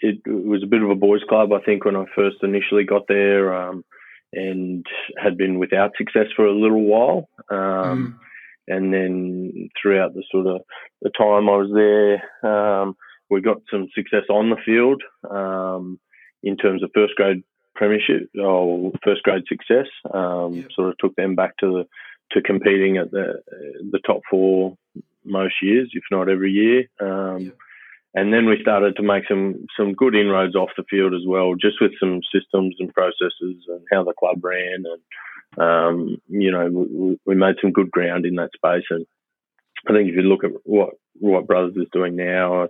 it, 0.00 0.20
it, 0.24 0.46
was 0.46 0.62
a 0.62 0.66
bit 0.66 0.82
of 0.82 0.90
a 0.90 0.94
boys' 0.94 1.28
club, 1.28 1.52
I 1.52 1.60
think, 1.60 1.84
when 1.84 1.96
I 1.96 2.04
first 2.16 2.36
initially 2.42 2.84
got 2.84 3.02
there, 3.08 3.52
um, 3.54 3.84
and 4.32 4.86
had 5.22 5.36
been 5.36 5.58
without 5.58 5.92
success 5.98 6.26
for 6.34 6.46
a 6.46 6.58
little 6.58 6.84
while. 6.84 7.28
Um, 7.50 7.58
mm. 7.58 8.14
And 8.68 8.92
then 8.92 9.70
throughout 9.80 10.14
the 10.14 10.22
sort 10.30 10.46
of 10.46 10.62
the 11.02 11.10
time 11.10 11.48
I 11.48 11.56
was 11.56 11.70
there, 11.74 12.50
um, 12.50 12.96
we 13.30 13.40
got 13.40 13.58
some 13.70 13.88
success 13.94 14.24
on 14.30 14.50
the 14.50 14.56
field 14.64 15.02
um, 15.30 15.98
in 16.42 16.56
terms 16.56 16.82
of 16.82 16.90
first 16.94 17.14
grade 17.16 17.42
premiership 17.74 18.28
or 18.40 18.92
first 19.04 19.22
grade 19.22 19.44
success. 19.48 19.86
Um. 20.12 20.66
Sort 20.74 20.90
of 20.90 20.98
took 20.98 21.14
them 21.16 21.34
back 21.34 21.56
to 21.58 21.66
the 21.66 21.86
to 22.32 22.42
competing 22.42 22.96
at 22.96 23.10
the 23.10 23.42
the 23.90 24.00
top 24.06 24.20
four 24.30 24.76
most 25.24 25.54
years, 25.62 25.90
if 25.92 26.04
not 26.10 26.28
every 26.28 26.52
year. 26.52 26.84
Um. 27.00 27.52
And 28.14 28.32
then 28.32 28.46
we 28.46 28.60
started 28.60 28.96
to 28.96 29.02
make 29.02 29.24
some 29.28 29.66
some 29.76 29.92
good 29.92 30.14
inroads 30.14 30.56
off 30.56 30.70
the 30.76 30.84
field 30.88 31.12
as 31.14 31.26
well, 31.26 31.54
just 31.54 31.80
with 31.80 31.92
some 32.00 32.20
systems 32.34 32.74
and 32.78 32.92
processes 32.92 33.64
and 33.68 33.80
how 33.92 34.02
the 34.02 34.14
club 34.18 34.42
ran, 34.42 34.84
and 34.92 35.62
um, 35.62 36.16
you 36.26 36.50
know 36.50 36.68
we, 36.68 37.18
we 37.26 37.34
made 37.34 37.56
some 37.60 37.70
good 37.70 37.90
ground 37.90 38.24
in 38.24 38.36
that 38.36 38.50
space. 38.56 38.86
And 38.90 39.06
I 39.86 39.92
think 39.92 40.08
if 40.08 40.16
you 40.16 40.22
look 40.22 40.42
at 40.42 40.52
what 40.64 40.94
what 41.20 41.46
Brothers 41.46 41.76
is 41.76 41.86
doing 41.92 42.16
now, 42.16 42.68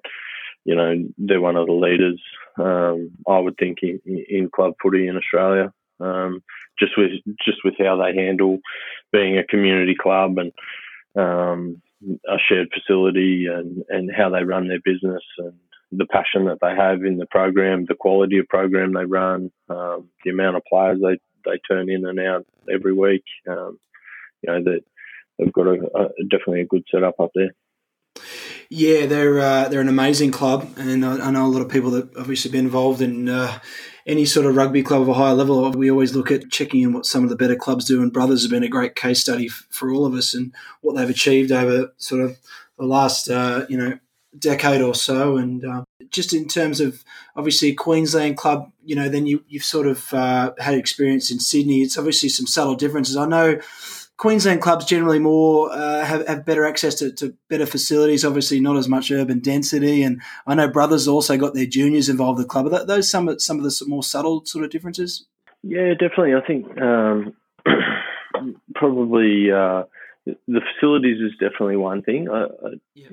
you 0.69 0.77
know, 0.77 1.03
they're 1.17 1.41
one 1.41 1.57
of 1.57 1.67
the 1.67 1.73
leaders, 1.73 2.21
um, 2.59 3.11
I 3.27 3.39
would 3.39 3.57
think, 3.57 3.79
in, 3.83 4.01
in, 4.29 4.51
club 4.55 4.75
footy 4.83 5.09
in 5.09 5.17
Australia. 5.17 5.73
Um, 5.99 6.43
just 6.79 6.93
with 6.99 7.13
just 7.43 7.65
with 7.65 7.73
how 7.79 7.97
they 7.97 8.15
handle 8.15 8.59
being 9.11 9.39
a 9.39 9.45
community 9.45 9.97
club 9.99 10.37
and 10.37 10.53
um, 11.17 11.81
a 12.29 12.37
shared 12.47 12.69
facility 12.73 13.47
and, 13.47 13.83
and 13.89 14.11
how 14.15 14.29
they 14.29 14.45
run 14.45 14.69
their 14.69 14.81
business 14.85 15.23
and 15.39 15.55
the 15.91 16.07
passion 16.07 16.45
that 16.45 16.59
they 16.61 16.75
have 16.77 17.03
in 17.03 17.17
the 17.17 17.27
program, 17.27 17.87
the 17.89 17.95
quality 17.95 18.37
of 18.37 18.47
program 18.49 18.93
they 18.93 19.07
run, 19.07 19.51
um, 19.71 20.07
the 20.23 20.31
amount 20.31 20.57
of 20.57 20.63
players 20.69 20.99
they, 21.01 21.19
they 21.51 21.59
turn 21.67 21.89
in 21.89 22.05
and 22.05 22.21
out 22.21 22.45
every 22.71 22.93
week. 22.93 23.25
Um, 23.49 23.79
you 24.43 24.53
know 24.53 24.63
that 24.65 24.81
they've 25.39 25.53
got 25.53 25.67
a, 25.67 25.79
a, 25.97 26.25
definitely 26.25 26.61
a 26.61 26.67
good 26.67 26.85
setup 26.93 27.19
up 27.19 27.31
there. 27.35 27.55
Yeah, 28.71 29.07
they're 29.07 29.41
uh, 29.41 29.69
they're 29.69 29.81
an 29.81 29.89
amazing 29.89 30.31
club, 30.31 30.69
and 30.77 31.05
I, 31.05 31.31
know 31.31 31.47
a 31.47 31.49
lot 31.49 31.63
of 31.63 31.71
people 31.71 31.91
that 31.93 32.15
obviously 32.19 32.51
been 32.51 32.67
involved 32.67 33.01
in 33.01 33.27
uh, 33.27 33.59
any 34.07 34.27
sort 34.27 34.45
of 34.45 34.57
rugby 34.57 34.83
club 34.83 35.01
of 35.01 35.09
a 35.09 35.15
higher 35.15 35.33
level. 35.33 35.71
We 35.71 35.91
always 35.91 36.15
look 36.15 36.31
at 36.31 36.51
checking 36.51 36.83
in 36.83 36.93
what 36.93 37.07
some 37.07 37.25
of 37.25 37.31
the 37.31 37.37
better 37.37 37.57
clubs 37.57 37.87
do, 37.87 38.03
and 38.03 38.13
Brothers 38.13 38.43
have 38.43 38.51
been 38.51 38.63
a 38.63 38.69
great 38.69 38.95
case 38.95 39.21
study 39.21 39.49
for 39.49 39.91
all 39.91 40.05
of 40.05 40.13
us 40.13 40.35
and 40.35 40.55
what 40.83 40.97
they've 40.97 41.09
achieved 41.09 41.51
over 41.51 41.95
sort 41.97 42.21
of 42.21 42.37
the 42.79 42.85
last 42.85 43.31
uh, 43.31 43.65
you 43.71 43.79
know 43.79 43.99
decade 44.39 44.83
or 44.83 44.95
so. 44.95 45.39
And 45.39 45.65
uh, 45.65 45.85
just 46.11 46.35
in 46.35 46.47
terms 46.47 46.79
of 46.81 47.03
obviously 47.37 47.73
Queensland 47.73 48.37
club, 48.37 48.71
you 48.85 48.95
know, 48.95 49.09
then 49.09 49.27
you 49.27 49.45
you've 49.49 49.65
sort 49.65 49.87
of 49.87 50.13
uh, 50.13 50.53
had 50.59 50.75
experience 50.75 51.31
in 51.31 51.41
Sydney. 51.41 51.81
It's 51.81 51.97
obviously 51.97 52.29
some 52.29 52.47
subtle 52.47 52.75
differences. 52.75 53.17
I 53.17 53.25
know 53.25 53.61
Queensland 54.19 54.61
clubs 54.61 54.85
generally 54.85 55.21
more 55.21 55.71
uh, 55.73 56.05
have, 56.05 56.27
have 56.27 56.45
better 56.45 56.67
access 56.67 56.97
to, 56.97 57.13
to, 57.13 57.35
better 57.49 57.67
facilities. 57.67 58.25
Obviously, 58.25 58.59
not 58.59 58.77
as 58.77 58.89
much 58.89 59.13
urban 59.13 59.39
density, 59.39 60.03
and 60.03 60.21
I 60.45 60.57
know 60.57 60.67
Brothers 60.69 61.07
also 61.07 61.37
got 61.39 61.55
their 61.55 61.67
juniors 61.67 62.09
involved 62.09 62.39
in 62.39 62.43
the 62.43 62.49
club. 62.49 62.67
Are 62.67 62.85
those 62.85 63.09
some 63.09 63.39
some 63.39 63.59
of 63.59 63.63
the 63.63 63.85
more 63.87 64.03
subtle 64.03 64.45
sort 64.45 64.65
of 64.65 64.71
differences? 64.71 65.25
Yeah, 65.63 65.93
definitely. 65.93 66.35
I 66.35 66.41
think 66.45 66.81
um, 66.81 67.33
probably 68.75 69.53
uh, 69.53 69.85
the 70.27 70.61
facilities 70.75 71.21
is 71.21 71.33
definitely 71.39 71.77
one 71.77 72.03
thing. 72.03 72.29
I, 72.29 72.43
I, 72.45 72.71
yeah. 72.95 73.09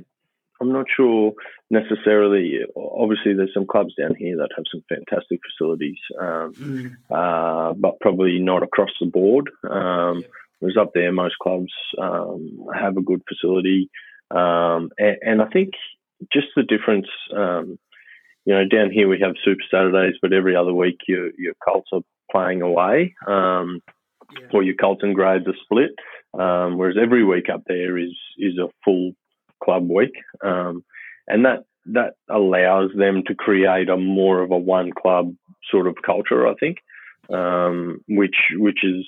I'm 0.59 0.73
not 0.73 0.87
sure 0.95 1.33
necessarily. 1.69 2.61
Obviously, 2.75 3.35
there's 3.35 3.53
some 3.53 3.67
clubs 3.67 3.93
down 3.93 4.15
here 4.15 4.37
that 4.37 4.49
have 4.55 4.65
some 4.71 4.83
fantastic 4.89 5.39
facilities, 5.51 5.97
um, 6.19 6.53
mm. 6.53 6.95
uh, 7.11 7.73
but 7.73 7.99
probably 7.99 8.39
not 8.39 8.63
across 8.63 8.91
the 8.99 9.05
board. 9.05 9.51
Um, 9.69 10.21
yeah 10.21 10.27
Whereas 10.59 10.77
up 10.77 10.91
there, 10.93 11.11
most 11.11 11.35
clubs 11.41 11.71
um, 12.01 12.65
have 12.73 12.97
a 12.97 13.01
good 13.01 13.21
facility, 13.27 13.89
um, 14.31 14.89
and, 14.97 15.17
and, 15.21 15.41
I 15.41 15.45
think 15.47 15.71
just 16.31 16.47
the 16.55 16.63
difference. 16.63 17.07
Um, 17.35 17.77
you 18.45 18.53
know, 18.53 18.67
down 18.67 18.91
here 18.91 19.07
we 19.07 19.19
have 19.21 19.35
Super 19.43 19.63
Saturdays, 19.69 20.15
but 20.21 20.33
every 20.33 20.55
other 20.55 20.73
week 20.73 20.97
your 21.07 21.31
your 21.37 21.53
Colts 21.67 21.89
are 21.91 22.01
playing 22.31 22.61
away, 22.61 23.15
um, 23.27 23.81
yeah. 24.39 24.47
or 24.53 24.63
your 24.63 24.75
Colts 24.75 25.03
and 25.03 25.15
grades 25.15 25.47
are 25.47 25.55
split. 25.63 25.91
Um, 26.33 26.77
whereas 26.77 26.97
every 27.01 27.23
week 27.23 27.49
up 27.53 27.63
there 27.67 27.97
is 27.97 28.13
is 28.37 28.57
a 28.57 28.69
full 28.83 29.11
club 29.63 29.89
week, 29.89 30.13
um, 30.43 30.83
and 31.27 31.45
that 31.45 31.65
that 31.87 32.13
allows 32.29 32.91
them 32.95 33.23
to 33.27 33.35
create 33.35 33.89
a 33.89 33.97
more 33.97 34.41
of 34.41 34.51
a 34.51 34.57
one 34.57 34.91
club 34.91 35.33
sort 35.69 35.87
of 35.87 35.95
culture, 36.05 36.47
I 36.47 36.55
think, 36.55 36.77
which 38.07 38.35
which 38.53 38.83
is 38.83 39.05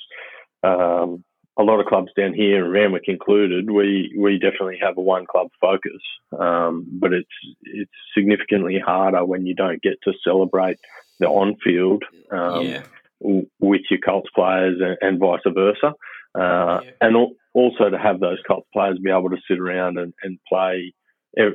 um, 0.63 1.23
a 1.58 1.63
lot 1.63 1.80
of 1.80 1.88
clubs 1.88 2.12
down 2.15 2.34
here, 2.34 2.70
Randwick 2.70 3.06
included, 3.08 3.72
we 3.72 4.13
we 4.17 4.38
definitely 4.38 4.78
have 4.82 4.98
a 4.98 5.02
one 5.02 5.26
club 5.26 5.48
focus, 5.60 6.02
um, 6.38 6.86
but 6.91 7.13
it's 7.13 7.28
it's 7.63 7.91
significantly 8.15 8.80
harder 8.84 9.26
when 9.26 9.46
you 9.46 9.56
don't 9.56 9.82
get 9.82 9.98
to 10.04 10.13
celebrate 10.24 10.80
the 11.20 11.28
on 11.28 11.56
field 11.63 12.04
um, 12.32 12.62
yeah. 12.62 12.84
with 13.20 13.82
your 13.89 14.00
Colts 14.06 14.30
players 14.36 14.80
and, 14.80 14.98
and 15.02 15.20
vice 15.20 15.41
versa, 15.48 15.96
uh, 16.36 16.82
yeah. 16.84 16.91
and 17.02 17.15
al- 17.15 17.34
also 17.54 17.89
to 17.89 17.98
have 17.98 18.20
those 18.20 18.38
Colts 18.48 18.67
players 18.72 19.00
be 19.00 19.10
able 19.10 19.32
to 19.32 19.41
sit 19.50 19.60
around 19.60 19.98
and, 19.98 20.13
and 20.22 20.38
play 20.48 20.93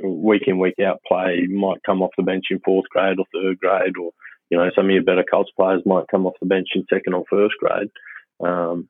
week 0.03 0.43
in 0.47 0.59
week 0.59 0.75
out. 0.85 1.01
Play 1.07 1.47
might 1.49 1.83
come 1.85 2.03
off 2.03 2.11
the 2.17 2.25
bench 2.25 2.47
in 2.51 2.59
fourth 2.65 2.89
grade 2.91 3.19
or 3.21 3.27
third 3.33 3.59
grade, 3.61 3.97
or 3.97 4.11
you 4.51 4.59
know 4.59 4.69
some 4.75 4.87
of 4.87 4.91
your 4.91 5.05
better 5.05 5.25
Colts 5.29 5.53
players 5.57 5.83
might 5.87 6.09
come 6.11 6.27
off 6.27 6.35
the 6.41 6.47
bench 6.47 6.69
in 6.75 6.85
second 6.93 7.15
or 7.15 7.25
first 7.31 7.55
grade. 7.61 7.91
Um, 8.41 8.89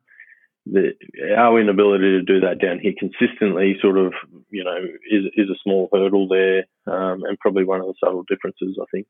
the, 0.66 0.92
our 1.37 1.61
inability 1.61 2.11
to 2.11 2.22
do 2.22 2.40
that 2.40 2.61
down 2.61 2.79
here 2.79 2.92
consistently 2.98 3.77
sort 3.81 3.98
of, 3.98 4.12
you 4.51 4.64
know, 4.64 4.77
is, 5.11 5.25
is 5.37 5.51
a 5.51 5.59
small 5.62 5.88
hurdle 5.92 6.29
there 6.29 6.66
um, 6.87 7.22
and 7.25 7.38
probably 7.40 7.64
one 7.64 7.81
of 7.81 7.87
the 7.87 7.94
subtle 8.03 8.25
differences, 8.29 8.79
I 8.81 8.85
think. 8.92 9.07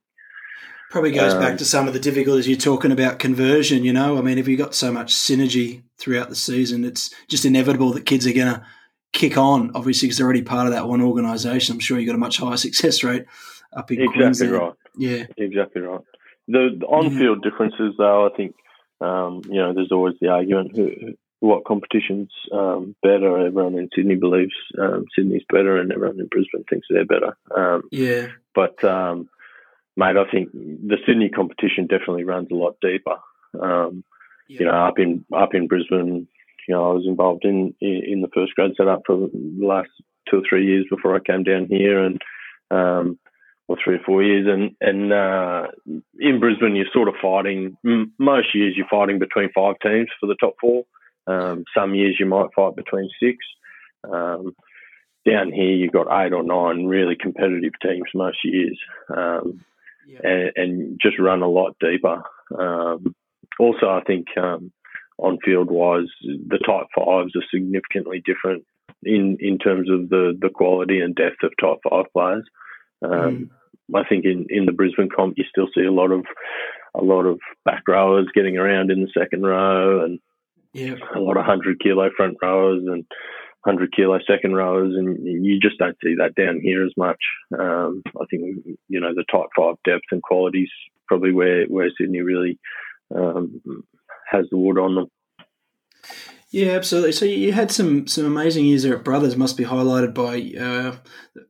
Probably 0.91 1.13
goes 1.13 1.35
um, 1.35 1.41
back 1.41 1.59
to 1.59 1.65
some 1.65 1.89
of 1.89 1.95
the 1.95 2.01
difficulties 2.01 2.47
you're 2.47 2.59
talking 2.59 2.93
about 2.93 3.19
conversion, 3.19 3.83
you 3.85 3.95
know. 3.95 4.19
I 4.19 4.21
mean, 4.21 4.37
if 4.37 4.47
you've 4.47 4.59
got 4.59 4.75
so 4.75 4.93
much 4.93 5.15
synergy 5.15 5.83
throughout 5.99 6.29
the 6.29 6.37
season, 6.37 6.85
it's 6.85 7.15
just 7.29 7.47
inevitable 7.47 7.93
that 7.93 8.05
kids 8.05 8.27
are 8.27 8.33
going 8.33 8.53
to 8.53 8.63
kick 9.13 9.39
on, 9.39 9.71
obviously, 9.75 10.09
because 10.09 10.19
they're 10.19 10.27
already 10.27 10.43
part 10.43 10.67
of 10.67 10.73
that 10.73 10.89
one 10.89 11.01
organisation. 11.01 11.75
I'm 11.75 11.81
sure 11.81 11.99
you've 11.99 12.09
got 12.09 12.15
a 12.15 12.19
much 12.19 12.39
higher 12.39 12.57
success 12.59 13.03
rate 13.03 13.25
up 13.75 13.91
in 13.91 14.03
exactly 14.03 14.21
Queensland. 14.21 14.53
right. 14.53 14.73
Yeah. 14.97 15.25
Exactly 15.39 15.83
right. 15.83 16.01
The, 16.49 16.77
the 16.79 16.87
on 16.87 17.17
field 17.17 17.39
yeah. 17.43 17.51
differences, 17.51 17.95
though, 17.97 18.27
I 18.27 18.37
think, 18.37 18.55
um, 19.01 19.41
you 19.47 19.61
know, 19.61 19.73
there's 19.73 19.93
always 19.93 20.15
the 20.21 20.29
argument 20.29 20.77
who, 20.77 20.91
what 21.43 21.65
competition's 21.65 22.31
um, 22.53 22.95
better. 23.03 23.47
Everyone 23.47 23.77
in 23.77 23.89
Sydney 23.95 24.15
believes 24.15 24.55
um, 24.81 25.07
Sydney's 25.15 25.43
better, 25.53 25.77
and 25.77 25.91
everyone 25.91 26.21
in 26.21 26.29
Brisbane 26.29 26.65
thinks 26.71 26.87
they're 26.89 27.05
better. 27.05 27.37
Um, 27.57 27.83
yeah. 27.91 28.29
But, 28.55 28.83
um, 28.85 29.29
mate, 29.97 30.17
I 30.17 30.31
think 30.31 30.53
the 30.53 30.99
Sydney 31.05 31.31
competition 31.31 31.89
definitely 31.89 32.23
runs 32.23 32.49
a 32.53 32.55
lot 32.55 32.77
deeper. 32.81 33.17
Um, 33.61 34.05
yeah. 34.49 34.61
You 34.61 34.67
know, 34.67 34.73
up 34.73 34.99
in 35.01 35.25
up 35.35 35.55
in 35.55 35.67
Brisbane, 35.67 36.29
you 36.69 36.75
know, 36.75 36.91
I 36.91 36.95
was 36.95 37.07
involved 37.09 37.45
in 37.45 37.75
in 37.81 38.21
the 38.21 38.31
first 38.33 38.55
grade 38.55 38.75
setup 38.77 39.03
for 39.05 39.17
the 39.17 39.31
last 39.59 39.91
two 40.31 40.39
or 40.39 40.43
three 40.49 40.65
years 40.65 40.87
before 40.89 41.17
I 41.17 41.21
came 41.21 41.43
down 41.43 41.67
here, 41.69 42.05
and 42.05 42.21
um, 42.71 43.19
or 43.67 43.77
three 43.83 43.97
or 43.97 44.03
four 44.07 44.23
years, 44.23 44.47
and 44.47 44.77
and 44.81 45.13
uh, 45.13 45.67
in 46.21 46.39
Brisbane 46.39 46.77
you're 46.77 46.87
sort 46.93 47.09
of 47.09 47.15
fighting. 47.21 47.77
Most 48.19 48.55
years 48.55 48.75
you're 48.77 48.87
fighting 48.89 49.19
between 49.19 49.51
five 49.53 49.77
teams 49.83 50.09
for 50.21 50.27
the 50.27 50.37
top 50.37 50.55
four. 50.61 50.85
Um, 51.27 51.65
some 51.77 51.95
years 51.95 52.17
you 52.19 52.27
might 52.27 52.53
fight 52.55 52.77
between 52.77 53.09
six. 53.21 53.39
Um, 54.05 54.55
down 55.25 55.53
here, 55.53 55.71
you've 55.71 55.93
got 55.93 56.09
eight 56.11 56.33
or 56.33 56.43
nine 56.43 56.87
really 56.87 57.15
competitive 57.15 57.73
teams 57.81 58.09
most 58.15 58.39
years, 58.45 58.79
um, 59.17 59.65
yeah. 60.07 60.19
and, 60.25 60.53
and, 60.57 61.01
just 61.01 61.19
run 61.21 61.43
a 61.43 61.49
lot 61.49 61.77
deeper. 61.81 62.23
Um, 62.59 63.15
also, 63.61 63.89
I 63.89 64.01
think 64.05 64.27
um, 64.37 64.73
on 65.19 65.39
field 65.45 65.71
wise, 65.71 66.09
the 66.23 66.59
tight 66.59 66.87
fives 66.97 67.37
are 67.37 67.45
significantly 67.55 68.21
different 68.25 68.65
in, 69.05 69.37
in 69.41 69.59
terms 69.59 69.89
of 69.89 70.09
the, 70.09 70.37
the 70.41 70.51
quality 70.51 71.01
and 71.01 71.15
depth 71.15 71.43
of 71.45 71.53
tight 71.61 71.79
five 71.89 72.07
players. 72.13 72.45
Um, 73.05 73.11
mm. 73.11 73.49
I 73.95 74.09
think 74.09 74.25
in, 74.25 74.47
in 74.49 74.67
the 74.67 74.73
Brisbane 74.73 75.09
comp, 75.15 75.35
you 75.37 75.45
still 75.49 75.69
see 75.75 75.85
a 75.85 75.93
lot 75.93 76.11
of 76.11 76.25
a 76.95 77.03
lot 77.03 77.25
of 77.25 77.41
back 77.65 77.83
rowers 77.89 78.29
getting 78.35 78.59
around 78.59 78.91
in 78.91 79.01
the 79.01 79.11
second 79.19 79.45
row, 79.45 80.05
and 80.05 80.19
yeah. 80.73 80.95
a 81.15 81.21
lot 81.21 81.37
of 81.37 81.45
hundred 81.45 81.81
kilo 81.81 82.11
front 82.17 82.37
rowers 82.43 82.83
and 82.87 83.05
hundred 83.65 83.95
kilo 83.95 84.19
second 84.27 84.55
rowers, 84.55 84.95
and 84.97 85.45
you 85.45 85.61
just 85.61 85.79
don't 85.79 85.97
see 86.03 86.15
that 86.17 86.35
down 86.35 86.61
here 86.61 86.85
as 86.85 86.93
much. 86.97 87.23
Um, 87.59 88.03
I 88.21 88.25
think 88.31 88.65
you 88.89 89.01
know 89.01 89.15
the 89.15 89.25
tight 89.31 89.49
five 89.57 89.77
depth 89.85 90.05
and 90.11 90.23
qualities 90.23 90.71
probably 91.07 91.33
where 91.33 91.67
where 91.67 91.91
Sydney 91.99 92.21
really 92.21 92.59
um, 93.15 93.61
has 94.31 94.47
the 94.51 94.59
wood 94.59 94.79
on 94.79 94.95
them. 94.95 95.07
Yeah, 96.53 96.73
absolutely. 96.73 97.13
So 97.13 97.25
you 97.25 97.51
had 97.53 97.71
some 97.71 98.07
some 98.07 98.27
amazing 98.27 98.67
years 98.67 98.83
there 98.83 98.95
at 98.95 99.05
Brothers. 99.05 99.39
Must 99.39 99.57
be 99.57 99.65
highlighted 99.65 100.13
by 100.13 100.61
uh, 100.63 100.97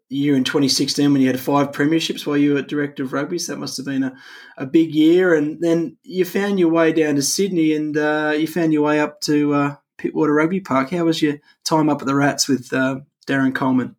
year 0.09 0.37
in 0.37 0.45
2016 0.45 1.13
when 1.13 1.21
you 1.21 1.27
had 1.27 1.41
five 1.41 1.73
premierships 1.73 2.25
while 2.25 2.37
you 2.37 2.55
were 2.55 2.63
director 2.63 3.03
of 3.03 3.13
rugby. 3.13 3.41
So 3.41 3.53
that 3.53 3.59
must 3.59 3.77
have 3.79 3.87
been 3.87 4.05
a, 4.05 4.15
a 4.57 4.65
big 4.65 4.95
year. 4.95 5.35
And 5.35 5.61
then 5.61 5.97
you 6.05 6.25
found 6.25 6.61
your 6.61 6.69
way 6.69 6.93
down 6.93 7.17
to 7.17 7.23
Sydney, 7.23 7.75
and 7.75 7.97
uh, 7.97 8.35
you 8.39 8.47
found 8.47 8.73
your 8.73 8.83
way 8.83 9.01
up 9.01 9.21
to 9.23 9.53
uh, 9.55 9.77
Pittwater 9.99 10.37
Rugby 10.37 10.61
Park. 10.61 10.91
How 10.91 11.05
was 11.05 11.21
your 11.21 11.39
time 11.65 11.89
up 11.89 12.01
at 12.01 12.07
the 12.07 12.15
Rats 12.15 12.47
with 12.47 12.73
uh, 12.73 13.01
Darren 13.27 13.55
Coleman? 13.55 13.97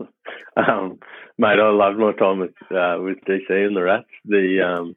Um, 0.58 0.98
mate, 1.36 1.58
I 1.60 1.68
loved 1.68 1.98
my 1.98 2.14
time 2.14 2.38
with 2.38 2.54
uh, 2.70 2.96
with 2.98 3.18
DC 3.28 3.50
and 3.50 3.76
the 3.76 3.82
Rats. 3.82 4.08
The 4.24 4.62
um, 4.62 4.96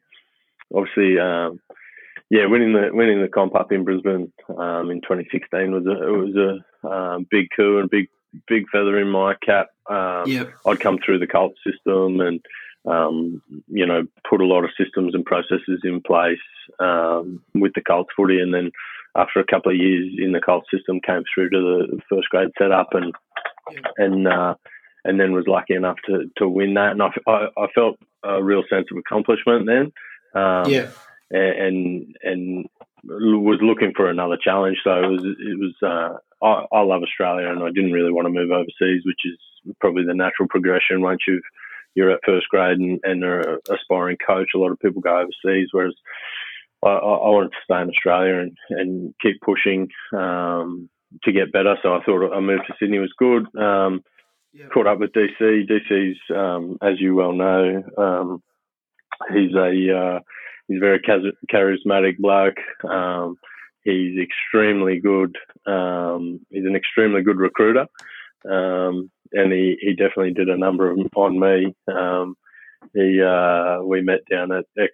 obviously 0.74 1.20
um, 1.20 1.60
yeah, 2.30 2.46
winning 2.46 2.74
the 2.74 2.90
winning 2.92 3.22
the 3.22 3.28
comp 3.28 3.56
up 3.56 3.72
in 3.72 3.84
Brisbane 3.84 4.32
um, 4.50 4.92
in 4.92 5.02
2016 5.02 5.72
was 5.72 5.86
a 5.88 6.08
it 6.08 6.12
was 6.12 6.36
a 6.36 6.88
um, 6.88 7.28
big 7.30 7.48
coup 7.56 7.78
and 7.78 7.86
a 7.86 7.90
big 7.90 8.08
big 8.48 8.70
feather 8.72 9.00
in 9.00 9.10
my 9.10 9.34
cap. 9.44 9.68
Um, 9.90 10.24
yep. 10.28 10.54
I'd 10.66 10.80
come 10.80 11.00
through 11.04 11.20
the 11.20 11.28
Colt 11.28 11.56
system 11.66 12.20
and 12.20 12.40
um, 12.86 13.42
you 13.68 13.86
know 13.86 14.04
put 14.30 14.42
a 14.42 14.46
lot 14.46 14.64
of 14.64 14.70
systems 14.78 15.16
and 15.16 15.26
processes 15.26 15.82
in 15.84 16.02
place 16.02 16.38
um, 16.80 17.42
with 17.56 17.74
the 17.74 17.82
Colt 17.82 18.08
footy, 18.16 18.40
and 18.40 18.54
then 18.54 18.72
after 19.16 19.40
a 19.40 19.46
couple 19.46 19.72
of 19.72 19.78
years 19.78 20.14
in 20.20 20.32
the 20.32 20.42
Colt 20.42 20.66
system, 20.72 21.02
came 21.02 21.24
through 21.34 21.50
to 21.50 21.88
the 21.90 22.00
first 22.08 22.30
grade 22.30 22.50
setup 22.60 22.90
and 22.92 23.12
yep. 23.72 23.84
and 23.98 24.28
uh, 24.28 24.54
and 25.04 25.20
then 25.20 25.32
was 25.32 25.48
lucky 25.48 25.74
enough 25.74 25.98
to 26.06 26.30
to 26.38 26.48
win 26.48 26.76
that, 26.76 26.92
and 26.92 27.02
I, 27.02 27.10
I, 27.28 27.48
I 27.58 27.68
felt 27.74 27.98
a 28.24 28.44
real 28.44 28.64
sense 28.70 28.86
of 28.92 28.98
accomplishment 28.98 29.66
then. 29.66 29.92
Um, 30.40 30.70
yeah 30.70 30.92
and 31.32 32.16
and 32.24 32.70
was 33.04 33.60
looking 33.62 33.94
for 33.96 34.10
another 34.10 34.38
challenge. 34.42 34.78
So 34.84 34.92
it 34.92 35.08
was 35.08 35.24
it 35.24 35.60
was 35.60 35.76
uh, 35.84 36.46
I, 36.46 36.66
I 36.76 36.82
love 36.82 37.04
Australia 37.04 37.50
and 37.50 37.64
I 37.64 37.70
didn't 37.70 37.92
really 37.92 38.12
want 38.12 38.28
to 38.28 38.34
move 38.34 38.52
overseas, 38.52 39.04
which 39.06 39.22
is 39.26 39.38
probably 39.80 40.04
the 40.06 40.14
natural 40.14 40.48
progression 40.48 41.02
once 41.02 41.22
you've 41.28 41.44
you're 41.96 42.12
at 42.12 42.22
first 42.26 42.48
grade 42.50 42.78
and, 42.78 43.00
and 43.04 43.24
are 43.24 43.56
an 43.56 43.60
aspiring 43.70 44.18
coach. 44.26 44.50
A 44.56 44.58
lot 44.58 44.72
of 44.72 44.80
people 44.80 45.02
go 45.02 45.18
overseas, 45.18 45.70
whereas 45.72 45.96
I, 46.84 46.90
I 46.90 47.30
wanted 47.30 47.50
to 47.52 47.58
stay 47.64 47.82
in 47.82 47.90
Australia 47.90 48.40
and, 48.40 48.58
and 48.70 49.14
keep 49.22 49.42
pushing 49.42 49.90
um, 50.14 50.90
to 51.24 51.32
get 51.32 51.52
better. 51.52 51.76
So 51.82 51.94
I 51.94 52.04
thought 52.04 52.32
a 52.32 52.42
move 52.42 52.62
to 52.68 52.74
Sydney 52.80 53.00
was 53.00 53.14
good. 53.18 53.48
Um, 53.60 54.04
yep. 54.54 54.70
Caught 54.72 54.88
up 54.88 55.00
with 55.00 55.12
DC. 55.14 55.42
DC's, 55.42 56.18
um, 56.34 56.78
as 56.82 57.00
you 57.00 57.16
well 57.16 57.34
know, 57.34 57.84
um, 57.98 58.44
he's 59.34 59.54
a 59.56 59.98
uh, 59.98 60.20
he's 60.70 60.80
very 60.80 61.00
charismatic 61.52 62.18
bloke. 62.18 62.58
Um, 62.90 63.36
he's 63.84 64.18
extremely 64.18 65.00
good. 65.00 65.36
Um, 65.66 66.40
he's 66.50 66.66
an 66.66 66.76
extremely 66.76 67.22
good 67.22 67.38
recruiter, 67.38 67.88
um, 68.50 69.12
and 69.34 69.52
he, 69.52 69.78
he 69.82 69.94
definitely 69.94 70.34
did 70.34 70.48
a 70.48 70.58
number 70.58 70.90
of 70.90 71.00
on 71.16 71.40
me. 71.40 71.76
Um, 71.94 72.36
he 72.94 73.22
uh, 73.22 73.82
we 73.84 74.02
met 74.02 74.22
down 74.32 74.54
at 74.54 74.66
X 74.78 74.92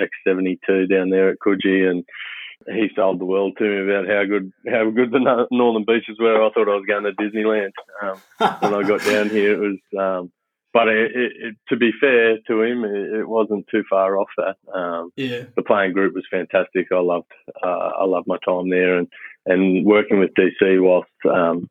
X 0.00 0.10
seventy 0.26 0.58
two 0.66 0.86
down 0.86 1.10
there 1.10 1.30
at 1.30 1.38
Coogee, 1.44 1.90
and 1.90 2.04
he 2.66 2.88
sold 2.96 3.20
the 3.20 3.26
world 3.26 3.56
to 3.58 3.64
me 3.64 3.92
about 3.92 4.08
how 4.08 4.24
good 4.24 4.52
how 4.68 4.90
good 4.90 5.10
the 5.10 5.46
northern 5.50 5.84
beaches 5.84 6.16
were. 6.18 6.42
I 6.42 6.50
thought 6.50 6.68
I 6.68 6.76
was 6.76 6.86
going 6.86 7.04
to 7.04 7.12
Disneyland 7.12 7.72
um, 8.02 8.18
when 8.60 8.74
I 8.74 8.88
got 8.88 9.04
down 9.04 9.28
here. 9.28 9.52
It 9.52 9.58
was 9.58 9.78
um, 9.98 10.32
but 10.76 10.88
it, 10.88 11.10
it, 11.14 11.32
it, 11.38 11.56
to 11.70 11.76
be 11.76 11.90
fair 11.98 12.36
to 12.46 12.60
him, 12.60 12.84
it, 12.84 13.26
wasn't 13.26 13.66
too 13.70 13.82
far 13.88 14.18
off 14.18 14.28
that. 14.36 14.56
Um, 14.74 15.10
yeah, 15.16 15.44
the 15.56 15.62
playing 15.62 15.94
group 15.94 16.14
was 16.14 16.26
fantastic. 16.30 16.88
I 16.92 16.98
loved 16.98 17.32
uh, 17.64 17.92
I 18.00 18.04
loved 18.04 18.26
my 18.26 18.36
time 18.44 18.68
there, 18.68 18.98
and 18.98 19.08
and 19.46 19.86
working 19.86 20.20
with 20.20 20.34
DC 20.34 20.82
whilst 20.82 21.08
um, 21.24 21.70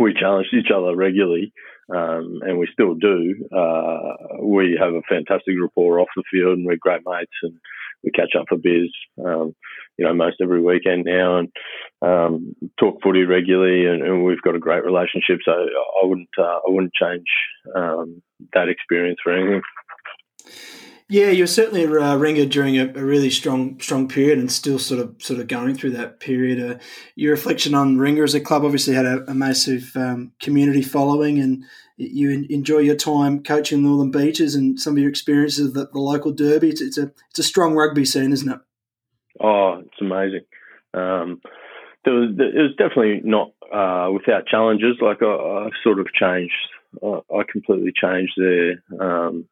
we 0.00 0.14
challenged 0.14 0.52
each 0.52 0.72
other 0.74 0.96
regularly, 0.96 1.52
um, 1.94 2.40
and 2.42 2.58
we 2.58 2.68
still 2.72 2.94
do. 2.94 3.46
Uh, 3.56 4.42
we 4.42 4.76
have 4.80 4.94
a 4.94 5.02
fantastic 5.08 5.54
rapport 5.60 6.00
off 6.00 6.08
the 6.16 6.24
field, 6.28 6.58
and 6.58 6.66
we're 6.66 6.76
great 6.76 7.02
mates, 7.06 7.30
and 7.44 7.54
we 8.04 8.10
catch 8.10 8.34
up 8.38 8.46
for 8.48 8.58
beers. 8.58 8.94
Um, 9.24 9.54
you 9.96 10.04
know, 10.04 10.12
most 10.12 10.36
every 10.42 10.60
weekend 10.60 11.04
now, 11.04 11.38
and 11.38 11.48
um, 12.02 12.54
talk 12.78 13.00
footy 13.02 13.24
regularly, 13.24 13.86
and, 13.86 14.02
and, 14.02 14.24
we've 14.24 14.42
got 14.42 14.56
a 14.56 14.60
great 14.60 14.84
relationship. 14.84 15.38
So 15.44 15.52
I 15.52 16.04
wouldn't, 16.04 16.28
uh, 16.36 16.42
I 16.42 16.66
wouldn't 16.66 16.94
change 16.94 17.26
um, 17.76 18.20
that 18.54 18.68
experience 18.68 19.18
for 19.22 19.32
anything. 19.32 19.62
Yeah, 21.10 21.28
you're 21.28 21.46
certainly 21.46 21.84
a 21.84 21.88
uh, 21.88 22.16
Warringah 22.16 22.48
during 22.48 22.78
a, 22.78 22.86
a, 22.86 23.04
really 23.04 23.28
strong 23.28 23.78
strong 23.78 24.08
period, 24.08 24.38
and 24.38 24.50
still 24.50 24.78
sort 24.78 25.00
of 25.00 25.14
sort 25.18 25.38
of 25.38 25.48
going 25.48 25.74
through 25.74 25.90
that 25.90 26.18
period. 26.18 26.58
Uh, 26.58 26.78
your 27.14 27.32
reflection 27.32 27.74
on 27.74 27.98
Warringah 27.98 28.24
as 28.24 28.34
a 28.34 28.40
club 28.40 28.64
obviously 28.64 28.94
had 28.94 29.04
a, 29.04 29.22
a 29.30 29.34
massive 29.34 29.92
um, 29.96 30.32
community 30.40 30.80
following, 30.80 31.38
and 31.38 31.64
you 31.98 32.46
enjoy 32.48 32.78
your 32.78 32.96
time 32.96 33.42
coaching 33.42 33.82
Northern 33.82 34.10
Beaches 34.10 34.54
and 34.54 34.80
some 34.80 34.94
of 34.94 34.98
your 34.98 35.10
experiences 35.10 35.66
of 35.66 35.74
the, 35.74 35.88
the 35.92 36.00
local 36.00 36.32
derby. 36.32 36.70
It's, 36.70 36.80
it's, 36.80 36.98
a 36.98 37.12
it's 37.28 37.38
a 37.38 37.44
strong 37.44 37.74
rugby 37.74 38.06
scene, 38.06 38.32
isn't 38.32 38.50
it? 38.50 38.58
Oh, 39.40 39.82
it's 39.84 40.00
amazing. 40.00 40.46
Um, 40.94 41.42
there 42.06 42.14
was 42.14 42.30
it 42.38 42.62
was 42.62 42.74
definitely 42.78 43.20
not 43.24 43.50
uh, 43.70 44.10
without 44.10 44.46
challenges. 44.46 44.96
Like 45.02 45.22
I, 45.22 45.26
I 45.26 45.68
sort 45.82 46.00
of 46.00 46.06
changed. 46.14 46.54
I, 47.02 47.20
I 47.30 47.42
completely 47.50 47.92
changed 47.94 48.32
there. 48.38 48.82
um, 48.98 49.46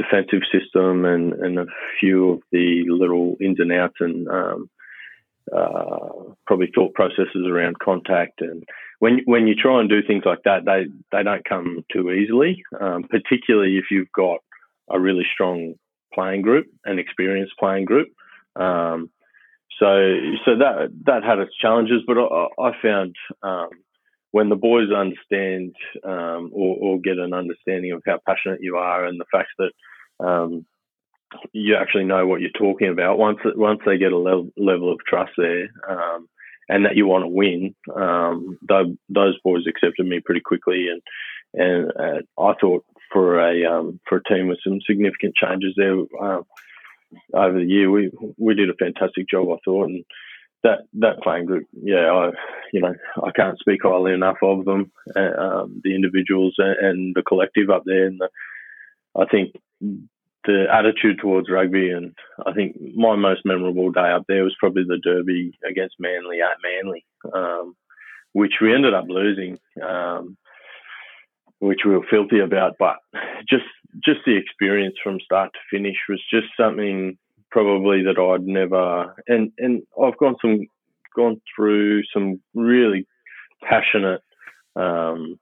defensive 0.00 0.42
system 0.52 1.04
and, 1.04 1.32
and 1.34 1.58
a 1.58 1.66
few 1.98 2.30
of 2.30 2.40
the 2.52 2.84
little 2.88 3.36
ins 3.40 3.60
and 3.60 3.72
outs 3.72 3.96
and 4.00 4.28
um, 4.28 4.70
uh, 5.54 6.34
probably 6.46 6.70
thought 6.74 6.94
processes 6.94 7.46
around 7.46 7.78
contact. 7.78 8.40
And 8.40 8.64
when 8.98 9.20
when 9.24 9.46
you 9.46 9.54
try 9.54 9.80
and 9.80 9.88
do 9.88 10.02
things 10.06 10.24
like 10.24 10.42
that, 10.44 10.64
they 10.64 10.86
they 11.12 11.22
don't 11.22 11.44
come 11.44 11.84
too 11.92 12.10
easily. 12.10 12.62
Um, 12.80 13.04
particularly 13.04 13.76
if 13.76 13.86
you've 13.90 14.12
got 14.12 14.38
a 14.88 15.00
really 15.00 15.24
strong 15.32 15.74
playing 16.14 16.42
group, 16.42 16.66
an 16.84 16.98
experienced 16.98 17.54
playing 17.58 17.84
group. 17.84 18.08
Um, 18.56 19.10
so 19.78 20.14
so 20.44 20.58
that 20.58 20.90
that 21.06 21.24
had 21.24 21.38
its 21.38 21.56
challenges, 21.56 22.02
but 22.06 22.18
I, 22.18 22.46
I 22.58 22.72
found 22.82 23.16
um, 23.42 23.70
when 24.32 24.48
the 24.48 24.56
boys 24.56 24.90
understand 24.92 25.74
um, 26.04 26.50
or, 26.52 26.76
or, 26.76 27.00
get 27.00 27.18
an 27.18 27.34
understanding 27.34 27.92
of 27.92 28.02
how 28.06 28.18
passionate 28.26 28.60
you 28.62 28.76
are 28.76 29.04
and 29.04 29.18
the 29.18 29.24
fact 29.32 29.48
that 29.58 30.24
um, 30.24 30.64
you 31.52 31.76
actually 31.76 32.04
know 32.04 32.26
what 32.26 32.40
you're 32.40 32.50
talking 32.50 32.88
about, 32.88 33.18
once 33.18 33.38
once 33.44 33.80
they 33.84 33.98
get 33.98 34.12
a 34.12 34.18
level, 34.18 34.50
level 34.56 34.92
of 34.92 34.98
trust 35.06 35.32
there 35.36 35.68
um, 35.88 36.28
and 36.68 36.84
that 36.84 36.96
you 36.96 37.06
want 37.06 37.24
to 37.24 37.28
win, 37.28 37.74
um, 37.94 38.58
those 39.08 39.38
boys 39.42 39.64
accepted 39.66 40.06
me 40.06 40.20
pretty 40.20 40.40
quickly, 40.40 40.88
and 40.88 41.02
and 41.52 41.92
uh, 41.98 42.40
I 42.40 42.54
thought 42.60 42.84
for 43.12 43.40
a 43.40 43.64
um, 43.64 44.00
for 44.08 44.18
a 44.18 44.24
team 44.24 44.48
with 44.48 44.58
some 44.62 44.80
significant 44.86 45.34
changes 45.34 45.74
there 45.76 45.98
uh, 46.20 46.42
over 47.34 47.58
the 47.58 47.64
year, 47.64 47.90
we 47.90 48.10
we 48.38 48.54
did 48.54 48.70
a 48.70 48.74
fantastic 48.74 49.28
job, 49.28 49.48
I 49.50 49.56
thought, 49.64 49.88
and 49.88 50.04
that 50.62 50.80
that 50.94 51.22
playing 51.22 51.46
group, 51.46 51.66
yeah, 51.72 52.10
I 52.10 52.30
you 52.72 52.80
know 52.80 52.94
I 53.22 53.30
can't 53.34 53.58
speak 53.58 53.80
highly 53.82 54.12
enough 54.12 54.38
of 54.42 54.64
them, 54.64 54.90
uh, 55.16 55.40
um, 55.40 55.80
the 55.84 55.94
individuals 55.94 56.54
and, 56.58 57.14
the 57.14 57.22
collective 57.22 57.70
up 57.70 57.82
there, 57.86 58.06
and 58.06 58.20
the, 58.20 58.28
I 59.18 59.24
think 59.26 59.54
the 60.44 60.66
attitude 60.72 61.18
towards 61.20 61.50
rugby, 61.50 61.90
and 61.90 62.14
I 62.46 62.52
think 62.52 62.76
my 62.94 63.16
most 63.16 63.42
memorable 63.44 63.90
day 63.90 64.10
up 64.10 64.24
there 64.28 64.44
was 64.44 64.56
probably 64.58 64.84
the 64.84 64.98
derby 65.02 65.58
against 65.68 65.96
Manly 65.98 66.40
at 66.40 66.58
Manly, 66.62 67.04
um, 67.34 67.76
which 68.32 68.54
we 68.60 68.74
ended 68.74 68.94
up 68.94 69.06
losing. 69.08 69.58
Um, 69.82 70.36
which 71.60 71.80
we 71.84 71.92
were 71.92 72.06
filthy 72.10 72.40
about, 72.40 72.76
but 72.78 72.96
just 73.48 73.64
just 74.02 74.20
the 74.24 74.36
experience 74.36 74.96
from 75.02 75.20
start 75.20 75.52
to 75.52 75.76
finish 75.76 75.96
was 76.08 76.22
just 76.30 76.46
something 76.56 77.18
probably 77.50 78.02
that 78.04 78.18
I'd 78.18 78.46
never 78.46 79.14
and 79.26 79.52
and 79.58 79.82
I've 80.02 80.16
gone 80.18 80.36
some 80.40 80.66
gone 81.14 81.40
through 81.54 82.02
some 82.12 82.40
really 82.54 83.06
passionate 83.62 84.22
um, 84.76 85.38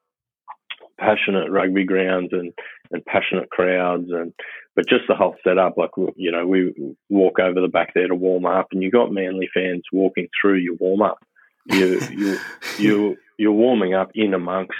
passionate 0.98 1.50
rugby 1.50 1.84
grounds 1.84 2.30
and 2.32 2.52
and 2.90 3.04
passionate 3.04 3.50
crowds 3.50 4.10
and 4.10 4.32
but 4.74 4.88
just 4.88 5.04
the 5.08 5.14
whole 5.14 5.36
setup 5.44 5.76
like 5.76 5.90
you 6.16 6.30
know 6.30 6.46
we 6.46 6.72
walk 7.08 7.38
over 7.38 7.60
the 7.60 7.68
back 7.68 7.92
there 7.94 8.08
to 8.08 8.14
warm 8.14 8.46
up 8.46 8.68
and 8.72 8.82
you 8.82 8.90
got 8.90 9.12
Manly 9.12 9.48
fans 9.52 9.82
walking 9.92 10.28
through 10.40 10.58
your 10.58 10.76
warm 10.76 11.02
up. 11.02 11.18
You 11.66 12.00
you 12.10 12.38
you 12.78 13.16
you're 13.38 13.52
warming 13.52 13.94
up 13.94 14.10
in 14.14 14.34
amongst 14.34 14.72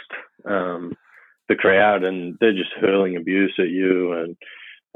um, 0.44 0.96
the 1.48 1.54
crowd, 1.54 2.04
and 2.04 2.36
they're 2.40 2.52
just 2.52 2.72
hurling 2.80 3.16
abuse 3.16 3.54
at 3.58 3.68
you, 3.68 4.12
and 4.12 4.36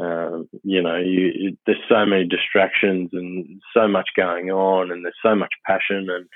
um, 0.03 0.49
you 0.63 0.83
know, 0.83 0.97
you, 0.97 1.57
there's 1.67 1.79
so 1.89 2.05
many 2.05 2.27
distractions 2.27 3.11
and 3.13 3.61
so 3.75 3.87
much 3.87 4.09
going 4.17 4.51
on, 4.51 4.91
and 4.91 5.05
there's 5.05 5.15
so 5.23 5.35
much 5.35 5.53
passion 5.67 6.09
and 6.11 6.27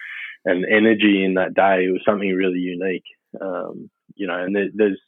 and 0.44 0.64
energy 0.64 1.24
in 1.24 1.34
that 1.34 1.54
day. 1.54 1.86
It 1.86 1.92
was 1.92 2.02
something 2.06 2.32
really 2.32 2.60
unique, 2.60 3.04
um, 3.40 3.90
you 4.14 4.26
know, 4.26 4.38
and 4.38 4.54
there, 4.54 4.68
there's 4.72 5.00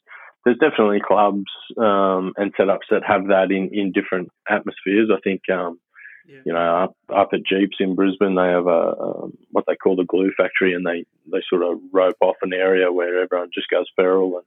there's 0.43 0.57
definitely 0.57 0.99
clubs 1.05 1.51
um, 1.77 2.33
and 2.37 2.53
setups 2.55 2.89
that 2.91 3.03
have 3.05 3.27
that 3.27 3.51
in, 3.51 3.69
in 3.71 3.91
different 3.91 4.29
atmospheres. 4.49 5.09
I 5.13 5.19
think, 5.21 5.41
um, 5.51 5.79
yeah. 6.27 6.39
you 6.45 6.53
know, 6.53 6.83
up, 6.83 6.95
up 7.15 7.29
at 7.33 7.41
GPS 7.41 7.79
in 7.79 7.95
Brisbane, 7.95 8.35
they 8.35 8.47
have 8.47 8.67
a 8.67 8.95
um, 8.99 9.37
what 9.51 9.65
they 9.67 9.75
call 9.75 9.95
the 9.95 10.05
glue 10.05 10.31
factory, 10.37 10.73
and 10.73 10.85
they, 10.85 11.05
they 11.31 11.41
sort 11.49 11.63
of 11.63 11.79
rope 11.93 12.17
off 12.21 12.35
an 12.41 12.53
area 12.53 12.91
where 12.91 13.21
everyone 13.21 13.49
just 13.53 13.69
goes 13.69 13.87
feral, 13.95 14.37
and 14.37 14.45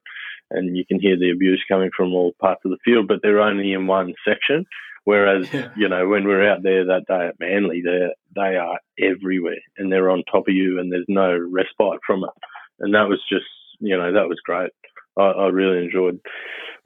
and 0.53 0.77
you 0.77 0.85
can 0.87 1.01
hear 1.01 1.17
the 1.19 1.31
abuse 1.31 1.65
coming 1.69 1.91
from 1.97 2.13
all 2.15 2.33
parts 2.41 2.63
of 2.65 2.71
the 2.71 2.79
field, 2.85 3.09
but 3.09 3.21
they're 3.23 3.41
only 3.41 3.73
in 3.73 3.87
one 3.87 4.15
section. 4.27 4.67
Whereas, 5.05 5.53
yeah. 5.53 5.71
you 5.77 5.89
know, 5.89 6.07
when 6.07 6.25
we're 6.25 6.49
out 6.49 6.63
there 6.63 6.85
that 6.87 7.07
day 7.09 7.27
at 7.27 7.41
Manly, 7.41 7.83
they 7.85 8.09
they 8.37 8.57
are 8.57 8.79
everywhere, 9.01 9.59
and 9.77 9.91
they're 9.91 10.11
on 10.11 10.23
top 10.31 10.47
of 10.47 10.55
you, 10.55 10.79
and 10.79 10.93
there's 10.93 11.07
no 11.09 11.37
respite 11.37 12.01
from 12.07 12.23
it. 12.23 12.31
And 12.79 12.95
that 12.95 13.09
was 13.09 13.21
just, 13.29 13.47
you 13.81 13.97
know, 13.97 14.13
that 14.13 14.29
was 14.29 14.41
great. 14.45 14.71
I, 15.19 15.23
I 15.23 15.49
really 15.49 15.85
enjoyed, 15.85 16.21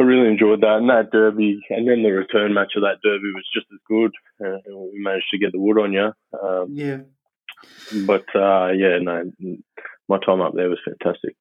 I 0.01 0.03
really 0.03 0.29
enjoyed 0.29 0.63
that. 0.63 0.79
And 0.79 0.89
that 0.89 1.13
derby, 1.13 1.61
and 1.71 1.87
then 1.87 2.03
the 2.03 2.11
return 2.11 2.55
match 2.55 2.73
of 2.77 2.83
that 2.83 3.01
derby 3.05 3.33
was 3.35 3.47
just 3.55 3.67
as 3.73 3.81
good. 3.87 4.13
Uh, 4.43 4.61
we 4.93 4.99
managed 4.99 5.29
to 5.33 5.39
get 5.39 5.53
the 5.53 5.61
wood 5.61 5.79
on 5.79 5.93
you. 5.93 6.13
Um, 6.43 6.69
yeah. 6.71 6.99
But 8.07 8.25
uh, 8.35 8.69
yeah, 8.73 8.99
no, 9.01 9.31
my 10.09 10.19
time 10.25 10.41
up 10.41 10.55
there 10.55 10.69
was 10.69 10.79
fantastic. 10.85 11.37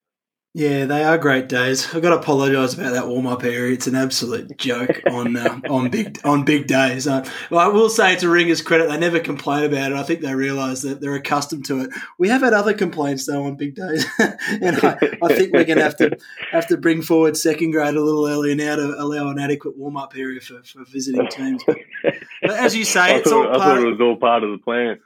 Yeah, 0.57 0.85
they 0.85 1.03
are 1.03 1.17
great 1.17 1.49
days. 1.49 1.93
I've 1.93 2.01
got 2.01 2.11
to 2.11 2.15
apologise 2.15 2.75
about 2.75 2.93
that 2.93 3.09
warm 3.09 3.27
up 3.27 3.43
area. 3.43 3.73
It's 3.73 3.87
an 3.87 3.95
absolute 3.95 4.55
joke 4.55 5.01
on 5.11 5.35
uh, 5.35 5.59
on 5.69 5.89
big 5.89 6.17
on 6.23 6.45
big 6.45 6.67
days. 6.67 7.09
Uh, 7.09 7.29
well, 7.51 7.59
I 7.59 7.67
will 7.67 7.89
say 7.89 8.15
to 8.15 8.29
Ringers' 8.29 8.61
credit, 8.61 8.87
they 8.87 8.97
never 8.97 9.19
complain 9.19 9.65
about 9.65 9.91
it. 9.91 9.97
I 9.97 10.03
think 10.03 10.21
they 10.21 10.33
realise 10.33 10.81
that 10.83 11.01
they're 11.01 11.15
accustomed 11.15 11.65
to 11.65 11.81
it. 11.81 11.89
We 12.17 12.29
have 12.29 12.41
had 12.41 12.53
other 12.53 12.73
complaints 12.73 13.25
though 13.25 13.43
on 13.43 13.57
big 13.57 13.75
days, 13.75 14.05
and 14.17 14.77
I, 14.77 14.97
I, 15.21 15.35
think 15.35 15.51
we're 15.51 15.65
going 15.65 15.77
to 15.77 15.83
have 15.83 15.97
to 15.97 16.17
have 16.53 16.67
to 16.67 16.77
bring 16.77 17.01
forward 17.01 17.35
second 17.35 17.71
grade 17.71 17.95
a 17.95 18.01
little 18.01 18.25
earlier 18.25 18.55
now 18.55 18.77
to 18.77 18.95
allow 18.97 19.27
an 19.31 19.39
adequate 19.39 19.77
warm 19.77 19.97
up 19.97 20.15
area 20.15 20.39
for, 20.39 20.63
for 20.63 20.85
visiting 20.85 21.27
teams. 21.27 21.65
But, 21.67 21.79
but 22.41 22.51
as 22.51 22.73
you 22.73 22.85
say, 22.85 23.17
it's 23.17 23.29
thought, 23.29 23.47
all 23.47 23.59
part. 23.59 23.61
I 23.61 23.65
thought 23.65 23.83
it 23.83 23.91
was 23.91 23.99
all 23.99 24.15
part 24.15 24.43
of 24.45 24.51
the 24.51 24.59
plan. 24.59 24.99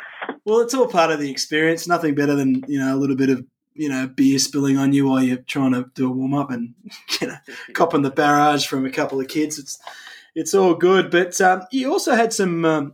Well, 0.45 0.59
it's 0.59 0.75
all 0.75 0.87
part 0.87 1.09
of 1.09 1.19
the 1.19 1.31
experience. 1.31 1.87
Nothing 1.87 2.13
better 2.13 2.35
than 2.35 2.63
you 2.67 2.77
know 2.77 2.93
a 2.93 2.97
little 2.97 3.15
bit 3.15 3.31
of 3.31 3.43
you 3.79 3.87
know, 3.87 4.07
beer 4.07 4.37
spilling 4.37 4.77
on 4.77 4.91
you 4.91 5.07
while 5.07 5.23
you're 5.23 5.37
trying 5.37 5.71
to 5.71 5.89
do 5.95 6.09
a 6.09 6.11
warm 6.11 6.33
up 6.33 6.51
and, 6.51 6.73
you 7.21 7.27
know, 7.27 7.37
copping 7.71 8.01
the 8.01 8.11
barrage 8.11 8.67
from 8.67 8.85
a 8.85 8.91
couple 8.91 9.21
of 9.21 9.29
kids. 9.29 9.57
It's, 9.57 9.79
it's 10.35 10.53
all 10.53 10.73
good. 10.73 11.09
But 11.09 11.39
um, 11.39 11.61
you 11.71 11.89
also 11.89 12.13
had 12.13 12.33
some 12.33 12.65
um, 12.65 12.93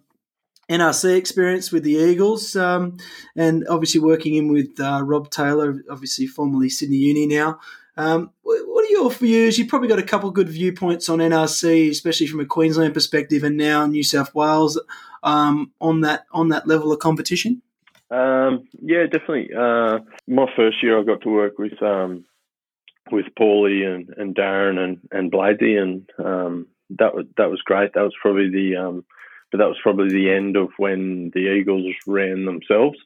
NRC 0.70 1.18
experience 1.18 1.72
with 1.72 1.82
the 1.82 1.94
Eagles 1.94 2.56
um, 2.56 2.98
and 3.36 3.68
obviously 3.68 4.00
working 4.00 4.36
in 4.36 4.48
with 4.52 4.80
uh, 4.80 5.02
Rob 5.04 5.32
Taylor, 5.32 5.84
obviously 5.90 6.28
formerly 6.28 6.70
Sydney 6.70 6.98
Uni 6.98 7.26
now. 7.26 7.60
Um, 7.98 8.30
what 8.44 8.86
are 8.86 8.92
your 8.92 9.10
views? 9.10 9.58
You've 9.58 9.70
probably 9.70 9.88
got 9.88 9.98
a 9.98 10.04
couple 10.04 10.30
of 10.30 10.36
good 10.36 10.50
viewpoints 10.50 11.10
on 11.10 11.18
NRC, 11.18 11.90
especially 11.90 12.28
from 12.28 12.42
a 12.42 12.46
Queensland 12.46 12.94
perspective, 12.94 13.44
and 13.44 13.58
now 13.58 13.88
New 13.88 14.04
South 14.04 14.36
Wales 14.36 14.80
um, 15.24 15.72
on 15.82 16.02
that 16.02 16.26
on 16.32 16.50
that 16.50 16.68
level 16.68 16.92
of 16.92 17.00
competition. 17.00 17.62
Um, 18.12 18.68
yeah, 18.82 19.06
definitely. 19.06 19.50
Uh, 19.56 20.00
my 20.28 20.46
first 20.56 20.84
year, 20.84 21.00
I 21.00 21.04
got 21.04 21.22
to 21.22 21.30
work 21.30 21.58
with 21.58 21.82
um, 21.82 22.26
with 23.12 23.26
Paulie 23.40 23.86
and, 23.86 24.10
and 24.18 24.36
Darren 24.36 24.78
and 24.78 25.00
and 25.12 25.34
and 25.34 26.10
um, 26.20 26.68
that 26.92 27.16
was 27.16 27.26
that 27.38 27.50
was 27.50 27.62
great. 27.62 27.94
That 27.94 28.04
was 28.04 28.14
probably 28.22 28.50
the 28.50 28.76
um, 28.76 29.06
but 29.52 29.60
that 29.60 29.68
was 29.68 29.80
probably 29.82 30.10
the 30.10 30.32
end 30.32 30.58
of 30.58 30.70
when 30.78 31.32
the 31.34 31.52
Eagles 31.52 31.86
ran 32.08 32.46
themselves. 32.46 32.98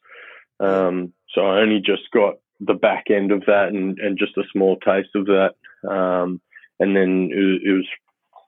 Um, 0.59 1.13
so 1.33 1.41
I 1.41 1.59
only 1.59 1.79
just 1.79 2.11
got 2.11 2.35
the 2.59 2.73
back 2.73 3.05
end 3.09 3.31
of 3.31 3.45
that 3.45 3.69
and, 3.69 3.97
and 3.99 4.17
just 4.17 4.37
a 4.37 4.43
small 4.51 4.77
taste 4.77 5.15
of 5.15 5.27
that. 5.27 5.53
Um, 5.89 6.41
and 6.79 6.95
then 6.95 7.29
it, 7.31 7.61
it 7.63 7.71
was 7.71 7.87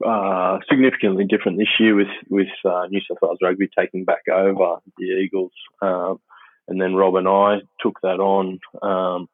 uh, 0.06 0.60
significantly 0.70 1.26
different 1.26 1.58
this 1.58 1.80
year 1.80 1.96
with 1.96 2.08
with 2.30 2.48
uh, 2.66 2.88
New 2.90 3.02
South 3.02 3.20
Wales 3.22 3.40
Rugby 3.42 3.70
taking 3.78 4.04
back 4.04 4.28
over 4.32 4.78
the 4.98 5.06
Eagles. 5.06 5.54
Um, 5.82 6.20
and 6.68 6.82
then 6.82 6.96
Rob 6.96 7.16
and 7.16 7.28
I 7.28 7.58
took 7.82 8.00
that 8.02 8.20
on. 8.20 8.60
Um, 8.82 9.28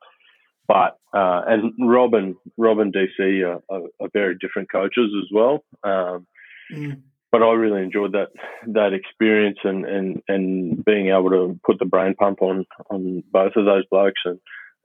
but 0.68 0.98
uh, 1.14 1.42
and 1.48 1.74
Rob 1.80 2.14
and 2.14 2.36
Rob 2.58 2.80
and 2.80 2.94
DC 2.94 3.46
are, 3.46 3.62
are, 3.70 3.88
are 4.00 4.10
very 4.14 4.36
different 4.40 4.72
coaches 4.72 5.12
as 5.18 5.30
well. 5.32 5.64
Um, 5.84 6.28
mm. 6.72 7.02
But 7.32 7.44
I 7.44 7.52
really 7.54 7.84
enjoyed 7.84 8.14
that 8.14 8.30
that 8.68 8.94
experience 8.94 9.60
and, 9.64 9.86
and, 9.86 10.22
and 10.28 10.84
being 10.86 11.10
able 11.10 11.30
to 11.30 11.60
put 11.66 11.80
the 11.80 11.86
brain 11.86 12.16
pump 12.16 12.42
on 12.42 12.66
on 12.90 13.24
both 13.32 13.54
of 13.56 13.66
those 13.66 13.86
blokes 13.90 14.22
and 14.26 14.40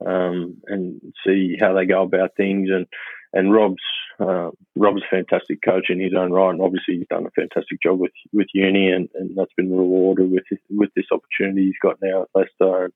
um, 0.05 0.57
and 0.67 1.01
see 1.25 1.57
how 1.59 1.73
they 1.73 1.85
go 1.85 2.03
about 2.03 2.35
things 2.35 2.69
and 2.71 2.85
and 3.33 3.53
Rob's 3.53 3.83
uh, 4.19 4.51
Rob's 4.75 5.01
a 5.01 5.15
fantastic 5.15 5.61
coach 5.63 5.89
in 5.89 5.99
his 5.99 6.13
own 6.13 6.31
right, 6.31 6.51
and 6.51 6.61
obviously 6.61 6.97
he's 6.97 7.07
done 7.09 7.25
a 7.25 7.31
fantastic 7.31 7.81
job 7.81 7.99
with 7.99 8.11
with 8.31 8.47
uni, 8.53 8.91
and, 8.91 9.09
and 9.15 9.35
that's 9.35 9.53
been 9.57 9.75
rewarded 9.75 10.31
with 10.31 10.43
his, 10.49 10.59
with 10.69 10.89
this 10.95 11.07
opportunity 11.11 11.65
he's 11.65 11.73
got 11.81 11.97
now 12.01 12.23
at 12.23 12.29
Leicester. 12.35 12.85
And, 12.85 12.93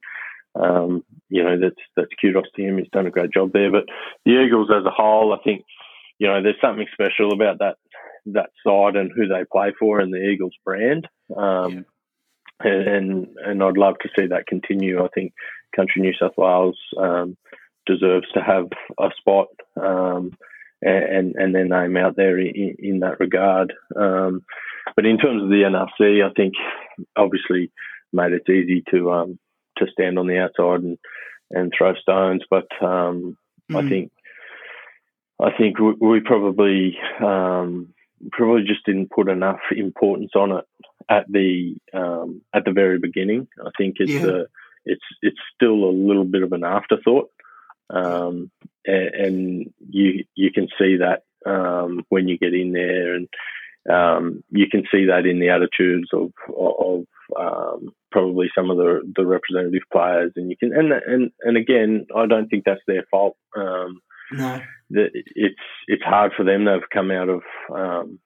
um, 0.55 1.03
you 1.29 1.43
know, 1.43 1.59
that's 1.59 1.81
that's 1.95 2.09
kudos 2.21 2.45
to 2.55 2.61
him. 2.61 2.77
He's 2.77 2.89
done 2.91 3.07
a 3.07 3.11
great 3.11 3.31
job 3.31 3.51
there. 3.53 3.71
But 3.71 3.85
the 4.25 4.41
Eagles 4.41 4.69
as 4.71 4.85
a 4.85 4.91
whole, 4.91 5.33
I 5.33 5.43
think, 5.43 5.65
you 6.19 6.27
know, 6.27 6.41
there's 6.41 6.61
something 6.61 6.87
special 6.93 7.33
about 7.33 7.59
that 7.59 7.77
that 8.27 8.49
side 8.65 8.95
and 8.95 9.11
who 9.11 9.27
they 9.27 9.43
play 9.51 9.73
for 9.79 9.99
and 9.99 10.13
the 10.13 10.23
Eagles 10.23 10.55
brand. 10.65 11.07
Um, 11.35 11.85
yeah. 12.63 12.71
and, 12.71 13.27
and 13.45 13.63
I'd 13.63 13.77
love 13.77 13.95
to 14.01 14.09
see 14.17 14.27
that 14.27 14.47
continue. 14.47 15.03
I 15.03 15.07
think 15.13 15.33
Country 15.75 16.01
New 16.01 16.13
South 16.19 16.37
Wales 16.37 16.79
um, 16.97 17.37
deserves 17.87 18.27
to 18.33 18.41
have 18.41 18.67
a 18.99 19.09
spot 19.17 19.47
um, 19.81 20.31
and 20.81 21.35
and 21.35 21.55
their 21.55 21.65
name 21.65 21.97
out 21.97 22.15
there 22.15 22.37
in, 22.39 22.75
in 22.79 22.99
that 22.99 23.19
regard. 23.19 23.73
Um, 23.95 24.43
but 24.95 25.05
in 25.05 25.17
terms 25.17 25.43
of 25.43 25.49
the 25.49 25.63
NRC, 25.63 26.23
I 26.23 26.33
think 26.33 26.53
obviously 27.15 27.71
made 28.13 28.31
it 28.31 28.49
easy 28.49 28.83
to 28.91 29.11
um, 29.11 29.39
to 29.77 29.87
stand 29.91 30.17
on 30.19 30.27
the 30.27 30.39
outside 30.39 30.83
and, 30.83 30.97
and 31.51 31.73
throw 31.75 31.93
stones. 31.95 32.43
But 32.49 32.67
um, 32.81 33.37
mm. 33.71 33.83
I 33.85 33.89
think 33.89 34.11
I 35.39 35.49
think 35.57 35.79
we, 35.79 35.93
we 35.99 36.19
probably 36.19 36.97
um, 37.23 37.93
probably 38.31 38.63
just 38.63 38.85
didn't 38.85 39.11
put 39.11 39.29
enough 39.29 39.59
importance 39.71 40.31
on 40.35 40.51
it 40.51 40.65
at 41.09 41.25
the 41.31 41.75
um, 41.93 42.41
at 42.53 42.65
the 42.65 42.71
very 42.71 42.99
beginning. 42.99 43.47
I 43.59 43.69
think 43.77 43.95
it's 43.99 44.11
yeah. 44.11 44.25
a, 44.25 44.43
it's 44.85 45.05
it's 45.21 45.39
still 45.55 45.83
a 45.83 45.91
little 45.91 46.25
bit 46.25 46.43
of 46.43 46.53
an 46.53 46.63
afterthought. 46.63 47.29
Um, 47.89 48.51
and, 48.85 49.15
and, 49.15 49.73
you 49.89 50.25
you 50.35 50.51
can 50.51 50.67
see 50.77 50.97
that 50.97 51.23
um, 51.49 52.03
when 52.09 52.27
you 52.27 52.37
get 52.37 52.53
in 52.53 52.73
there, 52.73 53.15
and 53.15 53.27
um, 53.89 54.43
you 54.49 54.67
can 54.69 54.83
see 54.91 55.05
that 55.05 55.25
in 55.25 55.39
the 55.39 55.49
attitudes 55.49 56.09
of 56.13 56.31
of 56.57 57.05
um, 57.39 57.89
probably 58.11 58.49
some 58.55 58.69
of 58.69 58.77
the 58.77 59.01
the 59.15 59.25
representative 59.25 59.83
players, 59.91 60.33
and 60.35 60.49
you 60.49 60.57
can 60.57 60.73
and 60.73 60.91
and 60.91 61.31
and 61.41 61.57
again, 61.57 62.05
I 62.15 62.25
don't 62.25 62.47
think 62.47 62.65
that's 62.65 62.81
their 62.87 63.05
fault. 63.09 63.37
Um, 63.55 64.01
no, 64.31 64.61
it's 64.89 65.55
it's 65.87 66.03
hard 66.03 66.33
for 66.35 66.43
them. 66.43 66.65
They've 66.65 66.81
come 66.93 67.11
out 67.11 67.29
of 67.29 67.41
um, 67.73 68.19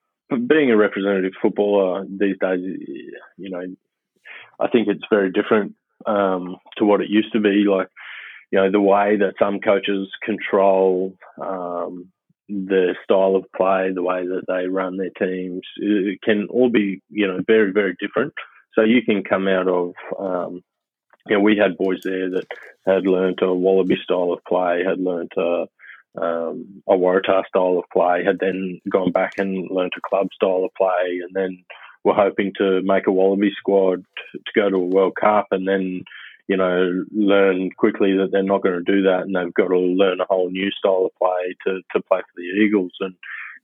being 0.48 0.70
a 0.70 0.76
representative 0.76 1.32
footballer 1.40 2.04
these 2.08 2.36
days. 2.40 2.60
You 3.36 3.50
know, 3.50 3.64
I 4.60 4.68
think 4.68 4.88
it's 4.88 5.04
very 5.10 5.30
different 5.30 5.74
um, 6.06 6.56
to 6.78 6.84
what 6.84 7.00
it 7.00 7.10
used 7.10 7.32
to 7.32 7.40
be. 7.40 7.64
Like 7.68 7.88
you 8.52 8.58
know, 8.60 8.70
the 8.70 8.80
way 8.80 9.16
that 9.16 9.34
some 9.38 9.60
coaches 9.60 10.08
control 10.22 11.16
um, 11.40 12.12
the 12.48 12.94
style 13.02 13.34
of 13.34 13.46
play, 13.56 13.90
the 13.92 14.02
way 14.02 14.26
that 14.26 14.42
they 14.46 14.68
run 14.68 14.98
their 14.98 15.10
teams, 15.18 15.62
it 15.78 16.20
can 16.22 16.48
all 16.50 16.68
be, 16.68 17.00
you 17.08 17.26
know, 17.26 17.40
very, 17.46 17.72
very 17.72 17.96
different. 17.98 18.34
So 18.74 18.82
you 18.82 19.02
can 19.02 19.24
come 19.24 19.48
out 19.48 19.68
of, 19.68 19.94
um, 20.18 20.62
you 21.26 21.36
know, 21.36 21.40
we 21.40 21.56
had 21.56 21.78
boys 21.78 22.00
there 22.04 22.28
that 22.30 22.46
had 22.86 23.06
learned 23.06 23.38
a 23.40 23.54
Wallaby 23.54 23.96
style 24.04 24.32
of 24.32 24.44
play, 24.44 24.84
had 24.84 25.00
learned 25.00 25.32
a, 25.38 25.66
um, 26.20 26.82
a 26.86 26.92
Waratah 26.92 27.46
style 27.46 27.78
of 27.78 27.84
play, 27.90 28.22
had 28.22 28.38
then 28.38 28.80
gone 28.90 29.12
back 29.12 29.38
and 29.38 29.70
learned 29.70 29.92
a 29.96 30.08
club 30.08 30.28
style 30.34 30.64
of 30.64 30.74
play, 30.74 31.20
and 31.22 31.30
then 31.32 31.64
were 32.04 32.12
hoping 32.12 32.52
to 32.58 32.82
make 32.82 33.06
a 33.06 33.12
Wallaby 33.12 33.52
squad 33.56 34.04
to 34.32 34.52
go 34.54 34.68
to 34.68 34.76
a 34.76 34.78
World 34.78 35.14
Cup, 35.18 35.46
and 35.52 35.66
then 35.66 36.02
you 36.48 36.56
know, 36.56 37.04
learn 37.12 37.70
quickly 37.70 38.16
that 38.16 38.30
they're 38.32 38.42
not 38.42 38.62
going 38.62 38.84
to 38.84 38.92
do 38.92 39.02
that, 39.02 39.22
and 39.22 39.34
they've 39.34 39.54
got 39.54 39.68
to 39.68 39.78
learn 39.78 40.20
a 40.20 40.26
whole 40.28 40.50
new 40.50 40.70
style 40.70 41.06
of 41.06 41.16
play 41.18 41.54
to, 41.66 41.80
to 41.92 42.02
play 42.02 42.20
for 42.20 42.36
the 42.36 42.42
Eagles, 42.42 42.92
and 43.00 43.14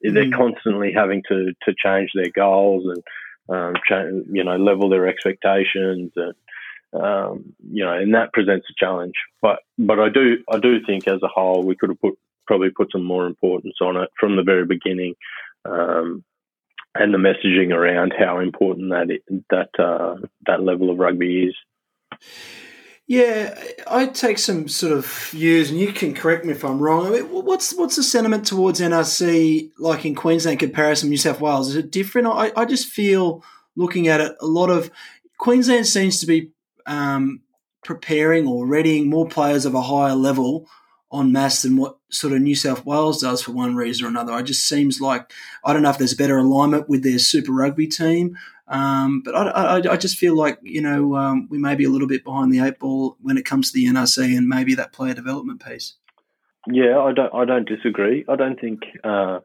mm. 0.04 0.14
they're 0.14 0.36
constantly 0.36 0.92
having 0.92 1.22
to 1.28 1.52
to 1.64 1.74
change 1.76 2.10
their 2.14 2.30
goals 2.30 2.84
and 2.86 3.56
um, 3.56 3.74
cha- 3.86 4.22
you 4.32 4.44
know 4.44 4.56
level 4.56 4.88
their 4.88 5.08
expectations, 5.08 6.12
and 6.16 6.34
um, 6.92 7.52
you 7.70 7.84
know, 7.84 7.92
and 7.92 8.14
that 8.14 8.32
presents 8.32 8.66
a 8.70 8.84
challenge. 8.84 9.14
But 9.42 9.60
but 9.78 9.98
I 9.98 10.08
do 10.08 10.38
I 10.50 10.58
do 10.58 10.84
think 10.86 11.08
as 11.08 11.22
a 11.22 11.28
whole 11.28 11.64
we 11.64 11.76
could 11.76 11.90
have 11.90 12.00
put 12.00 12.18
probably 12.46 12.70
put 12.70 12.92
some 12.92 13.04
more 13.04 13.26
importance 13.26 13.76
on 13.82 13.96
it 13.96 14.08
from 14.18 14.36
the 14.36 14.42
very 14.42 14.64
beginning, 14.64 15.14
um, 15.64 16.24
and 16.94 17.12
the 17.12 17.18
messaging 17.18 17.72
around 17.72 18.14
how 18.18 18.38
important 18.38 18.90
that 18.90 19.18
that 19.50 19.82
uh, 19.82 20.16
that 20.46 20.62
level 20.62 20.90
of 20.90 20.98
rugby 20.98 21.44
is. 21.44 21.54
Yeah, 23.10 23.58
I 23.86 24.04
take 24.04 24.36
some 24.36 24.68
sort 24.68 24.92
of 24.92 25.06
views, 25.30 25.70
and 25.70 25.80
you 25.80 25.94
can 25.94 26.12
correct 26.12 26.44
me 26.44 26.52
if 26.52 26.62
I'm 26.62 26.78
wrong. 26.78 27.06
I 27.06 27.10
mean, 27.10 27.24
what's 27.24 27.74
what's 27.74 27.96
the 27.96 28.02
sentiment 28.02 28.46
towards 28.46 28.80
NRC 28.80 29.70
like 29.78 30.04
in 30.04 30.14
Queensland 30.14 30.58
comparison 30.58 31.06
to 31.06 31.10
New 31.10 31.16
South 31.16 31.40
Wales? 31.40 31.70
Is 31.70 31.76
it 31.76 31.90
different? 31.90 32.28
I, 32.28 32.52
I 32.54 32.66
just 32.66 32.88
feel 32.88 33.42
looking 33.76 34.08
at 34.08 34.20
it, 34.20 34.36
a 34.42 34.46
lot 34.46 34.68
of 34.68 34.90
Queensland 35.38 35.86
seems 35.86 36.20
to 36.20 36.26
be 36.26 36.50
um, 36.84 37.40
preparing 37.82 38.46
or 38.46 38.66
readying 38.66 39.08
more 39.08 39.26
players 39.26 39.64
of 39.64 39.74
a 39.74 39.80
higher 39.80 40.14
level 40.14 40.68
on 41.10 41.32
mass 41.32 41.62
than 41.62 41.76
what 41.76 41.96
sort 42.10 42.34
of 42.34 42.40
New 42.40 42.54
South 42.54 42.84
Wales 42.84 43.20
does 43.20 43.42
for 43.42 43.52
one 43.52 43.74
reason 43.76 44.06
or 44.06 44.08
another. 44.08 44.36
It 44.38 44.44
just 44.44 44.68
seems 44.68 45.00
like 45.00 45.32
I 45.64 45.72
don't 45.72 45.82
know 45.82 45.90
if 45.90 45.98
there's 45.98 46.14
better 46.14 46.38
alignment 46.38 46.88
with 46.88 47.02
their 47.02 47.18
Super 47.18 47.52
Rugby 47.52 47.86
team 47.86 48.36
um, 48.68 49.22
but 49.24 49.34
I, 49.34 49.48
I, 49.48 49.92
I, 49.92 49.96
just 49.96 50.18
feel 50.18 50.36
like 50.36 50.58
you 50.62 50.82
know 50.82 51.16
um, 51.16 51.48
we 51.50 51.56
may 51.56 51.74
be 51.74 51.84
a 51.84 51.88
little 51.88 52.06
bit 52.06 52.22
behind 52.22 52.52
the 52.52 52.60
eight 52.60 52.78
ball 52.78 53.16
when 53.22 53.38
it 53.38 53.46
comes 53.46 53.72
to 53.72 53.78
the 53.78 53.86
NRC 53.86 54.36
and 54.36 54.46
maybe 54.46 54.74
that 54.74 54.92
player 54.92 55.14
development 55.14 55.64
piece. 55.64 55.94
Yeah, 56.66 56.98
I 56.98 57.12
don't 57.12 57.34
I 57.34 57.46
don't 57.46 57.66
disagree. 57.66 58.26
I 58.28 58.36
don't 58.36 58.60
think 58.60 58.80
uh, 59.02 59.40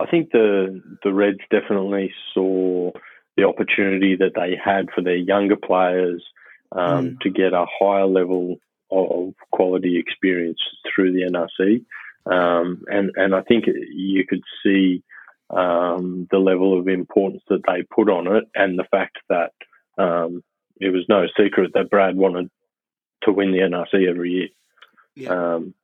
I 0.00 0.06
think 0.08 0.30
the 0.30 0.80
the 1.02 1.12
Reds 1.12 1.40
definitely 1.50 2.12
saw 2.32 2.92
the 3.36 3.44
opportunity 3.44 4.14
that 4.16 4.32
they 4.36 4.56
had 4.62 4.90
for 4.94 5.02
their 5.02 5.16
younger 5.16 5.56
players 5.56 6.22
um, 6.70 7.10
mm. 7.10 7.20
to 7.20 7.30
get 7.30 7.52
a 7.52 7.66
higher 7.80 8.06
level 8.06 8.58
of 8.90 9.34
quality 9.52 9.98
experience 9.98 10.60
through 10.94 11.12
the 11.12 11.22
NRC, 11.22 11.84
um, 12.32 12.84
and 12.88 13.10
and 13.16 13.34
I 13.34 13.42
think 13.42 13.66
you 13.66 14.24
could 14.26 14.42
see 14.62 15.02
um, 15.50 16.28
the 16.30 16.38
level 16.38 16.78
of 16.78 16.88
importance 16.88 17.42
that 17.48 17.62
they 17.66 17.82
put 17.82 18.10
on 18.10 18.26
it, 18.36 18.44
and 18.54 18.78
the 18.78 18.86
fact 18.90 19.18
that 19.28 19.52
um, 19.96 20.42
it 20.80 20.90
was 20.90 21.04
no 21.08 21.26
secret 21.36 21.72
that 21.74 21.90
Brad 21.90 22.16
wanted 22.16 22.50
to 23.22 23.32
win 23.32 23.52
the 23.52 23.58
NRC 23.58 24.08
every 24.08 24.30
year. 24.30 24.48
Yeah. 25.14 25.30
Um, 25.30 25.74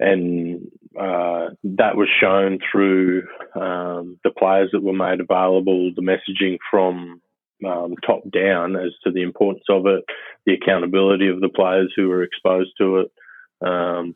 and 0.00 0.70
uh, 0.98 1.50
that 1.64 1.96
was 1.96 2.08
shown 2.20 2.60
through 2.70 3.26
um, 3.54 4.18
the 4.22 4.30
players 4.30 4.70
that 4.72 4.82
were 4.82 4.92
made 4.92 5.20
available, 5.20 5.90
the 5.94 6.02
messaging 6.02 6.58
from 6.70 7.20
um, 7.66 7.94
top 8.06 8.22
down 8.30 8.76
as 8.76 8.92
to 9.04 9.10
the 9.10 9.22
importance 9.22 9.64
of 9.68 9.86
it, 9.86 10.04
the 10.46 10.54
accountability 10.54 11.28
of 11.28 11.40
the 11.40 11.48
players 11.48 11.92
who 11.96 12.08
were 12.08 12.22
exposed 12.22 12.70
to 12.78 12.98
it. 12.98 13.12
Um, 13.60 14.14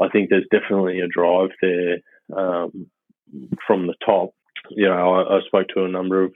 I 0.00 0.08
think 0.08 0.28
there's 0.28 0.46
definitely 0.50 1.00
a 1.00 1.08
drive 1.08 1.50
there 1.62 1.98
um, 2.36 2.86
from 3.66 3.86
the 3.86 3.94
top. 4.04 4.34
You 4.70 4.88
know, 4.88 5.14
I, 5.14 5.38
I 5.38 5.40
spoke 5.46 5.68
to 5.68 5.84
a 5.84 5.88
number 5.88 6.24
of 6.24 6.32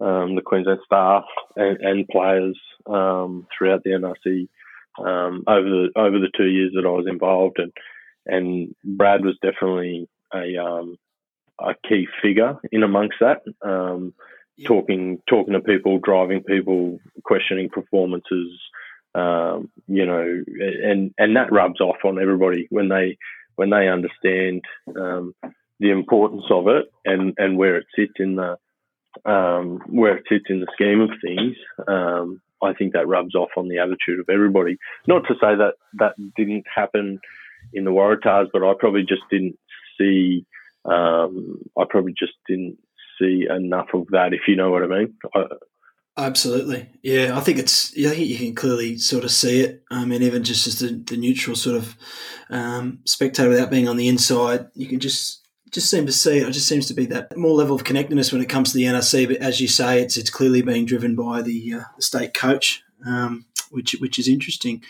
um, 0.00 0.34
the 0.36 0.42
Queensland 0.42 0.80
staff 0.84 1.24
and, 1.56 1.78
and 1.80 2.08
players 2.08 2.58
um, 2.86 3.46
throughout 3.56 3.82
the 3.84 3.90
NRC 3.90 4.48
um, 5.04 5.44
over 5.46 5.68
the 5.68 5.88
over 5.96 6.18
the 6.18 6.30
two 6.36 6.48
years 6.48 6.72
that 6.74 6.86
I 6.86 6.90
was 6.90 7.06
involved, 7.08 7.58
and 7.58 7.72
and 8.26 8.74
Brad 8.84 9.24
was 9.24 9.36
definitely 9.42 10.08
a 10.32 10.56
a 11.60 11.74
key 11.88 12.06
figure 12.22 12.56
in 12.72 12.82
amongst 12.82 13.16
that. 13.20 13.42
Um, 13.62 14.14
Talking 14.66 15.22
talking 15.28 15.54
to 15.54 15.60
people, 15.60 15.98
driving 15.98 16.42
people, 16.42 16.98
questioning 17.24 17.68
performances, 17.70 18.50
um, 19.14 19.70
you 19.86 20.06
know, 20.06 20.42
and 20.84 21.14
and 21.18 21.36
that 21.36 21.52
rubs 21.52 21.80
off 21.80 21.96
on 22.04 22.20
everybody 22.20 22.66
when 22.70 22.88
they 22.88 23.16
when 23.56 23.70
they 23.70 23.88
understand 23.88 24.62
um, 24.96 25.34
the 25.80 25.90
importance 25.90 26.44
of 26.50 26.68
it 26.68 26.86
and, 27.04 27.34
and 27.36 27.58
where 27.58 27.76
it 27.76 27.86
sits 27.96 28.14
in 28.18 28.36
the 28.36 28.56
um, 29.30 29.80
where 29.86 30.16
it 30.16 30.24
sits 30.28 30.44
in 30.48 30.60
the 30.60 30.68
scheme 30.72 31.00
of 31.00 31.10
things. 31.22 31.56
Um, 31.88 32.40
I 32.62 32.74
think 32.74 32.92
that 32.92 33.08
rubs 33.08 33.34
off 33.34 33.50
on 33.56 33.68
the 33.68 33.78
attitude 33.78 34.20
of 34.20 34.28
everybody. 34.28 34.76
Not 35.06 35.24
to 35.28 35.34
say 35.34 35.56
that 35.56 35.74
that 35.94 36.14
didn't 36.36 36.66
happen 36.72 37.18
in 37.72 37.84
the 37.84 37.90
Waratahs, 37.90 38.48
but 38.52 38.62
I 38.62 38.72
probably 38.78 39.02
just 39.02 39.22
didn't 39.30 39.58
see. 39.98 40.46
Um, 40.84 41.58
I 41.78 41.84
probably 41.88 42.14
just 42.18 42.32
didn't 42.48 42.78
see 43.20 43.46
enough 43.48 43.88
of 43.94 44.06
that, 44.10 44.32
if 44.32 44.40
you 44.48 44.56
know 44.56 44.70
what 44.70 44.82
I 44.82 44.86
mean. 44.86 45.14
I, 45.34 45.44
Absolutely, 46.16 46.88
yeah. 47.02 47.36
I 47.36 47.40
think 47.40 47.58
it's. 47.58 47.96
I 47.96 48.10
think 48.10 48.28
you 48.28 48.36
can 48.36 48.54
clearly 48.54 48.98
sort 48.98 49.24
of 49.24 49.30
see 49.30 49.60
it. 49.60 49.82
I 49.90 50.04
mean, 50.04 50.22
even 50.22 50.42
just 50.42 50.66
as 50.66 50.80
the, 50.80 50.88
the 50.88 51.16
neutral 51.16 51.56
sort 51.56 51.76
of 51.76 51.96
um, 52.50 52.98
spectator, 53.04 53.48
without 53.48 53.70
being 53.70 53.88
on 53.88 53.96
the 53.96 54.08
inside, 54.08 54.66
you 54.74 54.86
can 54.86 55.00
just 55.00 55.46
just 55.70 55.88
seem 55.88 56.06
to 56.06 56.12
see 56.12 56.38
it. 56.38 56.48
It 56.48 56.52
just 56.52 56.68
seems 56.68 56.86
to 56.86 56.94
be 56.94 57.06
that 57.06 57.36
more 57.36 57.54
level 57.54 57.76
of 57.76 57.84
connectedness 57.84 58.32
when 58.32 58.42
it 58.42 58.48
comes 58.48 58.72
to 58.72 58.76
the 58.76 58.84
NRC. 58.84 59.28
But 59.28 59.36
as 59.38 59.60
you 59.60 59.68
say, 59.68 60.02
it's 60.02 60.16
it's 60.16 60.30
clearly 60.30 60.62
being 60.62 60.84
driven 60.84 61.14
by 61.14 61.42
the, 61.42 61.74
uh, 61.74 61.84
the 61.96 62.02
state 62.02 62.34
coach, 62.34 62.82
um, 63.06 63.46
which 63.70 63.92
which 64.00 64.18
is 64.18 64.28
interesting. 64.28 64.82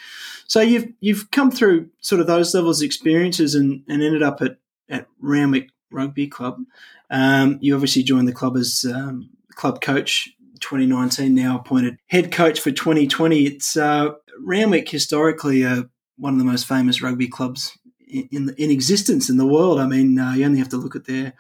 So 0.47 0.61
you've 0.61 0.89
you've 1.01 1.31
come 1.31 1.51
through 1.51 1.91
sort 2.01 2.21
of 2.21 2.27
those 2.27 2.55
levels 2.55 2.81
of 2.81 2.87
experiences 2.87 3.55
and, 3.55 3.85
and 3.89 4.03
ended 4.03 4.23
up 4.23 4.41
at 4.41 4.57
at 4.89 5.07
Randwick 5.21 5.69
Rugby 5.91 6.27
Club. 6.27 6.61
Um, 7.11 7.59
you 7.61 7.75
obviously 7.75 8.03
joined 8.03 8.29
the 8.29 8.33
club 8.33 8.57
as 8.57 8.85
um, 8.93 9.31
club 9.55 9.81
coach 9.81 10.31
2019. 10.61 11.35
Now 11.35 11.59
appointed 11.59 11.99
head 12.07 12.33
coach 12.33 12.61
for 12.61 12.71
2020. 12.71 13.45
It's 13.45 13.77
uh, 13.77 14.11
Randwick 14.41 14.89
historically 14.89 15.65
uh, 15.65 15.85
one 16.17 16.35
of 16.35 16.39
the 16.39 16.45
most 16.45 16.67
famous 16.67 17.03
rugby 17.03 17.29
clubs 17.29 17.77
in 18.07 18.55
in 18.57 18.71
existence 18.71 19.29
in 19.29 19.37
the 19.37 19.47
world. 19.47 19.81
I 19.81 19.87
mean, 19.87 20.19
uh, 20.19 20.33
you 20.33 20.45
only 20.45 20.59
have 20.59 20.69
to 20.71 20.77
look 20.77 20.97
at 20.97 21.07
their 21.07 21.35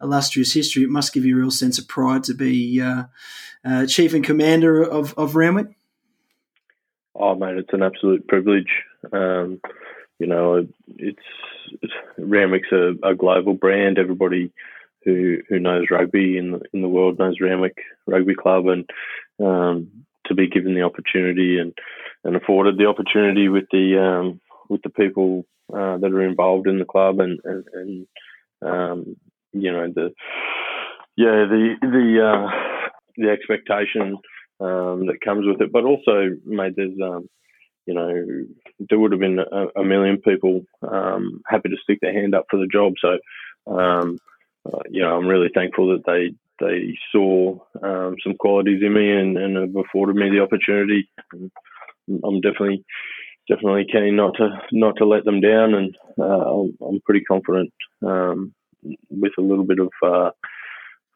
illustrious 0.00 0.52
history. 0.52 0.82
It 0.82 0.90
must 0.90 1.12
give 1.12 1.24
you 1.24 1.36
a 1.36 1.40
real 1.40 1.50
sense 1.50 1.78
of 1.78 1.88
pride 1.88 2.24
to 2.24 2.34
be 2.34 2.80
uh, 2.80 3.04
uh, 3.64 3.86
chief 3.86 4.14
and 4.14 4.24
commander 4.24 4.82
of 4.82 5.14
of 5.16 5.36
Randwick. 5.36 5.68
Oh, 7.18 7.34
mate, 7.34 7.56
it's 7.56 7.72
an 7.72 7.82
absolute 7.82 8.28
privilege. 8.28 8.68
Um, 9.10 9.60
you 10.18 10.26
know, 10.26 10.66
it's, 10.96 11.18
it's 11.82 11.92
Randwick's 12.18 12.72
a, 12.72 12.94
a, 13.02 13.14
global 13.14 13.54
brand. 13.54 13.98
Everybody 13.98 14.52
who 15.04 15.38
who 15.48 15.58
knows 15.58 15.86
rugby 15.90 16.38
in 16.38 16.52
the, 16.52 16.60
in 16.72 16.82
the 16.82 16.88
world 16.88 17.18
knows 17.18 17.40
Randwick 17.40 17.76
Rugby 18.06 18.34
Club, 18.34 18.66
and 18.66 18.88
um, 19.40 19.90
to 20.26 20.34
be 20.34 20.48
given 20.48 20.74
the 20.74 20.82
opportunity 20.82 21.58
and 21.58 21.72
and 22.24 22.36
afforded 22.36 22.78
the 22.78 22.86
opportunity 22.86 23.48
with 23.48 23.64
the 23.70 23.98
um, 23.98 24.40
with 24.68 24.82
the 24.82 24.90
people 24.90 25.46
uh, 25.72 25.98
that 25.98 26.12
are 26.12 26.22
involved 26.22 26.66
in 26.66 26.78
the 26.78 26.84
club 26.84 27.20
and 27.20 27.38
and, 27.44 27.64
and 27.72 28.06
um, 28.62 29.16
you 29.52 29.70
know 29.70 29.92
the 29.94 30.12
yeah 31.16 31.44
the 31.46 31.74
the 31.82 32.26
uh, 32.26 32.88
the 33.16 33.30
expectation 33.30 34.18
um, 34.60 35.06
that 35.06 35.20
comes 35.24 35.46
with 35.46 35.60
it, 35.60 35.72
but 35.72 35.84
also 35.84 36.30
made 36.44 36.74
there's 36.76 36.98
um, 37.02 37.28
you 37.86 37.94
know 37.94 38.46
there 38.78 38.98
would 38.98 39.12
have 39.12 39.20
been 39.20 39.38
a, 39.38 39.80
a 39.80 39.84
million 39.84 40.18
people 40.18 40.62
um, 40.82 41.42
happy 41.46 41.68
to 41.68 41.76
stick 41.82 41.98
their 42.00 42.12
hand 42.12 42.34
up 42.34 42.46
for 42.50 42.58
the 42.58 42.66
job. 42.66 42.94
So 43.00 43.18
um, 43.66 44.18
uh, 44.66 44.82
you 44.90 45.02
know 45.02 45.16
I'm 45.16 45.26
really 45.26 45.50
thankful 45.54 45.88
that 45.88 46.04
they 46.06 46.34
they 46.58 46.98
saw 47.12 47.58
um, 47.82 48.16
some 48.22 48.34
qualities 48.38 48.82
in 48.82 48.92
me 48.92 49.10
and, 49.12 49.36
and 49.36 49.56
have 49.56 49.76
afforded 49.76 50.16
me 50.16 50.30
the 50.30 50.40
opportunity. 50.40 51.08
I'm 52.08 52.40
definitely 52.40 52.84
definitely 53.48 53.86
keen 53.90 54.16
not 54.16 54.36
to 54.36 54.58
not 54.72 54.96
to 54.98 55.06
let 55.06 55.24
them 55.24 55.40
down, 55.40 55.74
and 55.74 55.96
uh, 56.18 56.84
I'm 56.86 57.00
pretty 57.04 57.22
confident 57.22 57.72
um, 58.04 58.54
with 59.10 59.32
a 59.38 59.42
little 59.42 59.64
bit 59.64 59.78
of 59.78 59.90
uh, 60.02 60.30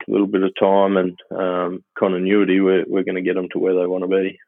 a 0.08 0.10
little 0.10 0.26
bit 0.26 0.42
of 0.42 0.52
time 0.58 0.96
and 0.96 1.18
um, 1.30 1.84
continuity, 1.98 2.60
we're 2.60 2.84
we're 2.86 3.04
going 3.04 3.16
to 3.16 3.22
get 3.22 3.34
them 3.34 3.48
to 3.52 3.58
where 3.58 3.74
they 3.74 3.86
want 3.86 4.02
to 4.02 4.08
be. 4.08 4.38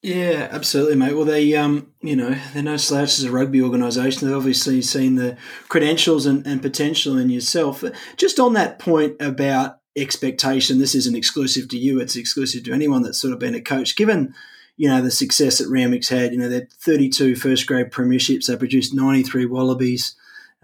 Yeah, 0.00 0.48
absolutely, 0.52 0.94
mate. 0.94 1.14
Well, 1.14 1.24
they, 1.24 1.56
um, 1.56 1.92
you 2.02 2.14
know, 2.14 2.36
they're 2.54 2.62
no 2.62 2.76
slouches 2.76 3.18
as 3.18 3.24
a 3.24 3.32
rugby 3.32 3.60
organisation. 3.60 4.28
They've 4.28 4.36
obviously 4.36 4.80
seen 4.80 5.16
the 5.16 5.36
credentials 5.68 6.24
and, 6.24 6.46
and 6.46 6.62
potential 6.62 7.18
in 7.18 7.30
yourself. 7.30 7.82
Just 8.16 8.38
on 8.38 8.52
that 8.52 8.78
point 8.78 9.16
about 9.20 9.80
expectation, 9.96 10.78
this 10.78 10.94
isn't 10.94 11.16
exclusive 11.16 11.68
to 11.70 11.78
you; 11.78 12.00
it's 12.00 12.14
exclusive 12.14 12.62
to 12.64 12.72
anyone 12.72 13.02
that's 13.02 13.20
sort 13.20 13.32
of 13.32 13.40
been 13.40 13.56
a 13.56 13.60
coach. 13.60 13.96
Given 13.96 14.34
you 14.78 14.88
know, 14.88 15.02
the 15.02 15.10
success 15.10 15.58
that 15.58 15.68
Randwick's 15.68 16.08
had. 16.08 16.32
You 16.32 16.38
know, 16.38 16.48
they're 16.48 16.68
32 16.70 17.34
first 17.34 17.66
grade 17.66 17.90
premierships. 17.90 18.46
They 18.46 18.56
produced 18.56 18.94
93 18.94 19.44
Wallabies. 19.44 20.14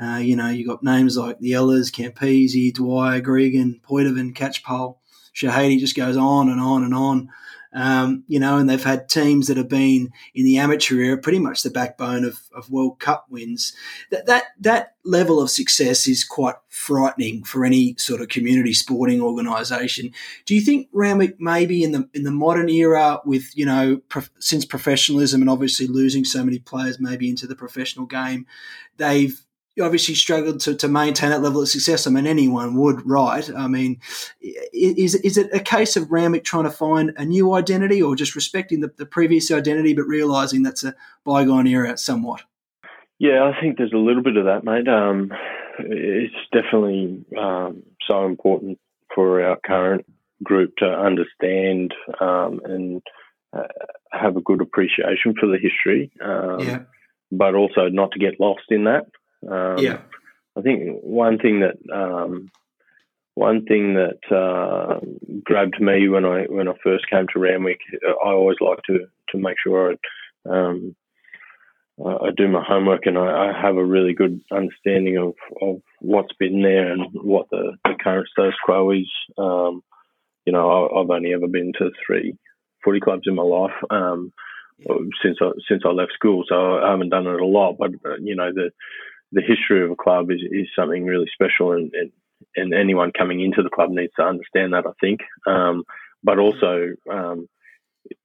Uh, 0.01 0.16
you 0.16 0.37
know, 0.37 0.49
you 0.49 0.64
got 0.64 0.85
names 0.85 1.16
like 1.16 1.41
the 1.41 1.53
Ellas, 1.53 1.91
Campese, 1.91 2.72
Dwyer, 2.72 3.20
Gregan, 3.20 3.80
Poidevin, 3.82 4.32
Catchpole, 4.32 4.97
Shahady 5.35 5.78
just 5.78 5.97
goes 5.97 6.16
on 6.16 6.49
and 6.49 6.61
on 6.61 6.85
and 6.85 6.95
on. 6.95 7.28
Um, 7.75 8.22
you 8.29 8.39
know, 8.39 8.57
and 8.57 8.70
they've 8.70 8.83
had 8.83 9.09
teams 9.09 9.49
that 9.49 9.57
have 9.57 9.68
been 9.68 10.12
in 10.35 10.45
the 10.45 10.59
amateur 10.59 10.97
era, 10.97 11.18
pretty 11.18 11.41
much 11.41 11.62
the 11.62 11.70
backbone 11.70 12.25
of, 12.25 12.39
of 12.55 12.70
World 12.70 13.01
Cup 13.01 13.27
wins. 13.29 13.75
That, 14.11 14.27
that 14.27 14.45
that 14.61 14.95
level 15.05 15.41
of 15.41 15.51
success 15.51 16.07
is 16.07 16.25
quite 16.25 16.55
frightening 16.68 17.43
for 17.45 17.64
any 17.64 17.97
sort 17.99 18.20
of 18.20 18.29
community 18.29 18.72
sporting 18.72 19.20
organisation. 19.20 20.12
Do 20.47 20.55
you 20.55 20.61
think 20.61 20.89
Randwick 20.93 21.41
maybe 21.41 21.83
in 21.83 21.93
the 21.93 22.09
in 22.14 22.22
the 22.22 22.31
modern 22.31 22.68
era, 22.68 23.20
with 23.25 23.57
you 23.57 23.66
know 23.66 24.01
since 24.39 24.64
professionalism 24.64 25.41
and 25.41 25.51
obviously 25.51 25.87
losing 25.87 26.25
so 26.25 26.45
many 26.45 26.61
players 26.61 27.01
maybe 27.01 27.29
into 27.29 27.47
the 27.47 27.57
professional 27.57 28.07
game, 28.07 28.47
they've 28.97 29.43
obviously 29.81 30.14
struggled 30.14 30.61
to, 30.61 30.75
to 30.75 30.89
maintain 30.89 31.31
that 31.31 31.43
level 31.43 31.62
of 31.62 31.68
success. 31.68 32.07
I 32.07 32.11
mean, 32.11 32.27
anyone 32.27 32.77
would, 32.77 33.09
right? 33.09 33.49
I 33.57 33.66
mean, 33.66 34.01
is, 34.41 35.14
is 35.16 35.37
it 35.37 35.53
a 35.53 35.61
case 35.61 35.97
of 35.97 36.11
Randwick 36.11 36.45
trying 36.45 36.64
to 36.64 36.70
find 36.70 37.12
a 37.16 37.25
new 37.25 37.55
identity 37.55 38.01
or 38.01 38.14
just 38.14 38.35
respecting 38.35 38.81
the, 38.81 38.93
the 38.97 39.07
previous 39.07 39.51
identity 39.51 39.95
but 39.95 40.05
realising 40.05 40.62
that's 40.62 40.85
a 40.85 40.95
bygone 41.25 41.66
era 41.66 41.97
somewhat? 41.97 42.43
Yeah, 43.18 43.45
I 43.45 43.61
think 43.61 43.79
there's 43.79 43.93
a 43.93 43.99
little 43.99 44.22
bit 44.22 44.37
of 44.37 44.45
that, 44.45 44.64
mate. 44.64 44.89
Um, 44.89 45.33
it's 45.79 46.35
definitely 46.53 47.25
um, 47.39 47.83
so 48.07 48.27
important 48.27 48.79
for 49.14 49.43
our 49.43 49.59
current 49.64 50.05
group 50.43 50.77
to 50.79 50.87
understand 50.87 51.95
um, 52.20 52.61
and 52.64 53.03
uh, 53.57 53.62
have 54.12 54.37
a 54.37 54.41
good 54.41 54.61
appreciation 54.61 55.35
for 55.39 55.47
the 55.47 55.59
history. 55.59 56.12
Um, 56.22 56.61
yeah. 56.61 56.79
But 57.31 57.55
also 57.55 57.89
not 57.89 58.12
to 58.12 58.18
get 58.18 58.39
lost 58.39 58.64
in 58.70 58.85
that. 58.85 59.07
Um, 59.49 59.78
yeah. 59.78 59.99
I 60.57 60.61
think 60.61 61.01
one 61.03 61.38
thing 61.38 61.61
that 61.61 61.76
um, 61.92 62.51
one 63.34 63.64
thing 63.64 63.95
that 63.95 64.20
uh, 64.34 65.01
grabbed 65.42 65.80
me 65.80 66.09
when 66.09 66.24
I 66.24 66.45
when 66.45 66.68
I 66.68 66.74
first 66.82 67.09
came 67.11 67.26
to 67.32 67.40
Randwick, 67.40 67.80
I 68.05 68.28
always 68.28 68.59
like 68.61 68.78
to 68.86 69.07
to 69.30 69.38
make 69.38 69.57
sure 69.62 69.92
I, 69.92 70.49
um, 70.49 70.95
I 72.05 72.30
do 72.36 72.49
my 72.49 72.62
homework 72.62 73.07
and 73.07 73.16
I, 73.16 73.51
I, 73.51 73.61
have 73.61 73.76
a 73.76 73.84
really 73.84 74.14
good 74.14 74.40
understanding 74.51 75.16
of, 75.16 75.34
of 75.62 75.80
what's 76.01 76.32
been 76.40 76.61
there 76.61 76.90
and 76.92 77.07
what 77.14 77.49
the, 77.51 77.76
the 77.84 77.95
current 78.03 78.26
status 78.32 78.57
quo 78.64 78.90
is. 78.90 79.09
Um, 79.38 79.82
you 80.45 80.53
know, 80.53 80.88
I, 80.92 80.99
have 80.99 81.11
only 81.11 81.32
ever 81.32 81.47
been 81.47 81.72
to 81.78 81.92
three 82.05 82.36
footy 82.84 82.99
clubs 82.99 83.22
in 83.26 83.36
my 83.36 83.45
life 83.45 83.74
um, 83.90 84.32
since 85.22 85.38
I 85.40 85.51
since 85.68 85.82
I 85.86 85.90
left 85.90 86.12
school, 86.14 86.45
so 86.49 86.78
I 86.78 86.90
haven't 86.90 87.11
done 87.11 87.26
it 87.26 87.40
a 87.40 87.47
lot. 87.47 87.76
But 87.78 87.92
uh, 88.05 88.16
you 88.20 88.34
know, 88.34 88.53
the 88.53 88.70
the 89.33 89.43
history 89.43 89.85
of 89.85 89.91
a 89.91 89.97
club 89.97 90.31
is, 90.31 90.41
is 90.51 90.68
something 90.77 91.05
really 91.05 91.29
special, 91.33 91.72
and, 91.72 91.93
and, 91.95 92.12
and 92.57 92.75
anyone 92.75 93.12
coming 93.16 93.41
into 93.41 93.62
the 93.62 93.70
club 93.70 93.91
needs 93.91 94.12
to 94.16 94.22
understand 94.22 94.72
that. 94.72 94.87
I 94.87 94.93
think, 95.01 95.20
um, 95.47 95.85
but 96.22 96.39
also 96.39 96.91
um, 97.11 97.49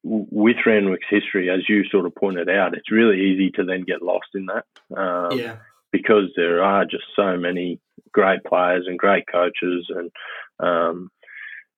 with 0.04 0.58
Randwick's 0.66 1.08
history, 1.10 1.50
as 1.50 1.68
you 1.68 1.84
sort 1.90 2.06
of 2.06 2.16
pointed 2.16 2.50
out, 2.50 2.76
it's 2.76 2.92
really 2.92 3.22
easy 3.22 3.52
to 3.52 3.64
then 3.64 3.84
get 3.84 4.02
lost 4.02 4.28
in 4.36 4.48
that. 4.48 4.66
Um, 4.96 5.38
yeah. 5.38 5.58
Because 5.92 6.26
there 6.36 6.64
are 6.64 6.86
just 6.86 7.06
so 7.16 7.36
many 7.36 7.80
great 8.12 8.44
players 8.44 8.86
and 8.88 9.00
great 9.00 9.26
coaches 9.32 9.90
and 9.90 10.12
um, 10.60 11.10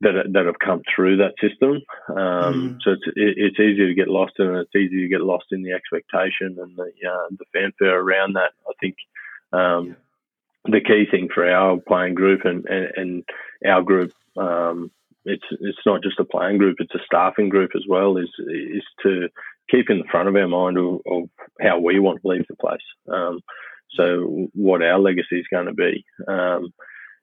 that 0.02 0.32
that 0.34 0.46
have 0.46 0.60
come 0.60 0.82
through 0.94 1.18
that 1.18 1.36
system. 1.40 1.82
Um, 2.10 2.16
mm. 2.18 2.78
So 2.84 2.92
it's 2.92 3.04
it, 3.08 3.36
it's 3.38 3.60
easy 3.60 3.88
to 3.88 3.94
get 3.94 4.08
lost 4.08 4.34
in 4.40 4.54
it. 4.56 4.62
It's 4.62 4.76
easy 4.76 5.02
to 5.02 5.08
get 5.08 5.22
lost 5.22 5.46
in 5.52 5.64
the 5.64 5.72
expectation 5.72 6.58
and 6.60 6.76
the 6.76 6.92
uh, 7.08 7.28
the 7.32 7.46
fanfare 7.54 8.00
around 8.00 8.34
that. 8.34 8.52
I 8.68 8.74
think 8.80 8.96
um, 9.54 9.96
the 10.66 10.82
key 10.82 11.06
thing 11.10 11.30
for 11.34 11.50
our 11.50 11.78
playing 11.88 12.16
group 12.16 12.46
and, 12.46 12.66
and, 12.66 12.92
and 12.96 13.24
our 13.66 13.82
group, 13.82 14.14
um, 14.38 14.92
it's 15.26 15.46
it's 15.52 15.86
not 15.86 16.04
just 16.04 16.20
a 16.20 16.26
playing 16.26 16.58
group; 16.58 16.78
it's 16.80 16.96
a 16.96 17.06
staffing 17.06 17.50
group 17.50 17.72
as 17.76 17.84
well. 17.88 18.18
Is 18.18 18.30
is 18.40 18.84
to 19.04 19.30
keep 19.70 19.90
in 19.90 20.00
the 20.00 20.10
front 20.12 20.28
of 20.28 20.36
our 20.36 20.48
mind 20.48 20.78
of, 20.78 21.00
of 21.06 21.30
how 21.62 21.80
we 21.80 22.00
want 22.00 22.22
to 22.22 22.28
leave 22.28 22.46
the 22.48 22.56
place. 22.56 22.82
Um, 23.08 23.40
so 23.92 24.50
what 24.54 24.82
our 24.82 25.00
legacy 25.00 25.40
is 25.40 25.46
going 25.52 25.68
to 25.68 25.74
be. 25.74 26.06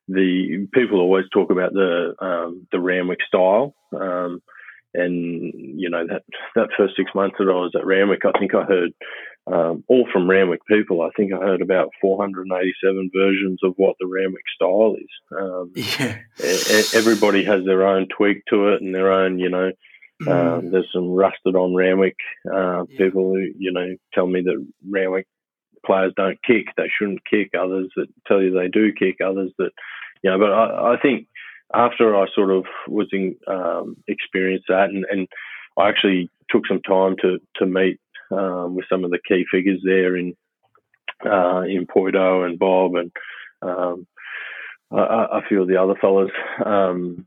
The 0.08 0.66
people 0.72 1.00
always 1.00 1.26
talk 1.32 1.50
about 1.50 1.72
the 1.72 2.14
um, 2.20 2.66
the 2.72 2.80
Randwick 2.80 3.18
style, 3.26 3.74
um, 3.92 4.40
and 4.94 5.52
you 5.54 5.90
know 5.90 6.06
that 6.06 6.22
that 6.54 6.70
first 6.76 6.94
six 6.96 7.10
months 7.14 7.36
that 7.38 7.48
I 7.48 7.54
was 7.54 7.72
at 7.74 7.84
Randwick, 7.84 8.22
I 8.24 8.38
think 8.38 8.54
I 8.54 8.62
heard 8.64 8.92
um, 9.52 9.84
all 9.88 10.08
from 10.12 10.28
Randwick 10.28 10.60
people. 10.66 11.02
I 11.02 11.10
think 11.16 11.32
I 11.32 11.38
heard 11.38 11.62
about 11.62 11.90
487 12.00 13.10
versions 13.14 13.60
of 13.62 13.74
what 13.76 13.96
the 13.98 14.06
Randwick 14.06 14.44
style 14.54 14.96
is. 14.98 15.38
Um, 15.38 15.72
yeah. 15.74 16.18
everybody 16.94 17.44
has 17.44 17.64
their 17.64 17.86
own 17.86 18.08
tweak 18.14 18.42
to 18.50 18.68
it 18.68 18.82
and 18.82 18.94
their 18.94 19.12
own, 19.12 19.38
you 19.38 19.48
know. 19.48 19.72
Mm. 20.22 20.58
Um, 20.58 20.70
there's 20.70 20.90
some 20.92 21.08
rusted 21.10 21.54
on 21.54 21.74
Randwick 21.74 22.16
uh, 22.52 22.84
yeah. 22.88 22.98
people 22.98 23.32
who, 23.32 23.48
you 23.56 23.72
know, 23.72 23.94
tell 24.12 24.26
me 24.26 24.42
that 24.42 24.66
Randwick 24.88 25.26
players 25.86 26.12
don't 26.16 26.38
kick. 26.44 26.66
They 26.76 26.90
shouldn't 26.98 27.24
kick. 27.24 27.50
Others 27.58 27.90
that 27.96 28.08
tell 28.26 28.42
you 28.42 28.52
they 28.52 28.68
do 28.68 28.92
kick. 28.92 29.16
Others 29.24 29.52
that, 29.58 29.70
you 30.22 30.30
know. 30.30 30.38
But 30.38 30.52
I, 30.52 30.94
I 30.94 30.96
think 31.00 31.26
after 31.74 32.16
I 32.16 32.26
sort 32.34 32.50
of 32.50 32.64
was 32.86 33.08
in 33.12 33.36
um, 33.46 33.96
experienced 34.06 34.66
that, 34.68 34.90
and, 34.90 35.04
and 35.10 35.28
I 35.76 35.88
actually 35.88 36.30
took 36.50 36.66
some 36.66 36.80
time 36.82 37.16
to 37.22 37.38
to 37.56 37.66
meet 37.66 38.00
um, 38.30 38.74
with 38.74 38.86
some 38.88 39.04
of 39.04 39.10
the 39.10 39.18
key 39.26 39.44
figures 39.50 39.80
there 39.84 40.16
in 40.16 40.34
uh, 41.24 41.62
in 41.62 41.86
Poido 41.86 42.46
and 42.46 42.58
Bob 42.58 42.94
and 42.94 43.12
um, 43.62 44.06
a, 44.90 44.96
a, 44.96 45.42
few 45.48 45.60
of 45.60 45.68
the 45.68 45.76
other 45.76 45.94
fellas 46.00 46.30
um, 46.64 47.26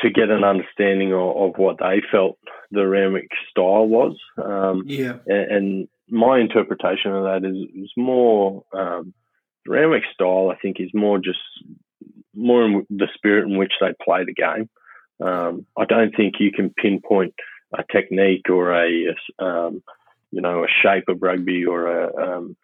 to 0.00 0.10
get 0.10 0.28
an 0.28 0.44
understanding 0.44 1.12
of, 1.12 1.36
of, 1.36 1.52
what 1.56 1.76
they 1.78 2.02
felt 2.10 2.36
the 2.72 2.86
Randwick 2.86 3.28
style 3.48 3.86
was. 3.86 4.16
Um, 4.42 4.82
yeah, 4.86 5.18
and, 5.26 5.50
and, 5.50 5.88
my 6.08 6.38
interpretation 6.38 7.10
of 7.10 7.24
that 7.24 7.44
is, 7.44 7.84
is 7.84 7.90
more 7.96 8.62
um, 8.72 9.12
Randwick 9.66 10.04
style. 10.14 10.52
I 10.52 10.56
think 10.60 10.76
is 10.78 10.94
more 10.94 11.18
just 11.18 11.40
more 12.34 12.64
in 12.64 12.86
the 12.90 13.08
spirit 13.14 13.48
in 13.48 13.58
which 13.58 13.72
they 13.80 13.92
play 14.04 14.24
the 14.24 14.34
game. 14.34 14.68
Um, 15.20 15.66
I 15.76 15.84
don't 15.86 16.14
think 16.14 16.34
you 16.38 16.52
can 16.52 16.70
pinpoint 16.70 17.34
a 17.76 17.82
technique 17.90 18.48
or 18.50 18.74
a, 18.74 19.14
um, 19.38 19.82
you 20.30 20.40
know, 20.40 20.64
a 20.64 20.68
shape 20.82 21.04
of 21.08 21.22
rugby 21.22 21.64
or 21.64 21.86
a. 21.86 22.16
Um, 22.16 22.56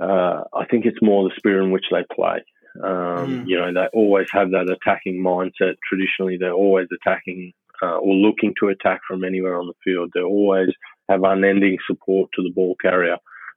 uh, 0.00 0.44
I 0.54 0.64
think 0.70 0.86
it's 0.86 1.02
more 1.02 1.28
the 1.28 1.34
spirit 1.36 1.64
in 1.64 1.72
which 1.72 1.86
they 1.90 2.04
play. 2.14 2.44
Um, 2.84 3.44
mm. 3.44 3.48
You 3.48 3.58
know, 3.58 3.72
they 3.72 3.88
always 3.92 4.28
have 4.32 4.50
that 4.52 4.70
attacking 4.70 5.20
mindset. 5.20 5.74
Traditionally, 5.88 6.36
they're 6.38 6.52
always 6.52 6.86
attacking 6.92 7.52
uh, 7.82 7.96
or 7.96 8.14
looking 8.14 8.54
to 8.60 8.68
attack 8.68 9.00
from 9.08 9.24
anywhere 9.24 9.58
on 9.58 9.66
the 9.66 9.74
field. 9.84 10.10
They 10.14 10.20
always 10.20 10.68
have 11.08 11.22
unending 11.24 11.78
support 11.86 12.30
to 12.34 12.42
the 12.42 12.50
ball 12.50 12.76
carrier. 12.80 13.16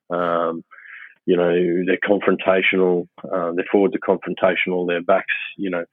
Um, 0.09 0.63
you 1.32 1.38
know, 1.38 1.53
they're 1.86 1.97
confrontational. 2.03 3.07
Uh, 3.23 3.53
their 3.53 3.63
forwards 3.71 3.95
are 3.95 4.17
confrontational. 4.17 4.86
Their 4.86 5.01
backs, 5.01 5.34
you 5.55 5.69
know, 5.69 5.86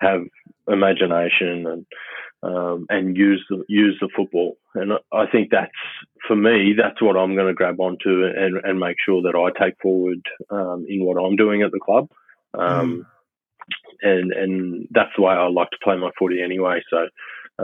have 0.00 0.20
imagination 0.68 1.66
and 1.66 1.86
um, 2.44 2.86
and 2.90 3.16
use 3.16 3.44
the 3.50 3.64
use 3.68 3.98
the 4.00 4.08
football. 4.14 4.56
And 4.76 4.92
I 5.12 5.26
think 5.32 5.48
that's 5.50 5.72
for 6.28 6.36
me. 6.36 6.74
That's 6.78 7.02
what 7.02 7.16
I'm 7.16 7.34
going 7.34 7.48
to 7.48 7.54
grab 7.54 7.80
onto 7.80 8.24
and 8.24 8.60
and 8.62 8.78
make 8.78 8.98
sure 9.04 9.20
that 9.22 9.34
I 9.34 9.50
take 9.60 9.74
forward 9.82 10.20
um, 10.50 10.86
in 10.88 11.04
what 11.04 11.20
I'm 11.20 11.34
doing 11.34 11.62
at 11.62 11.72
the 11.72 11.80
club. 11.80 12.08
Um, 12.56 12.62
mm. 12.62 13.04
And 14.02 14.32
and 14.32 14.88
that's 14.92 15.10
the 15.16 15.22
way 15.22 15.34
I 15.34 15.48
like 15.48 15.70
to 15.70 15.78
play 15.82 15.96
my 15.96 16.10
footy 16.16 16.40
anyway. 16.40 16.82
So 16.88 17.08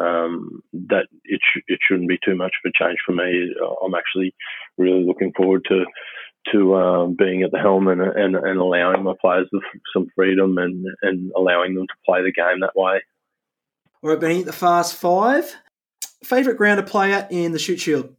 um, 0.00 0.62
that 0.72 1.06
it 1.24 1.40
sh- 1.44 1.62
it 1.68 1.78
shouldn't 1.86 2.08
be 2.08 2.18
too 2.24 2.34
much 2.34 2.54
of 2.64 2.72
a 2.74 2.84
change 2.84 2.98
for 3.06 3.12
me. 3.12 3.54
I'm 3.84 3.94
actually 3.94 4.34
really 4.78 5.04
looking 5.04 5.32
forward 5.36 5.64
to 5.68 5.84
to 6.52 6.74
um, 6.74 7.16
being 7.18 7.42
at 7.42 7.50
the 7.52 7.58
helm 7.58 7.88
and, 7.88 8.00
and, 8.00 8.34
and 8.34 8.58
allowing 8.58 9.02
my 9.02 9.14
players 9.20 9.48
some 9.92 10.08
freedom 10.14 10.58
and, 10.58 10.84
and 11.02 11.30
allowing 11.36 11.74
them 11.74 11.86
to 11.86 11.94
play 12.04 12.22
the 12.22 12.32
game 12.32 12.60
that 12.60 12.74
way. 12.74 13.02
All 14.02 14.10
right, 14.10 14.20
Benny, 14.20 14.42
the 14.42 14.52
fast 14.52 14.94
five. 14.94 15.54
Favourite 16.24 16.56
ground 16.56 16.78
to 16.78 16.90
play 16.90 17.12
at 17.12 17.30
in 17.30 17.52
the 17.52 17.58
Shute 17.58 17.80
Shield? 17.80 18.14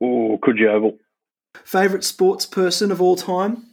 Oh, 0.00 0.38
Coogee 0.42 0.68
Oval. 0.68 0.98
Favourite 1.64 2.04
sports 2.04 2.46
person 2.46 2.90
of 2.90 3.02
all 3.02 3.16
time? 3.16 3.66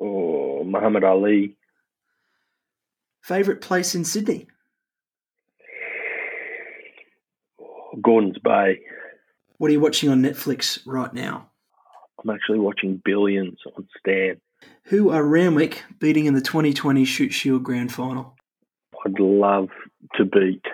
Oh, 0.00 0.64
Muhammad 0.64 1.04
Ali. 1.04 1.56
Favourite 3.22 3.60
place 3.60 3.94
in 3.94 4.04
Sydney? 4.04 4.48
Gordon's 8.02 8.38
Bay. 8.38 8.80
What 9.62 9.68
are 9.68 9.74
you 9.74 9.80
watching 9.80 10.10
on 10.10 10.22
Netflix 10.22 10.80
right 10.86 11.14
now? 11.14 11.48
I'm 12.18 12.30
actually 12.30 12.58
watching 12.58 13.00
Billions 13.04 13.60
on 13.76 13.86
Stan. 13.96 14.40
Who 14.86 15.10
are 15.10 15.22
Randwick 15.22 15.84
beating 16.00 16.26
in 16.26 16.34
the 16.34 16.40
2020 16.40 17.04
Shute 17.04 17.32
Shield 17.32 17.62
Grand 17.62 17.92
Final? 17.92 18.34
I'd 19.06 19.20
love 19.20 19.68
to 20.16 20.24
beat. 20.24 20.64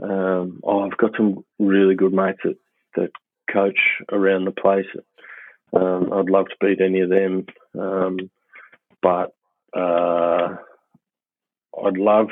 Um, 0.00 0.60
oh, 0.62 0.82
I've 0.84 0.96
got 0.98 1.16
some 1.16 1.44
really 1.58 1.96
good 1.96 2.12
mates 2.12 2.38
that, 2.44 2.58
that 2.94 3.10
coach 3.52 3.80
around 4.12 4.44
the 4.44 4.52
place. 4.52 4.86
Um, 5.72 6.12
I'd 6.12 6.30
love 6.30 6.46
to 6.46 6.56
beat 6.60 6.80
any 6.80 7.00
of 7.00 7.10
them, 7.10 7.44
um, 7.76 8.30
but 9.02 9.34
uh, 9.76 10.54
I'd 11.84 11.98
love 11.98 12.28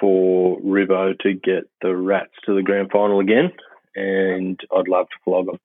for 0.00 0.58
Rivo 0.60 1.16
to 1.20 1.34
get 1.34 1.70
the 1.82 1.94
Rats 1.94 2.32
to 2.46 2.56
the 2.56 2.62
grand 2.62 2.90
final 2.90 3.20
again 3.20 3.52
and 3.98 4.60
I'd 4.74 4.88
love 4.88 5.06
to 5.08 5.16
flog 5.24 5.46
them. 5.46 5.58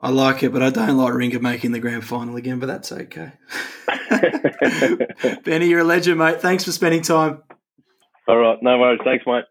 I 0.00 0.10
like 0.10 0.42
it, 0.42 0.52
but 0.52 0.62
I 0.62 0.70
don't 0.70 0.96
like 0.96 1.12
Rinker 1.12 1.40
making 1.40 1.70
the 1.70 1.78
grand 1.78 2.04
final 2.04 2.34
again, 2.34 2.58
but 2.58 2.66
that's 2.66 2.90
okay. 2.90 3.32
Benny, 5.44 5.68
you're 5.68 5.80
a 5.80 5.84
legend, 5.84 6.18
mate. 6.18 6.40
Thanks 6.40 6.64
for 6.64 6.72
spending 6.72 7.02
time. 7.02 7.42
All 8.26 8.36
right, 8.36 8.58
no 8.62 8.78
worries. 8.78 9.00
Thanks, 9.04 9.24
mate. 9.26 9.44